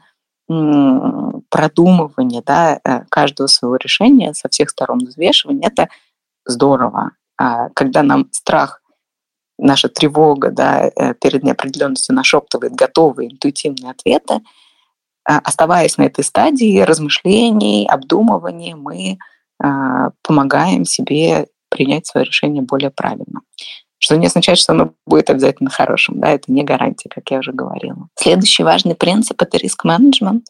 продумывание 0.49 2.43
да, 2.45 2.81
э, 2.85 3.05
каждого 3.09 3.47
своего 3.49 3.77
решения, 3.77 4.33
со 4.35 4.49
всех 4.49 4.71
сторон 4.71 5.01
взвешивания, 5.01 5.69
это 5.69 5.89
здорово. 6.45 7.13
А 7.37 7.69
когда 7.71 8.03
нам 8.03 8.29
страх, 8.33 8.81
наша 9.59 9.89
тревога 9.89 10.51
да, 10.51 10.89
э, 10.89 11.15
перед 11.15 11.43
неопределенностью 11.43 12.15
нашептывает 12.15 12.75
готовые 12.75 13.33
интуитивные 13.33 13.91
ответы, 13.91 14.41
а, 15.29 15.39
оставаясь 15.41 15.97
на 15.99 16.05
этой 16.05 16.23
стадии 16.23 16.81
размышлений, 16.81 17.89
обдумывания, 17.89 18.77
мы 18.77 19.19
а, 19.61 20.11
помогаем 20.23 20.85
себе 20.85 21.49
принять 21.69 22.07
свое 22.07 22.25
решение 22.25 22.63
более 22.63 22.91
правильно 22.91 23.41
что 23.99 24.17
не 24.17 24.27
означает, 24.27 24.59
что 24.59 24.73
оно 24.73 24.93
будет 25.07 25.31
обязательно 25.31 25.71
хорошим. 25.71 26.21
Да, 26.21 26.29
это 26.29 26.53
не 26.53 26.63
гарантия, 26.65 27.09
как 27.09 27.31
я 27.31 27.39
уже 27.39 27.53
говорила. 27.53 28.09
Следующий 28.17 28.63
важный 28.63 28.95
принцип– 28.95 29.41
это 29.43 29.57
риск-менеджмент, 29.57 30.47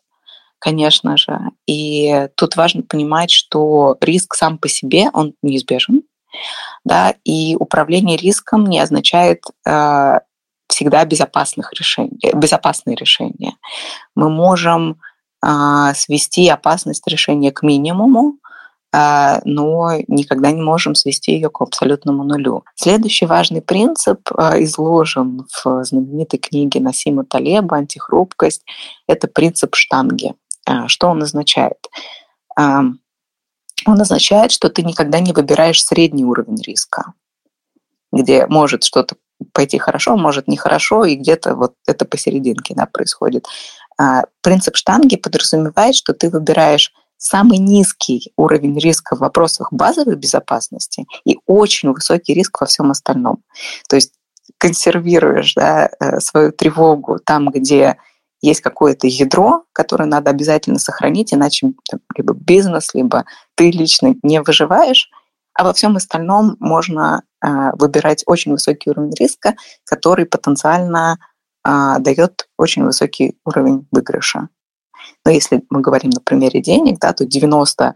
конечно 0.58 1.16
же. 1.16 1.38
И 1.66 2.28
тут 2.34 2.56
важно 2.56 2.82
понимать, 2.82 3.30
что 3.30 3.96
риск 4.00 4.34
сам 4.34 4.58
по 4.58 4.68
себе, 4.68 5.10
он 5.12 5.34
неизбежен. 5.42 6.02
Да, 6.84 7.14
и 7.24 7.56
управление 7.58 8.16
риском 8.16 8.66
не 8.66 8.78
означает 8.78 9.42
э, 9.66 10.18
всегда 10.68 11.04
безопасных 11.04 11.72
решений, 11.72 12.18
безопасные 12.34 12.96
решения. 12.96 13.54
Мы 14.14 14.28
можем 14.28 15.00
э, 15.42 15.94
свести 15.94 16.48
опасность 16.48 17.06
решения 17.08 17.52
к 17.52 17.62
минимуму, 17.62 18.34
но 19.44 19.90
никогда 20.08 20.50
не 20.52 20.62
можем 20.62 20.94
свести 20.94 21.32
ее 21.32 21.50
к 21.50 21.60
абсолютному 21.60 22.24
нулю. 22.24 22.64
Следующий 22.76 23.26
важный 23.26 23.60
принцип 23.60 24.20
а, 24.34 24.62
изложен 24.62 25.46
в 25.52 25.84
знаменитой 25.84 26.38
книге 26.38 26.80
Насима 26.80 27.24
Талеба 27.24 27.76
«Антихрупкость»— 27.76 28.64
это 29.06 29.28
принцип 29.28 29.74
штанги. 29.74 30.34
А, 30.66 30.88
что 30.88 31.08
он 31.08 31.22
означает? 31.22 31.76
Он 32.58 32.98
означает, 33.86 34.50
что 34.50 34.70
ты 34.70 34.82
никогда 34.82 35.20
не 35.20 35.32
выбираешь 35.32 35.84
средний 35.84 36.24
уровень 36.24 36.62
риска, 36.62 37.12
где 38.10 38.46
может 38.46 38.82
что-то 38.82 39.16
пойти 39.52 39.76
хорошо, 39.76 40.16
может 40.16 40.48
нехорошо, 40.48 41.04
и 41.04 41.16
где-то 41.16 41.54
вот 41.54 41.74
это 41.86 42.06
посерединке 42.06 42.74
да, 42.74 42.86
происходит. 42.86 43.46
Принцип 44.40 44.76
штанги 44.76 45.16
подразумевает, 45.16 45.94
что 45.94 46.14
ты 46.14 46.30
выбираешь 46.30 46.92
самый 47.18 47.58
низкий 47.58 48.32
уровень 48.36 48.78
риска 48.78 49.16
в 49.16 49.20
вопросах 49.20 49.72
базовой 49.72 50.16
безопасности 50.16 51.06
и 51.24 51.38
очень 51.46 51.92
высокий 51.92 52.34
риск 52.34 52.60
во 52.60 52.66
всем 52.66 52.90
остальном. 52.90 53.42
То 53.88 53.96
есть 53.96 54.12
консервируешь 54.58 55.54
да, 55.54 55.90
э, 56.00 56.20
свою 56.20 56.52
тревогу 56.52 57.18
там, 57.18 57.50
где 57.50 57.96
есть 58.42 58.60
какое-то 58.60 59.06
ядро, 59.06 59.64
которое 59.72 60.04
надо 60.04 60.30
обязательно 60.30 60.78
сохранить, 60.78 61.32
иначе 61.32 61.72
там, 61.90 62.00
либо 62.16 62.34
бизнес, 62.34 62.94
либо 62.94 63.24
ты 63.54 63.70
лично 63.70 64.14
не 64.22 64.40
выживаешь, 64.42 65.10
а 65.54 65.64
во 65.64 65.72
всем 65.72 65.96
остальном 65.96 66.56
можно 66.60 67.22
э, 67.42 67.48
выбирать 67.78 68.22
очень 68.26 68.52
высокий 68.52 68.90
уровень 68.90 69.14
риска, 69.18 69.56
который 69.84 70.26
потенциально 70.26 71.18
э, 71.66 71.96
дает 71.98 72.48
очень 72.58 72.84
высокий 72.84 73.38
уровень 73.44 73.88
выигрыша. 73.90 74.48
Но 75.24 75.30
если 75.30 75.62
мы 75.70 75.80
говорим 75.80 76.10
на 76.10 76.20
примере 76.20 76.60
денег, 76.60 76.98
да, 77.00 77.12
то 77.12 77.24
90% 77.24 77.94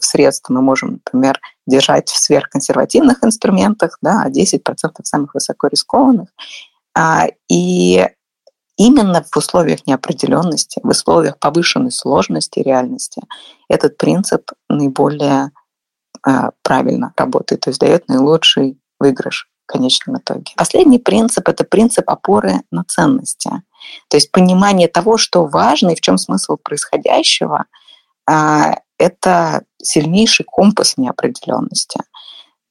средств 0.00 0.48
мы 0.50 0.62
можем, 0.62 1.00
например, 1.04 1.40
держать 1.66 2.08
в 2.08 2.16
сверхконсервативных 2.16 3.24
инструментах, 3.24 3.98
да, 4.02 4.22
а 4.24 4.30
10% 4.30 4.60
самых 5.02 5.34
высокорискованных. 5.34 6.28
А, 6.96 7.26
и 7.48 8.06
именно 8.76 9.24
в 9.24 9.36
условиях 9.36 9.86
неопределенности, 9.86 10.80
в 10.82 10.88
условиях 10.88 11.38
повышенной 11.38 11.92
сложности 11.92 12.60
реальности 12.60 13.22
этот 13.68 13.96
принцип 13.96 14.50
наиболее 14.68 15.50
а, 16.22 16.50
правильно 16.62 17.12
работает, 17.16 17.62
то 17.62 17.70
есть 17.70 17.80
дает 17.80 18.08
наилучший 18.08 18.78
выигрыш 18.98 19.48
в 19.66 19.72
конечном 19.72 20.18
итоге. 20.18 20.52
Последний 20.56 20.98
принцип– 20.98 21.48
это 21.48 21.64
принцип 21.64 22.08
опоры 22.08 22.62
на 22.70 22.84
ценности. 22.84 23.50
То 24.08 24.16
есть 24.16 24.30
понимание 24.30 24.88
того, 24.88 25.16
что 25.16 25.46
важно 25.46 25.90
и 25.90 25.94
в 25.94 26.00
чем 26.00 26.18
смысл 26.18 26.56
происходящего, 26.62 27.64
а, 28.26 28.76
это 28.98 29.64
сильнейший 29.82 30.46
компас 30.46 30.96
неопределенности. 30.96 32.00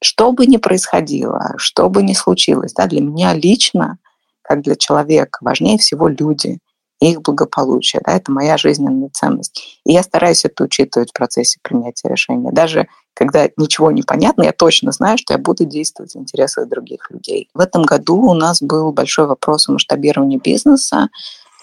Что 0.01 0.31
бы 0.31 0.45
ни 0.45 0.57
происходило, 0.57 1.53
что 1.57 1.89
бы 1.89 2.03
ни 2.03 2.13
случилось, 2.13 2.73
да, 2.73 2.87
для 2.87 3.01
меня 3.01 3.33
лично, 3.33 3.97
как 4.41 4.61
для 4.61 4.75
человека, 4.75 5.39
важнее 5.41 5.77
всего 5.77 6.07
люди– 6.07 6.59
их 7.09 7.21
благополучие. 7.21 8.01
Да, 8.05 8.13
это 8.13 8.31
моя 8.31 8.57
жизненная 8.57 9.09
ценность. 9.11 9.79
И 9.85 9.93
я 9.93 10.03
стараюсь 10.03 10.45
это 10.45 10.63
учитывать 10.63 11.09
в 11.09 11.13
процессе 11.13 11.59
принятия 11.61 12.09
решения. 12.09 12.51
Даже 12.51 12.87
когда 13.13 13.47
ничего 13.57 13.91
не 13.91 14.03
понятно, 14.03 14.43
я 14.43 14.53
точно 14.53 14.91
знаю, 14.91 15.17
что 15.17 15.33
я 15.33 15.37
буду 15.37 15.65
действовать 15.65 16.13
в 16.13 16.19
интересах 16.19 16.67
других 16.67 17.11
людей. 17.11 17.49
В 17.53 17.59
этом 17.59 17.83
году 17.83 18.19
у 18.21 18.33
нас 18.33 18.61
был 18.61 18.91
большой 18.91 19.27
вопрос 19.27 19.69
о 19.69 19.73
масштабировании 19.73 20.37
бизнеса. 20.37 21.09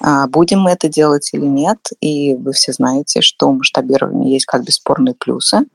А, 0.00 0.28
будем 0.28 0.60
мы 0.60 0.70
это 0.70 0.88
делать 0.88 1.30
или 1.32 1.44
нет? 1.44 1.78
И 2.00 2.34
вы 2.34 2.52
все 2.52 2.72
знаете, 2.72 3.20
что 3.20 3.48
у 3.48 3.52
масштабирования 3.52 4.32
есть 4.32 4.46
как 4.46 4.64
бесспорные 4.64 5.14
плюсы. 5.14 5.66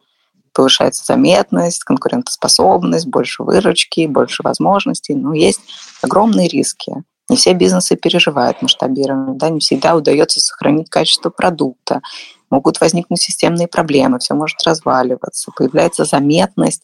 Повышается 0.54 1.04
заметность, 1.06 1.84
конкурентоспособность, 1.84 3.08
больше 3.08 3.44
выручки, 3.44 4.08
больше 4.08 4.42
возможностей. 4.44 5.14
Но 5.14 5.34
есть 5.34 5.60
огромные 6.02 6.48
риски. 6.48 7.04
Не 7.28 7.36
все 7.36 7.54
бизнесы 7.54 7.96
переживают 7.96 8.62
масштабирование, 8.62 9.36
да, 9.36 9.50
не 9.50 9.60
всегда 9.60 9.96
удается 9.96 10.40
сохранить 10.40 10.90
качество 10.90 11.32
продукта, 11.32 12.02
могут 12.50 12.80
возникнуть 12.82 13.22
системные 13.22 13.68
проблемы, 13.68 14.20
все 14.20 14.34
может 14.34 14.62
разваливаться, 14.64 15.52
появляется 15.56 16.06
заметность, 16.06 16.84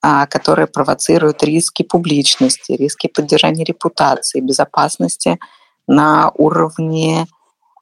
а, 0.00 0.26
которая 0.26 0.66
провоцирует 0.66 1.42
риски 1.42 1.82
публичности, 1.82 2.72
риски 2.72 3.08
поддержания 3.08 3.64
репутации, 3.64 4.40
безопасности 4.40 5.38
на 5.86 6.30
уровне 6.36 7.26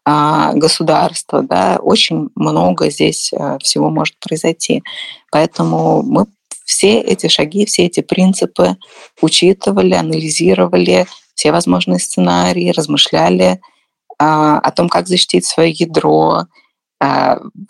а, 0.05 0.53
государства. 0.55 1.43
Да, 1.43 1.79
очень 1.83 2.31
много 2.35 2.91
здесь 2.91 3.33
э, 3.33 3.59
всего 3.61 3.91
может 3.91 4.17
произойти. 4.19 4.83
Поэтому 5.31 6.03
мы 6.03 6.27
все 6.65 7.01
эти 7.01 7.29
шаги, 7.29 7.67
все 7.67 7.87
эти 7.87 8.01
принципы 8.01 8.77
учитывали, 9.21 9.95
анализировали, 9.95 11.07
все 11.35 11.53
возможные 11.53 11.99
сценарии, 11.99 12.71
размышляли 12.71 13.61
а, 14.19 14.59
о 14.59 14.71
том, 14.71 14.89
как 14.89 15.07
защитить 15.07 15.45
свое 15.45 15.71
ядро, 15.71 16.45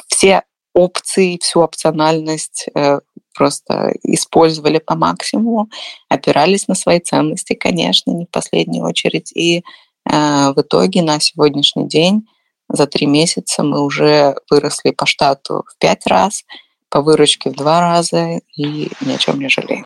все 0.09 0.43
опции, 0.77 1.39
всю 1.41 1.61
опциональность 1.61 2.67
э, 2.75 3.01
просто 3.35 3.95
использовали 4.03 4.79
по 4.79 4.95
максимуму, 4.95 5.69
опирались 6.11 6.69
на 6.69 6.75
свои 6.75 7.01
ценности, 7.01 7.55
конечно, 7.55 8.11
не 8.11 8.27
в 8.27 8.31
последнюю 8.31 8.85
очередь. 8.85 9.33
И 9.33 9.59
э, 9.59 9.63
в 10.11 10.61
итоге 10.61 11.03
на 11.03 11.19
сегодняшний 11.19 11.89
день 11.89 12.27
за 12.69 12.87
три 12.87 13.07
месяца 13.07 13.63
мы 13.63 13.81
уже 13.81 14.37
выросли 14.51 14.91
по 14.91 15.07
штату 15.07 15.65
в 15.67 15.79
пять 15.79 16.07
раз, 16.07 16.45
по 16.91 17.01
выручке 17.01 17.51
в 17.51 17.55
два 17.55 17.81
раза 17.81 18.41
и 18.55 18.91
ни 19.01 19.13
о 19.13 19.19
чем 19.19 19.39
не 19.39 19.49
жалеем. 19.49 19.85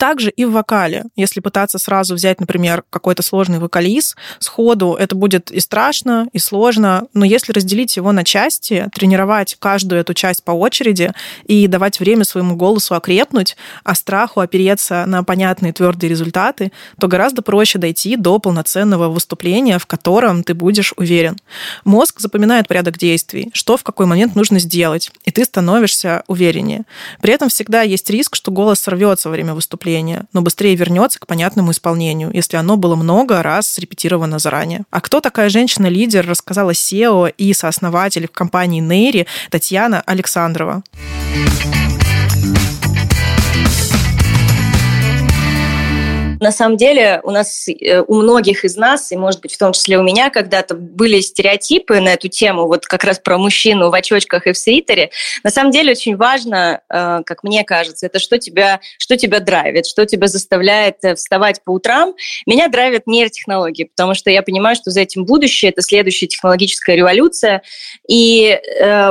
Также 0.00 0.30
и 0.30 0.46
в 0.46 0.52
вокале. 0.52 1.04
Если 1.14 1.40
пытаться 1.40 1.78
сразу 1.78 2.14
взять, 2.14 2.40
например, 2.40 2.84
какой-то 2.88 3.22
сложный 3.22 3.58
вокализ 3.58 4.16
сходу, 4.38 4.94
это 4.94 5.14
будет 5.14 5.50
и 5.50 5.60
страшно, 5.60 6.26
и 6.32 6.38
сложно. 6.38 7.06
Но 7.12 7.26
если 7.26 7.52
разделить 7.52 7.98
его 7.98 8.10
на 8.10 8.24
части, 8.24 8.88
тренировать 8.94 9.58
каждую 9.58 10.00
эту 10.00 10.14
часть 10.14 10.42
по 10.42 10.52
очереди 10.52 11.12
и 11.44 11.66
давать 11.66 12.00
время 12.00 12.24
своему 12.24 12.56
голосу 12.56 12.94
окрепнуть, 12.94 13.58
а 13.84 13.94
страху 13.94 14.40
опереться 14.40 15.04
на 15.06 15.22
понятные 15.22 15.74
твердые 15.74 16.08
результаты, 16.08 16.72
то 16.98 17.06
гораздо 17.06 17.42
проще 17.42 17.78
дойти 17.78 18.16
до 18.16 18.38
полноценного 18.38 19.10
выступления, 19.10 19.78
в 19.78 19.84
котором 19.84 20.44
ты 20.44 20.54
будешь 20.54 20.94
уверен. 20.96 21.36
Мозг 21.84 22.20
запоминает 22.20 22.68
порядок 22.68 22.96
действий, 22.96 23.50
что 23.52 23.76
в 23.76 23.82
какой 23.82 24.06
момент 24.06 24.34
нужно 24.34 24.60
сделать, 24.60 25.12
и 25.26 25.30
ты 25.30 25.44
становишься 25.44 26.22
увереннее. 26.26 26.84
При 27.20 27.34
этом 27.34 27.50
всегда 27.50 27.82
есть 27.82 28.08
риск, 28.08 28.34
что 28.34 28.50
голос 28.50 28.80
сорвется 28.80 29.28
во 29.28 29.32
время 29.32 29.52
выступления, 29.52 29.89
выступление, 29.90 30.24
но 30.32 30.42
быстрее 30.42 30.74
вернется 30.74 31.18
к 31.18 31.26
понятному 31.26 31.72
исполнению, 31.72 32.30
если 32.32 32.56
оно 32.56 32.76
было 32.76 32.96
много 32.96 33.42
раз 33.42 33.66
срепетировано 33.66 34.38
заранее. 34.38 34.82
А 34.90 35.00
кто 35.00 35.20
такая 35.20 35.48
женщина-лидер, 35.48 36.26
рассказала 36.26 36.70
SEO 36.70 37.32
и 37.36 37.52
сооснователь 37.52 38.26
в 38.26 38.32
компании 38.32 38.80
Нейри 38.80 39.26
Татьяна 39.50 40.02
Александрова. 40.06 40.82
На 46.40 46.52
самом 46.52 46.78
деле 46.78 47.20
у 47.22 47.30
нас, 47.30 47.68
э, 47.68 48.00
у 48.00 48.14
многих 48.14 48.64
из 48.64 48.76
нас, 48.76 49.12
и, 49.12 49.16
может 49.16 49.42
быть, 49.42 49.54
в 49.54 49.58
том 49.58 49.72
числе 49.72 49.98
у 49.98 50.02
меня 50.02 50.30
когда-то 50.30 50.74
были 50.74 51.20
стереотипы 51.20 52.00
на 52.00 52.14
эту 52.14 52.28
тему, 52.28 52.66
вот 52.66 52.86
как 52.86 53.04
раз 53.04 53.18
про 53.18 53.36
мужчину 53.36 53.90
в 53.90 53.94
очочках 53.94 54.46
и 54.46 54.52
в 54.52 54.58
свитере. 54.58 55.10
На 55.44 55.50
самом 55.50 55.70
деле 55.70 55.92
очень 55.92 56.16
важно, 56.16 56.80
э, 56.88 57.20
как 57.26 57.44
мне 57.44 57.62
кажется, 57.62 58.06
это 58.06 58.18
что 58.18 58.38
тебя, 58.38 58.80
что 58.98 59.18
тебя 59.18 59.40
драйвит, 59.40 59.84
что 59.84 60.06
тебя 60.06 60.28
заставляет 60.28 60.96
э, 61.04 61.14
вставать 61.14 61.62
по 61.62 61.72
утрам. 61.72 62.14
Меня 62.46 62.68
драйвят 62.68 63.06
нейротехнологии, 63.06 63.84
потому 63.84 64.14
что 64.14 64.30
я 64.30 64.40
понимаю, 64.40 64.76
что 64.76 64.90
за 64.90 65.02
этим 65.02 65.26
будущее, 65.26 65.70
это 65.72 65.82
следующая 65.82 66.26
технологическая 66.26 66.96
революция. 66.96 67.62
И 68.08 68.58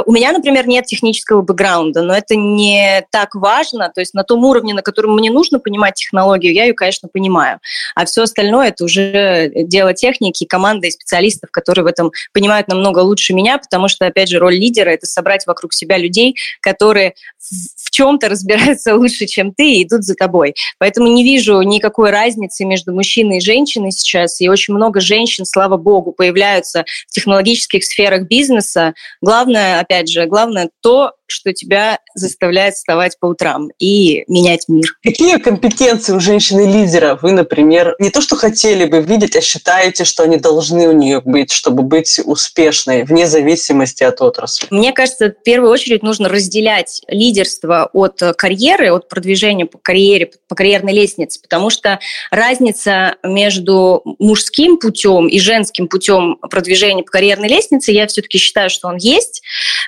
у 0.06 0.12
меня, 0.12 0.32
например, 0.32 0.68
нет 0.68 0.86
технического 0.86 1.42
бэкграунда, 1.42 2.02
но 2.02 2.14
это 2.14 2.36
не 2.36 3.06
так 3.12 3.36
важно. 3.36 3.92
То 3.94 4.02
есть 4.02 4.14
на 4.14 4.24
том 4.24 4.44
уровне, 4.44 4.74
на 4.74 4.82
котором 4.82 5.14
мне 5.16 5.32
нужно 5.32 5.60
понимать 5.60 5.96
технологию, 5.96 6.54
я 6.54 6.66
ее, 6.66 6.74
конечно, 6.74 7.08
понимаю 7.08 7.19
понимаю. 7.20 7.60
А 7.96 8.06
все 8.06 8.24
остальное 8.24 8.70
это 8.70 8.86
уже 8.86 9.52
дело 9.54 9.94
техники, 9.94 10.46
команды 10.46 10.88
и 10.88 10.92
специалистов, 10.92 11.52
которые 11.52 11.84
в 11.84 11.88
этом 11.88 12.12
понимают 12.34 12.70
намного 12.70 13.00
лучше 13.00 13.34
меня, 13.34 13.58
потому 13.58 13.90
что, 13.90 14.06
опять 14.06 14.30
же, 14.30 14.40
роль 14.40 14.56
лидера– 14.56 14.90
это 14.92 15.06
собрать 15.06 15.46
вокруг 15.46 15.74
себя 15.74 15.98
людей, 15.98 16.36
которые 16.62 17.14
в 17.40 17.92
чем-то 17.92 18.30
разбираются 18.30 18.96
лучше, 18.96 19.26
чем 19.26 19.54
ты, 19.54 19.74
и 19.74 19.84
идут 19.84 20.04
за 20.04 20.16
тобой. 20.16 20.56
Поэтому 20.78 21.08
не 21.08 21.24
вижу 21.24 21.62
никакой 21.62 22.12
разницы 22.12 22.64
между 22.64 22.94
мужчиной 22.94 23.38
и 23.38 23.42
женщиной 23.42 23.92
сейчас, 23.92 24.40
и 24.40 24.48
очень 24.48 24.74
много 24.74 25.02
женщин, 25.02 25.46
слава 25.46 25.76
богу, 25.76 26.14
появляются 26.14 26.86
в 27.08 27.12
технологических 27.12 27.84
сферах 27.84 28.28
бизнеса. 28.28 28.94
Главное, 29.22 29.82
опять 29.82 30.10
же, 30.10 30.26
главное 30.26 30.70
то, 30.82 31.14
что 31.32 31.54
тебя 31.54 32.00
заставляет 32.16 32.76
вставать 32.76 33.18
по 33.20 33.28
утрам 33.28 33.70
и 33.80 34.24
менять 34.28 34.66
мир. 34.68 34.98
Какие 35.04 35.38
компетенции 35.38 36.14
у 36.14 36.20
женщины-лидера 36.20 37.18
вы, 37.22 37.32
например, 37.32 37.96
не 38.00 38.10
то 38.10 38.22
что 38.22 38.36
хотели 38.36 38.86
бы 38.86 39.02
видеть, 39.02 39.36
а 39.36 39.42
считаете, 39.42 40.04
что 40.04 40.24
они 40.24 40.38
должны 40.38 40.88
у 40.88 40.92
нее 40.92 41.22
быть, 41.24 41.52
чтобы 41.52 41.84
быть 41.84 42.20
успешной, 42.24 43.04
вне 43.04 43.28
зависимости 43.28 44.04
от 44.04 44.22
отрасли? 44.22 44.68
Мне 44.70 44.92
кажется, 44.92 45.30
в 45.30 45.44
первую 45.44 45.72
очередь 45.72 46.04
нужно 46.04 46.30
разделять 46.30 47.02
лидерство 47.08 47.90
от 47.94 48.22
карьеры, 48.38 48.92
от 48.92 49.08
продвижения 49.08 49.66
по 49.66 49.78
карьере, 49.78 50.32
по 50.48 50.56
карьерной 50.56 50.94
лестнице, 50.94 51.42
потому 51.42 51.70
что 51.70 52.00
разница 52.32 53.16
между 53.24 54.02
мужским 54.20 54.78
путем 54.78 55.28
и 55.28 55.40
женским 55.40 55.88
путем 55.88 56.38
продвижения 56.50 57.04
по 57.04 57.12
карьерной 57.12 57.50
лестнице, 57.50 57.92
я 57.92 58.08
все-таки 58.08 58.38
считаю, 58.38 58.70
что 58.70 58.88
он 58.88 58.98
есть. 58.98 59.42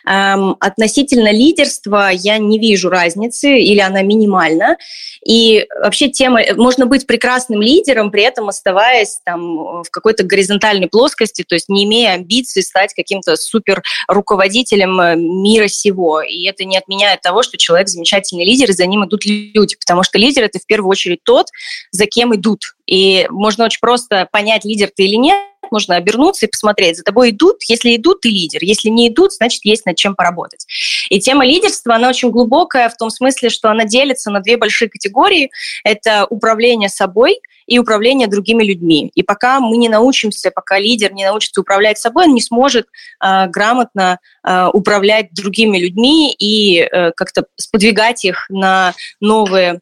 Эм, 0.05 0.55
относительно 0.59 1.30
лидерства 1.31 2.09
я 2.11 2.37
не 2.37 2.59
вижу 2.59 2.89
разницы 2.89 3.59
или 3.59 3.79
она 3.79 4.01
минимальна. 4.01 4.77
И 5.25 5.65
вообще 5.81 6.09
тема, 6.09 6.41
можно 6.55 6.85
быть 6.85 7.05
прекрасным 7.05 7.61
лидером, 7.61 8.11
при 8.11 8.23
этом 8.23 8.49
оставаясь 8.49 9.19
там 9.23 9.83
в 9.83 9.89
какой-то 9.91 10.23
горизонтальной 10.23 10.87
плоскости, 10.87 11.43
то 11.43 11.55
есть 11.55 11.69
не 11.69 11.83
имея 11.83 12.13
амбиций 12.13 12.63
стать 12.63 12.93
каким-то 12.93 13.35
супер 13.35 13.83
руководителем 14.07 14.99
э, 14.99 15.15
мира 15.15 15.67
сего. 15.67 16.21
И 16.21 16.43
это 16.43 16.65
не 16.65 16.77
отменяет 16.77 17.21
того, 17.21 17.43
что 17.43 17.57
человек 17.57 17.87
замечательный 17.87 18.45
лидер, 18.45 18.69
и 18.69 18.73
за 18.73 18.85
ним 18.85 19.05
идут 19.05 19.25
люди, 19.25 19.75
потому 19.75 20.03
что 20.03 20.17
лидер 20.17 20.43
это 20.43 20.59
в 20.59 20.65
первую 20.65 20.89
очередь 20.89 21.23
тот, 21.23 21.47
за 21.91 22.05
кем 22.05 22.35
идут. 22.35 22.75
И 22.87 23.27
можно 23.29 23.65
очень 23.65 23.79
просто 23.79 24.27
понять, 24.31 24.65
лидер 24.65 24.89
ты 24.95 25.03
или 25.03 25.15
нет, 25.15 25.50
можно 25.71 25.95
обернуться 25.95 26.45
и 26.45 26.49
посмотреть, 26.49 26.97
за 26.97 27.03
тобой 27.03 27.31
идут, 27.31 27.63
если 27.67 27.95
идут, 27.95 28.21
ты 28.21 28.29
лидер, 28.29 28.59
если 28.63 28.89
не 28.89 29.09
идут, 29.09 29.33
значит, 29.33 29.65
есть 29.65 29.85
над 29.85 29.95
чем 29.95 30.15
поработать. 30.15 30.65
И 31.09 31.19
тема 31.19 31.45
лидерства, 31.45 31.95
она 31.95 32.09
очень 32.09 32.29
глубокая 32.29 32.89
в 32.89 32.97
том 32.97 33.09
смысле, 33.09 33.49
что 33.49 33.69
она 33.69 33.85
делится 33.85 34.31
на 34.31 34.39
две 34.39 34.57
большие 34.57 34.89
категории. 34.89 35.51
Это 35.83 36.25
управление 36.29 36.89
собой 36.89 37.39
и 37.67 37.79
управление 37.79 38.27
другими 38.27 38.63
людьми. 38.63 39.11
И 39.15 39.23
пока 39.23 39.59
мы 39.59 39.77
не 39.77 39.89
научимся, 39.89 40.51
пока 40.51 40.79
лидер 40.79 41.13
не 41.13 41.23
научится 41.23 41.61
управлять 41.61 41.97
собой, 41.97 42.25
он 42.25 42.33
не 42.33 42.41
сможет 42.41 42.87
э, 43.23 43.47
грамотно 43.47 44.19
э, 44.45 44.67
управлять 44.73 45.33
другими 45.33 45.77
людьми 45.77 46.35
и 46.37 46.79
э, 46.79 47.11
как-то 47.15 47.45
сподвигать 47.55 48.25
их 48.25 48.45
на 48.49 48.93
новые 49.19 49.79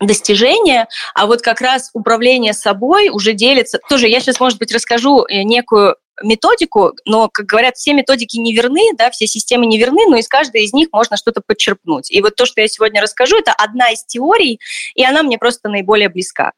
достижения, 0.00 0.88
а 1.14 1.26
вот 1.26 1.42
как 1.42 1.60
раз 1.60 1.90
управление 1.92 2.54
собой 2.54 3.10
уже 3.10 3.32
делится. 3.32 3.78
Тоже 3.88 4.08
я 4.08 4.20
сейчас, 4.20 4.40
может 4.40 4.58
быть, 4.58 4.72
расскажу 4.72 5.24
э, 5.26 5.42
некую 5.42 5.96
методику, 6.22 6.92
но, 7.06 7.28
как 7.32 7.46
говорят, 7.46 7.76
все 7.76 7.94
методики 7.94 8.36
не 8.36 8.52
верны, 8.52 8.90
да, 8.96 9.10
все 9.10 9.26
системы 9.26 9.66
не 9.66 9.78
верны, 9.78 10.02
но 10.08 10.16
из 10.16 10.28
каждой 10.28 10.64
из 10.64 10.72
них 10.72 10.88
можно 10.92 11.16
что-то 11.16 11.40
подчерпнуть. 11.46 12.10
И 12.10 12.20
вот 12.20 12.36
то, 12.36 12.46
что 12.46 12.60
я 12.60 12.68
сегодня 12.68 13.00
расскажу, 13.00 13.38
это 13.38 13.52
одна 13.52 13.90
из 13.90 14.04
теорий, 14.04 14.60
и 14.94 15.04
она 15.04 15.22
мне 15.22 15.38
просто 15.38 15.68
наиболее 15.68 16.08
близка. 16.08 16.52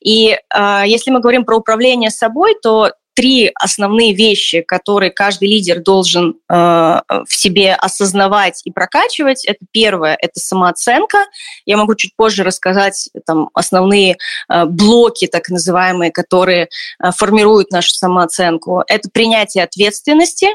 И 0.00 0.32
э, 0.32 0.82
если 0.86 1.10
мы 1.10 1.20
говорим 1.20 1.44
про 1.44 1.56
управление 1.56 2.10
собой, 2.10 2.56
то 2.62 2.92
три 3.16 3.50
основные 3.54 4.14
вещи, 4.14 4.60
которые 4.60 5.10
каждый 5.10 5.48
лидер 5.48 5.80
должен 5.80 6.36
э, 6.48 6.54
в 6.54 7.26
себе 7.28 7.74
осознавать 7.74 8.60
и 8.64 8.70
прокачивать. 8.70 9.44
Это 9.46 9.64
первое, 9.72 10.16
это 10.20 10.38
самооценка. 10.38 11.18
Я 11.64 11.78
могу 11.78 11.94
чуть 11.94 12.14
позже 12.14 12.44
рассказать 12.44 13.08
там 13.24 13.48
основные 13.54 14.18
э, 14.48 14.66
блоки, 14.66 15.26
так 15.26 15.48
называемые, 15.48 16.12
которые 16.12 16.68
э, 17.02 17.10
формируют 17.16 17.70
нашу 17.70 17.90
самооценку. 17.94 18.84
Это 18.86 19.08
принятие 19.10 19.64
ответственности. 19.64 20.48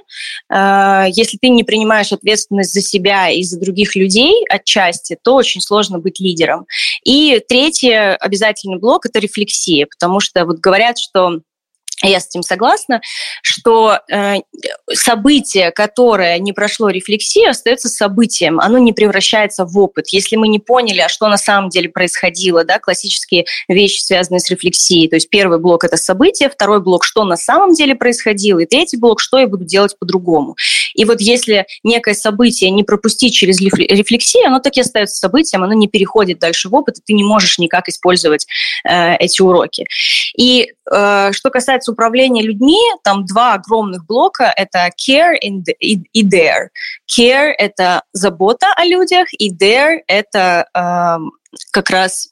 Э, 0.54 1.06
если 1.10 1.38
ты 1.38 1.50
не 1.50 1.64
принимаешь 1.64 2.12
ответственность 2.12 2.74
за 2.74 2.82
себя 2.82 3.30
и 3.30 3.42
за 3.44 3.60
других 3.60 3.96
людей 3.96 4.46
отчасти, 4.48 5.18
то 5.22 5.34
очень 5.34 5.62
сложно 5.62 5.98
быть 5.98 6.20
лидером. 6.20 6.68
И 7.04 7.42
третье 7.50 8.16
обязательный 8.18 8.78
блок– 8.78 9.06
это 9.08 9.18
рефлексия, 9.18 9.88
потому 9.88 10.20
что 10.20 10.46
вот 10.46 10.60
говорят, 10.60 11.00
что 11.00 11.40
я 12.08 12.20
с 12.20 12.28
этим 12.28 12.44
согласна, 12.44 13.02
что 13.42 14.00
э, 14.12 14.36
событие, 14.92 15.72
которое 15.72 16.40
не 16.40 16.54
прошло 16.54 16.90
рефлексию, 16.90 17.50
остается 17.50 17.90
событием. 17.90 18.60
Оно 18.60 18.78
не 18.78 18.94
превращается 18.94 19.66
в 19.66 19.78
опыт. 19.78 20.08
Если 20.10 20.36
мы 20.36 20.48
не 20.48 20.60
поняли, 20.60 21.00
а 21.02 21.10
что 21.10 21.28
на 21.28 21.38
самом 21.38 21.70
деле 21.70 21.90
происходило, 21.90 22.64
да, 22.64 22.80
классические 22.80 23.46
вещи, 23.68 24.02
связанные 24.02 24.40
с 24.40 24.50
рефлексией. 24.50 25.08
То 25.10 25.16
есть 25.16 25.30
первый 25.30 25.60
блок– 25.60 25.84
это 25.86 25.98
событие, 25.98 26.50
второй 26.50 26.82
блок– 26.82 27.04
что 27.12 27.24
на 27.24 27.38
самом 27.38 27.74
деле 27.74 27.96
происходило, 27.96 28.60
и 28.60 28.66
третий 28.66 28.98
блок– 28.98 29.20
что 29.22 29.38
я 29.38 29.48
буду 29.48 29.66
делать 29.66 29.98
по-другому. 30.00 30.56
И 30.94 31.06
вот 31.06 31.22
если 31.22 31.66
некое 31.84 32.14
событие 32.14 32.70
не 32.72 32.84
пропустить 32.84 33.34
через 33.34 33.60
рефлексию, 33.60 34.48
оно 34.48 34.60
так 34.60 34.76
и 34.78 34.82
остается 34.82 35.16
событием, 35.16 35.64
оно 35.64 35.74
не 35.74 35.88
переходит 35.88 36.40
дальше 36.40 36.70
в 36.70 36.76
опыт, 36.76 36.98
и 36.98 37.02
ты 37.06 37.14
не 37.14 37.24
можешь 37.24 37.58
никак 37.60 37.88
использовать 37.88 38.48
э, 38.84 39.16
эти 39.16 39.42
уроки. 39.42 39.86
И 40.38 40.74
э, 40.92 41.32
что 41.32 41.50
касается 41.50 41.91
управления 41.92 42.42
людьми, 42.42 42.80
там 43.04 43.26
два 43.26 43.54
огромных 43.54 44.06
блока– 44.06 44.54
это 44.58 44.90
care 44.98 45.38
и 45.38 46.24
dare. 46.24 46.70
Care– 47.10 47.52
это 47.58 48.04
забота 48.14 48.68
о 48.76 48.86
людях, 48.86 49.28
и 49.34 49.54
dare– 49.54 50.00
это 50.08 50.68
э, 50.74 51.18
как 51.72 51.90
раз 51.90 52.30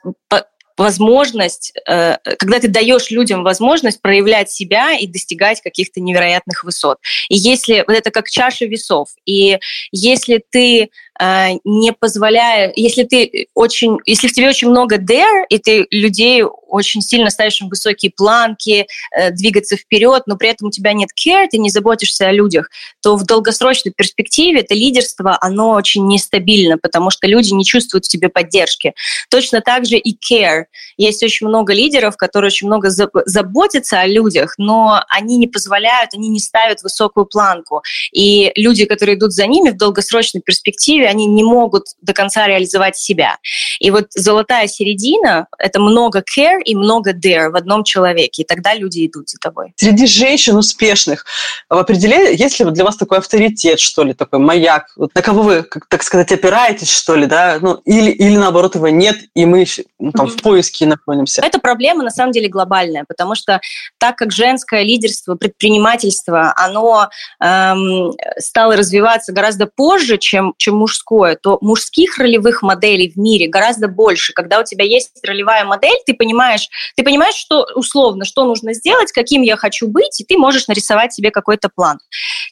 возможность, 0.80 1.74
э, 1.88 2.16
когда 2.38 2.60
ты 2.60 2.70
даешь 2.70 3.12
людям 3.12 3.44
возможность 3.44 4.02
проявлять 4.02 4.50
себя 4.50 4.94
и 4.94 5.08
достигать 5.08 5.62
каких-то 5.62 6.00
невероятных 6.00 6.64
высот. 6.64 7.00
И 7.28 7.36
если 7.36 7.84
вот 7.86 7.96
это 7.96 8.12
как 8.12 8.30
чаша 8.30 8.66
весов, 8.66 9.10
и 9.26 9.60
если 9.92 10.42
ты 10.50 10.90
Э, 11.22 11.50
не 11.66 11.92
позволяя, 11.92 12.72
если 12.76 13.04
ты 13.04 13.48
очень, 13.54 13.98
если 14.06 14.30
в 14.30 14.32
тебе 14.32 14.48
очень 14.48 14.70
много 14.70 14.98
dare, 14.98 15.44
и 15.50 15.60
ты 15.60 15.86
людей 15.92 16.44
очень 16.70 17.02
сильно 17.02 17.30
ставишь 17.30 17.62
им 17.62 17.70
высокие 17.70 18.12
планки, 18.16 18.88
э, 19.16 19.32
двигаться 19.32 19.76
вперед, 19.76 20.24
но 20.26 20.38
при 20.38 20.50
этом 20.50 20.68
у 20.68 20.72
тебя 20.72 20.94
нет 20.94 21.10
care, 21.10 21.48
ты 21.50 21.58
не 21.58 21.70
заботишься 21.70 22.28
о 22.28 22.32
людях, 22.32 22.70
то 23.02 23.16
в 23.16 23.26
долгосрочной 23.26 23.92
перспективе 23.92 24.62
это 24.62 24.74
лидерство, 24.74 25.38
оно 25.42 25.72
очень 25.72 26.08
нестабильно, 26.08 26.78
потому 26.78 27.10
что 27.10 27.28
люди 27.28 27.54
не 27.54 27.66
чувствуют 27.66 28.06
в 28.06 28.10
тебе 28.10 28.30
поддержки. 28.30 28.94
Точно 29.30 29.62
так 29.62 29.86
же 29.86 29.98
и 29.98 30.16
care. 30.16 30.66
Есть 30.98 31.24
очень 31.24 31.48
много 31.48 31.74
лидеров, 31.74 32.18
которые 32.18 32.48
очень 32.48 32.68
много 32.68 32.90
заботятся 32.90 34.00
о 34.00 34.08
людях, 34.08 34.56
но 34.58 35.04
они 35.10 35.38
не 35.38 35.48
позволяют, 35.48 36.14
они 36.14 36.30
не 36.30 36.40
ставят 36.40 36.82
высокую 36.82 37.26
планку. 37.26 37.82
И 38.12 38.52
люди, 38.56 38.86
которые 38.86 39.18
идут 39.18 39.34
за 39.34 39.48
ними 39.48 39.70
в 39.70 39.78
долгосрочной 39.78 40.42
перспективе, 40.42 41.08
они 41.08 41.26
не 41.26 41.44
могут 41.44 41.86
до 42.02 42.14
конца 42.14 42.48
реализовать 42.48 42.98
себя. 42.98 43.38
И 43.80 43.92
вот 43.92 44.08
золотая 44.12 44.68
середина— 44.68 45.48
это 45.58 45.80
много 45.80 46.20
care 46.20 46.59
и 46.62 46.76
много 46.76 47.12
dare 47.12 47.50
в 47.50 47.56
одном 47.56 47.84
человеке, 47.84 48.44
и 48.44 48.46
тогда 48.46 48.74
люди 48.74 49.06
идут 49.06 49.30
за 49.30 49.38
тобой. 49.38 49.74
Среди 49.76 50.06
женщин 50.08 50.56
успешных 50.56 51.26
в 51.70 51.78
определении, 51.78 52.40
есть 52.40 52.60
ли 52.60 52.66
для 52.72 52.84
вас 52.84 52.98
такой 52.98 53.18
авторитет, 53.18 53.80
что 53.80 54.04
ли, 54.04 54.14
такой 54.14 54.40
маяк, 54.40 54.88
вот 54.96 55.14
на 55.14 55.22
кого 55.22 55.42
вы, 55.42 55.64
как, 55.64 55.86
так 55.88 56.04
сказать, 56.04 56.32
опираетесь, 56.32 56.92
что 56.92 57.16
ли, 57.16 57.26
да, 57.26 57.60
ну, 57.62 57.76
или, 57.86 58.12
или 58.12 58.38
наоборот 58.38 58.76
его 58.76 58.90
нет, 58.90 59.18
и 59.34 59.46
мы 59.46 59.66
ну, 60.00 60.12
там 60.12 60.28
mm-hmm. 60.28 60.30
в 60.30 60.42
поиске 60.42 60.86
находимся? 60.86 61.42
Эта 61.42 61.60
проблема 61.60 62.04
на 62.04 62.12
самом 62.12 62.32
деле 62.32 62.50
глобальная, 62.50 63.06
потому 63.08 63.36
что 63.36 63.60
так 63.98 64.16
как 64.16 64.32
женское 64.32 64.84
лидерство, 64.84 65.36
предпринимательство, 65.36 66.54
оно 66.56 67.10
эм, 67.40 68.14
стало 68.38 68.76
развиваться 68.76 69.32
гораздо 69.32 69.68
позже, 69.68 70.18
чем, 70.18 70.54
чем 70.58 70.78
мужское, 70.78 71.36
то 71.36 71.58
мужских 71.62 72.18
ролевых 72.18 72.62
моделей 72.62 73.12
в 73.12 73.18
мире 73.18 73.48
гораздо 73.48 73.88
больше. 73.88 74.34
Когда 74.34 74.60
у 74.60 74.64
тебя 74.64 74.86
есть 74.86 75.12
ролевая 75.24 75.66
модель, 75.66 75.98
ты 76.06 76.14
понимаешь, 76.14 76.49
ты 76.96 77.04
понимаешь, 77.04 77.36
что 77.36 77.66
условно, 77.76 78.26
что 78.26 78.46
нужно 78.46 78.74
сделать, 78.74 79.12
каким 79.12 79.42
я 79.42 79.56
хочу 79.56 79.88
быть, 79.88 80.20
и 80.22 80.24
ты 80.24 80.38
можешь 80.38 80.68
нарисовать 80.68 81.14
себе 81.14 81.32
какой-то 81.32 81.70
план. 81.70 82.00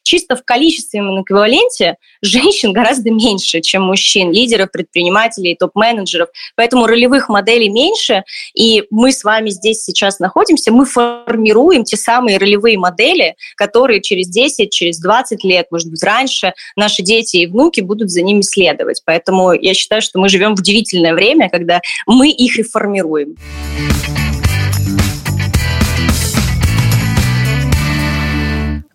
Чисто 0.03 0.35
в 0.35 0.43
количественном 0.43 1.21
эквиваленте 1.21 1.95
женщин 2.21 2.71
гораздо 2.73 3.11
меньше, 3.11 3.61
чем 3.61 3.83
мужчин, 3.83 4.31
лидеров, 4.31 4.71
предпринимателей, 4.71 5.55
топ-менеджеров. 5.59 6.29
Поэтому 6.55 6.87
ролевых 6.87 7.29
моделей 7.29 7.69
меньше, 7.69 8.23
и 8.53 8.83
мы 8.89 9.11
с 9.11 9.23
вами 9.23 9.49
здесь 9.49 9.83
сейчас 9.83 10.19
находимся, 10.19 10.71
мы 10.71 10.85
формируем 10.85 11.83
те 11.83 11.97
самые 11.97 12.37
ролевые 12.37 12.77
модели, 12.77 13.35
которые 13.55 14.01
через 14.01 14.27
10, 14.29 14.71
через 14.71 14.99
20 14.99 15.43
лет, 15.43 15.67
может 15.71 15.89
быть, 15.89 16.03
раньше 16.03 16.53
наши 16.75 17.01
дети 17.01 17.37
и 17.37 17.47
внуки 17.47 17.81
будут 17.81 18.09
за 18.09 18.21
ними 18.21 18.41
следовать. 18.41 19.01
Поэтому 19.05 19.53
я 19.53 19.73
считаю, 19.73 20.01
что 20.01 20.19
мы 20.19 20.29
живем 20.29 20.55
в 20.55 20.59
удивительное 20.59 21.13
время, 21.13 21.49
когда 21.49 21.81
мы 22.05 22.29
их 22.29 22.59
и 22.59 22.63
формируем. 22.63 23.35
Bye. 23.89 24.16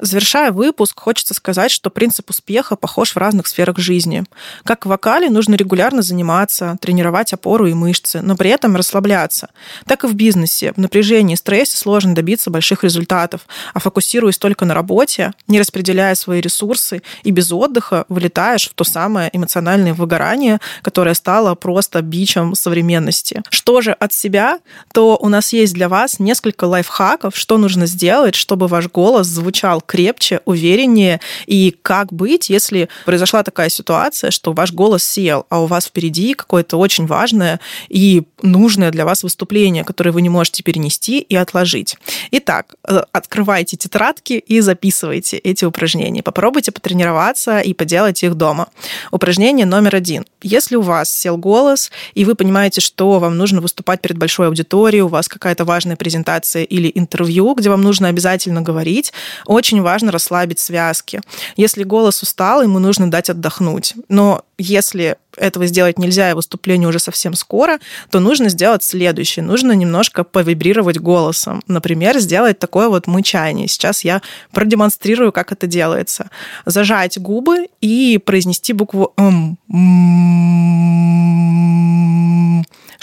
Завершая 0.03 0.51
выпуск, 0.51 0.99
хочется 0.99 1.33
сказать, 1.33 1.71
что 1.71 1.89
принцип 1.89 2.29
успеха 2.29 2.75
похож 2.75 3.13
в 3.13 3.17
разных 3.19 3.47
сферах 3.47 3.79
жизни. 3.79 4.25
Как 4.65 4.85
в 4.85 4.89
вокале 4.89 5.31
нужно 5.31 5.55
регулярно 5.55 6.03
заниматься, 6.03 6.77
тренировать 6.81 7.33
опору 7.33 7.69
и 7.69 7.73
мышцы, 7.73 8.21
но 8.21 8.35
при 8.35 8.51
этом 8.51 8.75
расслабляться. 8.75 9.51
Так 9.87 10.03
и 10.03 10.09
в 10.09 10.15
бизнесе. 10.15 10.73
В 10.73 10.79
напряжении 10.79 11.35
и 11.35 11.37
стрессе 11.37 11.77
сложно 11.77 12.17
добиться 12.17 12.51
больших 12.51 12.83
результатов, 12.83 13.43
а 13.75 13.79
фокусируясь 13.79 14.39
только 14.39 14.65
на 14.65 14.75
работе, 14.75 15.35
не 15.47 15.61
распределяя 15.61 16.17
свои 16.17 16.41
ресурсы 16.41 17.03
и 17.23 17.31
без 17.31 17.53
отдыха, 17.53 18.05
вылетаешь 18.09 18.69
в 18.69 18.75
то 18.75 18.83
самое 18.83 19.31
эмоциональное 19.33 19.95
выгорание, 19.95 20.59
которое 20.83 21.15
стало 21.15 21.55
просто 21.55 22.03
бичем 22.03 22.57
современности. 22.57 23.45
Что 23.51 23.81
же 23.81 23.93
от 23.93 24.13
себя, 24.13 24.59
то 24.93 25.17
у 25.17 25.29
нас 25.29 25.53
есть 25.53 25.75
для 25.75 25.89
вас 25.89 26.19
несколько 26.19 26.65
лайфхаков, 26.65 27.37
что 27.37 27.57
нужно 27.57 27.87
сделать, 27.87 28.35
чтобы 28.35 28.67
ваш 28.67 28.89
голос 28.89 29.29
звучал 29.29 29.81
крепче, 29.93 30.41
увереннее. 30.47 31.21
И 31.45 31.77
как 31.83 32.15
быть, 32.15 32.49
если 32.49 32.89
произошла 33.05 33.43
такая 33.43 33.69
ситуация, 33.69 34.31
что 34.31 34.55
ваш 34.55 34.73
голос 34.73 35.05
сел, 35.05 35.45
а 35.51 35.63
у 35.63 35.67
вас 35.67 35.85
впереди 35.85 36.33
какое-то 36.33 36.79
очень 36.79 37.05
важное 37.07 37.61
и 37.91 38.23
нужное 38.41 38.91
для 38.91 39.05
вас 39.05 39.23
выступление, 39.23 39.85
которое 39.85 40.11
вы 40.13 40.23
не 40.23 40.31
можете 40.31 40.63
перенести 40.63 41.19
и 41.19 41.37
отложить. 41.37 41.99
Итак, 42.31 42.75
э, 42.89 43.03
открывайте 43.13 43.77
тетрадки 43.77 44.33
и 44.33 44.61
записывайте 44.61 45.37
эти 45.37 45.67
упражнения. 45.67 46.23
Попробуйте 46.23 46.73
потренироваться 46.73 47.61
и 47.61 47.75
поделать 47.75 48.23
их 48.23 48.35
дома. 48.35 48.69
Упражнение 49.11 49.67
номер 49.67 49.97
один. 49.97 50.25
Если 50.41 50.75
у 50.77 50.81
вас 50.81 51.15
сел 51.15 51.37
голос, 51.37 51.91
и 52.15 52.25
вы 52.25 52.35
понимаете, 52.35 52.81
что 52.81 53.19
вам 53.19 53.37
нужно 53.37 53.61
выступать 53.61 54.01
перед 54.01 54.17
большой 54.17 54.47
аудиторией, 54.47 55.03
у 55.03 55.09
вас 55.09 55.29
какая-то 55.29 55.67
важная 55.67 55.97
презентация 55.97 56.65
или 56.65 56.91
интервью, 56.95 57.55
где 57.55 57.69
вам 57.69 57.83
нужно 57.83 58.09
обязательно 58.09 58.63
говорить, 58.63 59.13
очень 59.45 59.82
важно 59.83 60.13
расслабить 60.13 60.59
связки. 60.59 61.21
Если 61.57 61.85
голос 61.85 62.23
устал, 62.23 62.63
ему 62.63 62.79
нужно 62.79 63.11
дать 63.11 63.31
отдохнуть. 63.31 63.95
Но 64.09 64.45
если 64.59 65.17
этого 65.37 65.67
сделать 65.67 65.99
нельзя, 65.99 66.31
и 66.31 66.35
выступление 66.35 66.89
уже 66.89 66.99
совсем 66.99 67.35
скоро, 67.35 67.79
то 68.11 68.21
нужно 68.21 68.49
сделать 68.49 68.83
следующее. 68.83 69.45
Нужно 69.45 69.73
немножко 69.73 70.25
повибрировать 70.25 70.99
голосом. 70.99 71.63
Например, 71.67 72.19
сделать 72.19 72.59
такое 72.59 72.89
вот 72.89 73.07
мычание. 73.07 73.69
Сейчас 73.69 74.05
я 74.05 74.23
продемонстрирую, 74.53 75.33
как 75.33 75.53
это 75.53 75.67
делается. 75.67 76.31
Зажать 76.67 77.19
губы 77.19 77.69
и 77.81 78.19
произнести 78.25 78.73
букву 78.73 79.13
«м» 79.17 79.59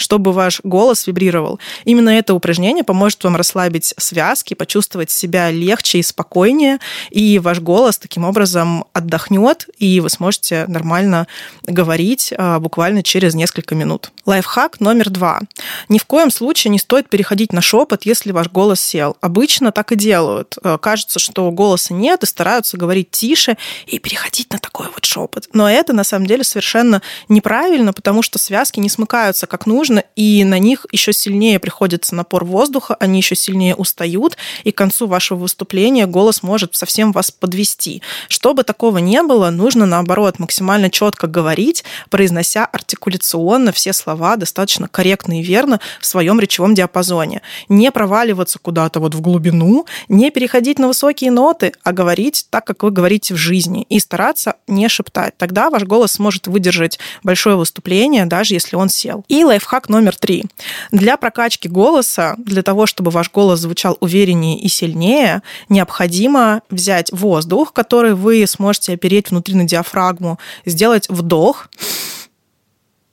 чтобы 0.00 0.32
ваш 0.32 0.60
голос 0.64 1.06
вибрировал. 1.06 1.60
Именно 1.84 2.10
это 2.10 2.34
упражнение 2.34 2.84
поможет 2.84 3.22
вам 3.22 3.36
расслабить 3.36 3.94
связки, 3.98 4.54
почувствовать 4.54 5.10
себя 5.10 5.50
легче 5.50 5.98
и 5.98 6.02
спокойнее, 6.02 6.78
и 7.10 7.38
ваш 7.38 7.60
голос 7.60 7.98
таким 7.98 8.24
образом 8.24 8.86
отдохнет, 8.92 9.68
и 9.78 10.00
вы 10.00 10.08
сможете 10.08 10.64
нормально 10.68 11.26
говорить 11.64 12.32
а, 12.36 12.58
буквально 12.58 13.02
через 13.02 13.34
несколько 13.34 13.74
минут. 13.74 14.10
Лайфхак 14.30 14.80
номер 14.80 15.10
два. 15.10 15.40
Ни 15.88 15.98
в 15.98 16.04
коем 16.04 16.30
случае 16.30 16.70
не 16.70 16.78
стоит 16.78 17.08
переходить 17.08 17.52
на 17.52 17.60
шепот, 17.60 18.06
если 18.06 18.32
ваш 18.32 18.48
голос 18.48 18.80
сел. 18.80 19.16
Обычно 19.20 19.72
так 19.72 19.92
и 19.92 19.96
делают. 19.96 20.56
Э, 20.62 20.78
кажется, 20.80 21.18
что 21.18 21.50
голоса 21.50 21.94
нет, 21.94 22.22
и 22.22 22.26
стараются 22.26 22.76
говорить 22.76 23.10
тише 23.10 23.56
и 23.86 23.98
переходить 23.98 24.50
на 24.52 24.58
такой 24.58 24.86
вот 24.94 25.04
шепот. 25.04 25.48
Но 25.52 25.68
это 25.68 25.92
на 25.92 26.04
самом 26.04 26.26
деле 26.26 26.44
совершенно 26.44 27.02
неправильно, 27.28 27.92
потому 27.92 28.22
что 28.22 28.38
связки 28.38 28.78
не 28.80 28.88
смыкаются 28.88 29.46
как 29.46 29.66
нужно, 29.66 29.80
нужно, 29.80 30.04
и 30.14 30.44
на 30.44 30.58
них 30.58 30.86
еще 30.92 31.12
сильнее 31.12 31.58
приходится 31.58 32.14
напор 32.14 32.44
воздуха, 32.44 32.96
они 33.00 33.18
еще 33.18 33.34
сильнее 33.34 33.74
устают, 33.74 34.36
и 34.62 34.72
к 34.72 34.76
концу 34.76 35.06
вашего 35.06 35.38
выступления 35.38 36.06
голос 36.06 36.42
может 36.42 36.76
совсем 36.76 37.12
вас 37.12 37.30
подвести. 37.30 38.02
Чтобы 38.28 38.62
такого 38.62 38.98
не 38.98 39.22
было, 39.22 39.50
нужно, 39.50 39.86
наоборот, 39.86 40.38
максимально 40.38 40.90
четко 40.90 41.26
говорить, 41.26 41.82
произнося 42.10 42.66
артикуляционно 42.66 43.72
все 43.72 43.92
слова 43.92 44.19
слова 44.20 44.36
достаточно 44.36 44.86
корректно 44.86 45.40
и 45.40 45.42
верно 45.42 45.80
в 45.98 46.04
своем 46.04 46.40
речевом 46.40 46.74
диапазоне. 46.74 47.40
Не 47.70 47.90
проваливаться 47.90 48.58
куда-то 48.58 49.00
вот 49.00 49.14
в 49.14 49.22
глубину, 49.22 49.86
не 50.08 50.30
переходить 50.30 50.78
на 50.78 50.88
высокие 50.88 51.30
ноты, 51.30 51.72
а 51.82 51.92
говорить 51.92 52.46
так, 52.50 52.66
как 52.66 52.82
вы 52.82 52.90
говорите 52.90 53.32
в 53.32 53.38
жизни, 53.38 53.86
и 53.88 53.98
стараться 53.98 54.56
не 54.68 54.88
шептать. 54.90 55.38
Тогда 55.38 55.70
ваш 55.70 55.84
голос 55.84 56.12
сможет 56.12 56.48
выдержать 56.48 56.98
большое 57.22 57.56
выступление, 57.56 58.26
даже 58.26 58.52
если 58.52 58.76
он 58.76 58.90
сел. 58.90 59.24
И 59.28 59.42
лайфхак 59.42 59.88
номер 59.88 60.14
три. 60.16 60.44
Для 60.92 61.16
прокачки 61.16 61.68
голоса, 61.68 62.34
для 62.36 62.62
того, 62.62 62.84
чтобы 62.84 63.10
ваш 63.10 63.30
голос 63.30 63.60
звучал 63.60 63.96
увереннее 64.00 64.60
и 64.60 64.68
сильнее, 64.68 65.42
необходимо 65.70 66.60
взять 66.68 67.10
воздух, 67.10 67.72
который 67.72 68.14
вы 68.14 68.46
сможете 68.46 68.92
опереть 68.92 69.30
внутри 69.30 69.54
на 69.54 69.64
диафрагму, 69.64 70.38
сделать 70.66 71.08
вдох, 71.08 71.68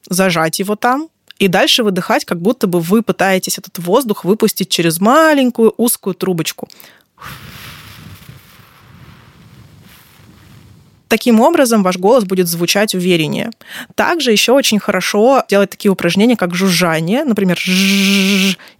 зажать 0.09 0.59
его 0.59 0.75
там, 0.75 1.09
и 1.39 1.47
дальше 1.47 1.83
выдыхать, 1.83 2.25
как 2.25 2.41
будто 2.41 2.67
бы 2.67 2.79
вы 2.79 3.03
пытаетесь 3.03 3.57
этот 3.59 3.77
воздух 3.79 4.23
выпустить 4.23 4.69
через 4.69 4.99
маленькую 4.99 5.73
узкую 5.77 6.15
трубочку. 6.15 6.67
Таким 11.07 11.39
образом, 11.39 11.83
ваш 11.83 11.97
голос 11.97 12.25
будет 12.25 12.47
звучать 12.47 12.93
увереннее. 12.93 13.51
Также 13.95 14.31
еще 14.31 14.51
очень 14.51 14.77
хорошо 14.77 15.43
делать 15.47 15.69
такие 15.69 15.89
упражнения, 15.89 16.35
как 16.35 16.53
жужжание, 16.53 17.23
например, 17.23 17.57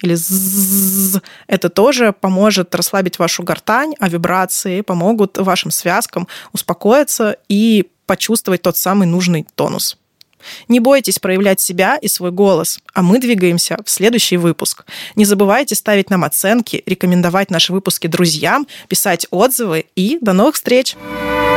или 0.02 0.16
з. 0.16 1.22
Это 1.48 1.70
тоже 1.70 2.12
поможет 2.12 2.76
расслабить 2.76 3.18
вашу 3.18 3.44
гортань, 3.44 3.94
а 4.00 4.10
вибрации 4.10 4.82
помогут 4.82 5.38
вашим 5.38 5.72
связкам 5.72 6.28
успокоиться 6.52 7.38
и 7.48 7.90
почувствовать 8.06 8.62
тот 8.62 8.76
самый 8.76 9.08
нужный 9.08 9.48
тонус. 9.56 9.98
Не 10.68 10.80
бойтесь 10.80 11.20
проявлять 11.20 11.60
себя 11.60 11.98
и 11.98 12.08
свой 12.08 12.32
голос, 12.32 12.80
а 12.94 13.02
мы 13.02 13.20
двигаемся 13.20 13.78
в 13.84 13.90
следующий 13.90 14.38
выпуск. 14.38 14.86
Не 15.16 15.26
забывайте 15.26 15.76
ставить 15.76 16.10
нам 16.10 16.24
оценки, 16.24 16.84
рекомендовать 16.86 17.52
наши 17.52 17.74
выпуски 17.74 18.08
друзьям, 18.08 18.68
писать 18.88 19.28
отзывы 19.32 19.86
и 19.96 20.18
до 20.22 20.34
новых 20.34 20.56
встреч! 20.56 20.96
Встреч! 20.96 21.57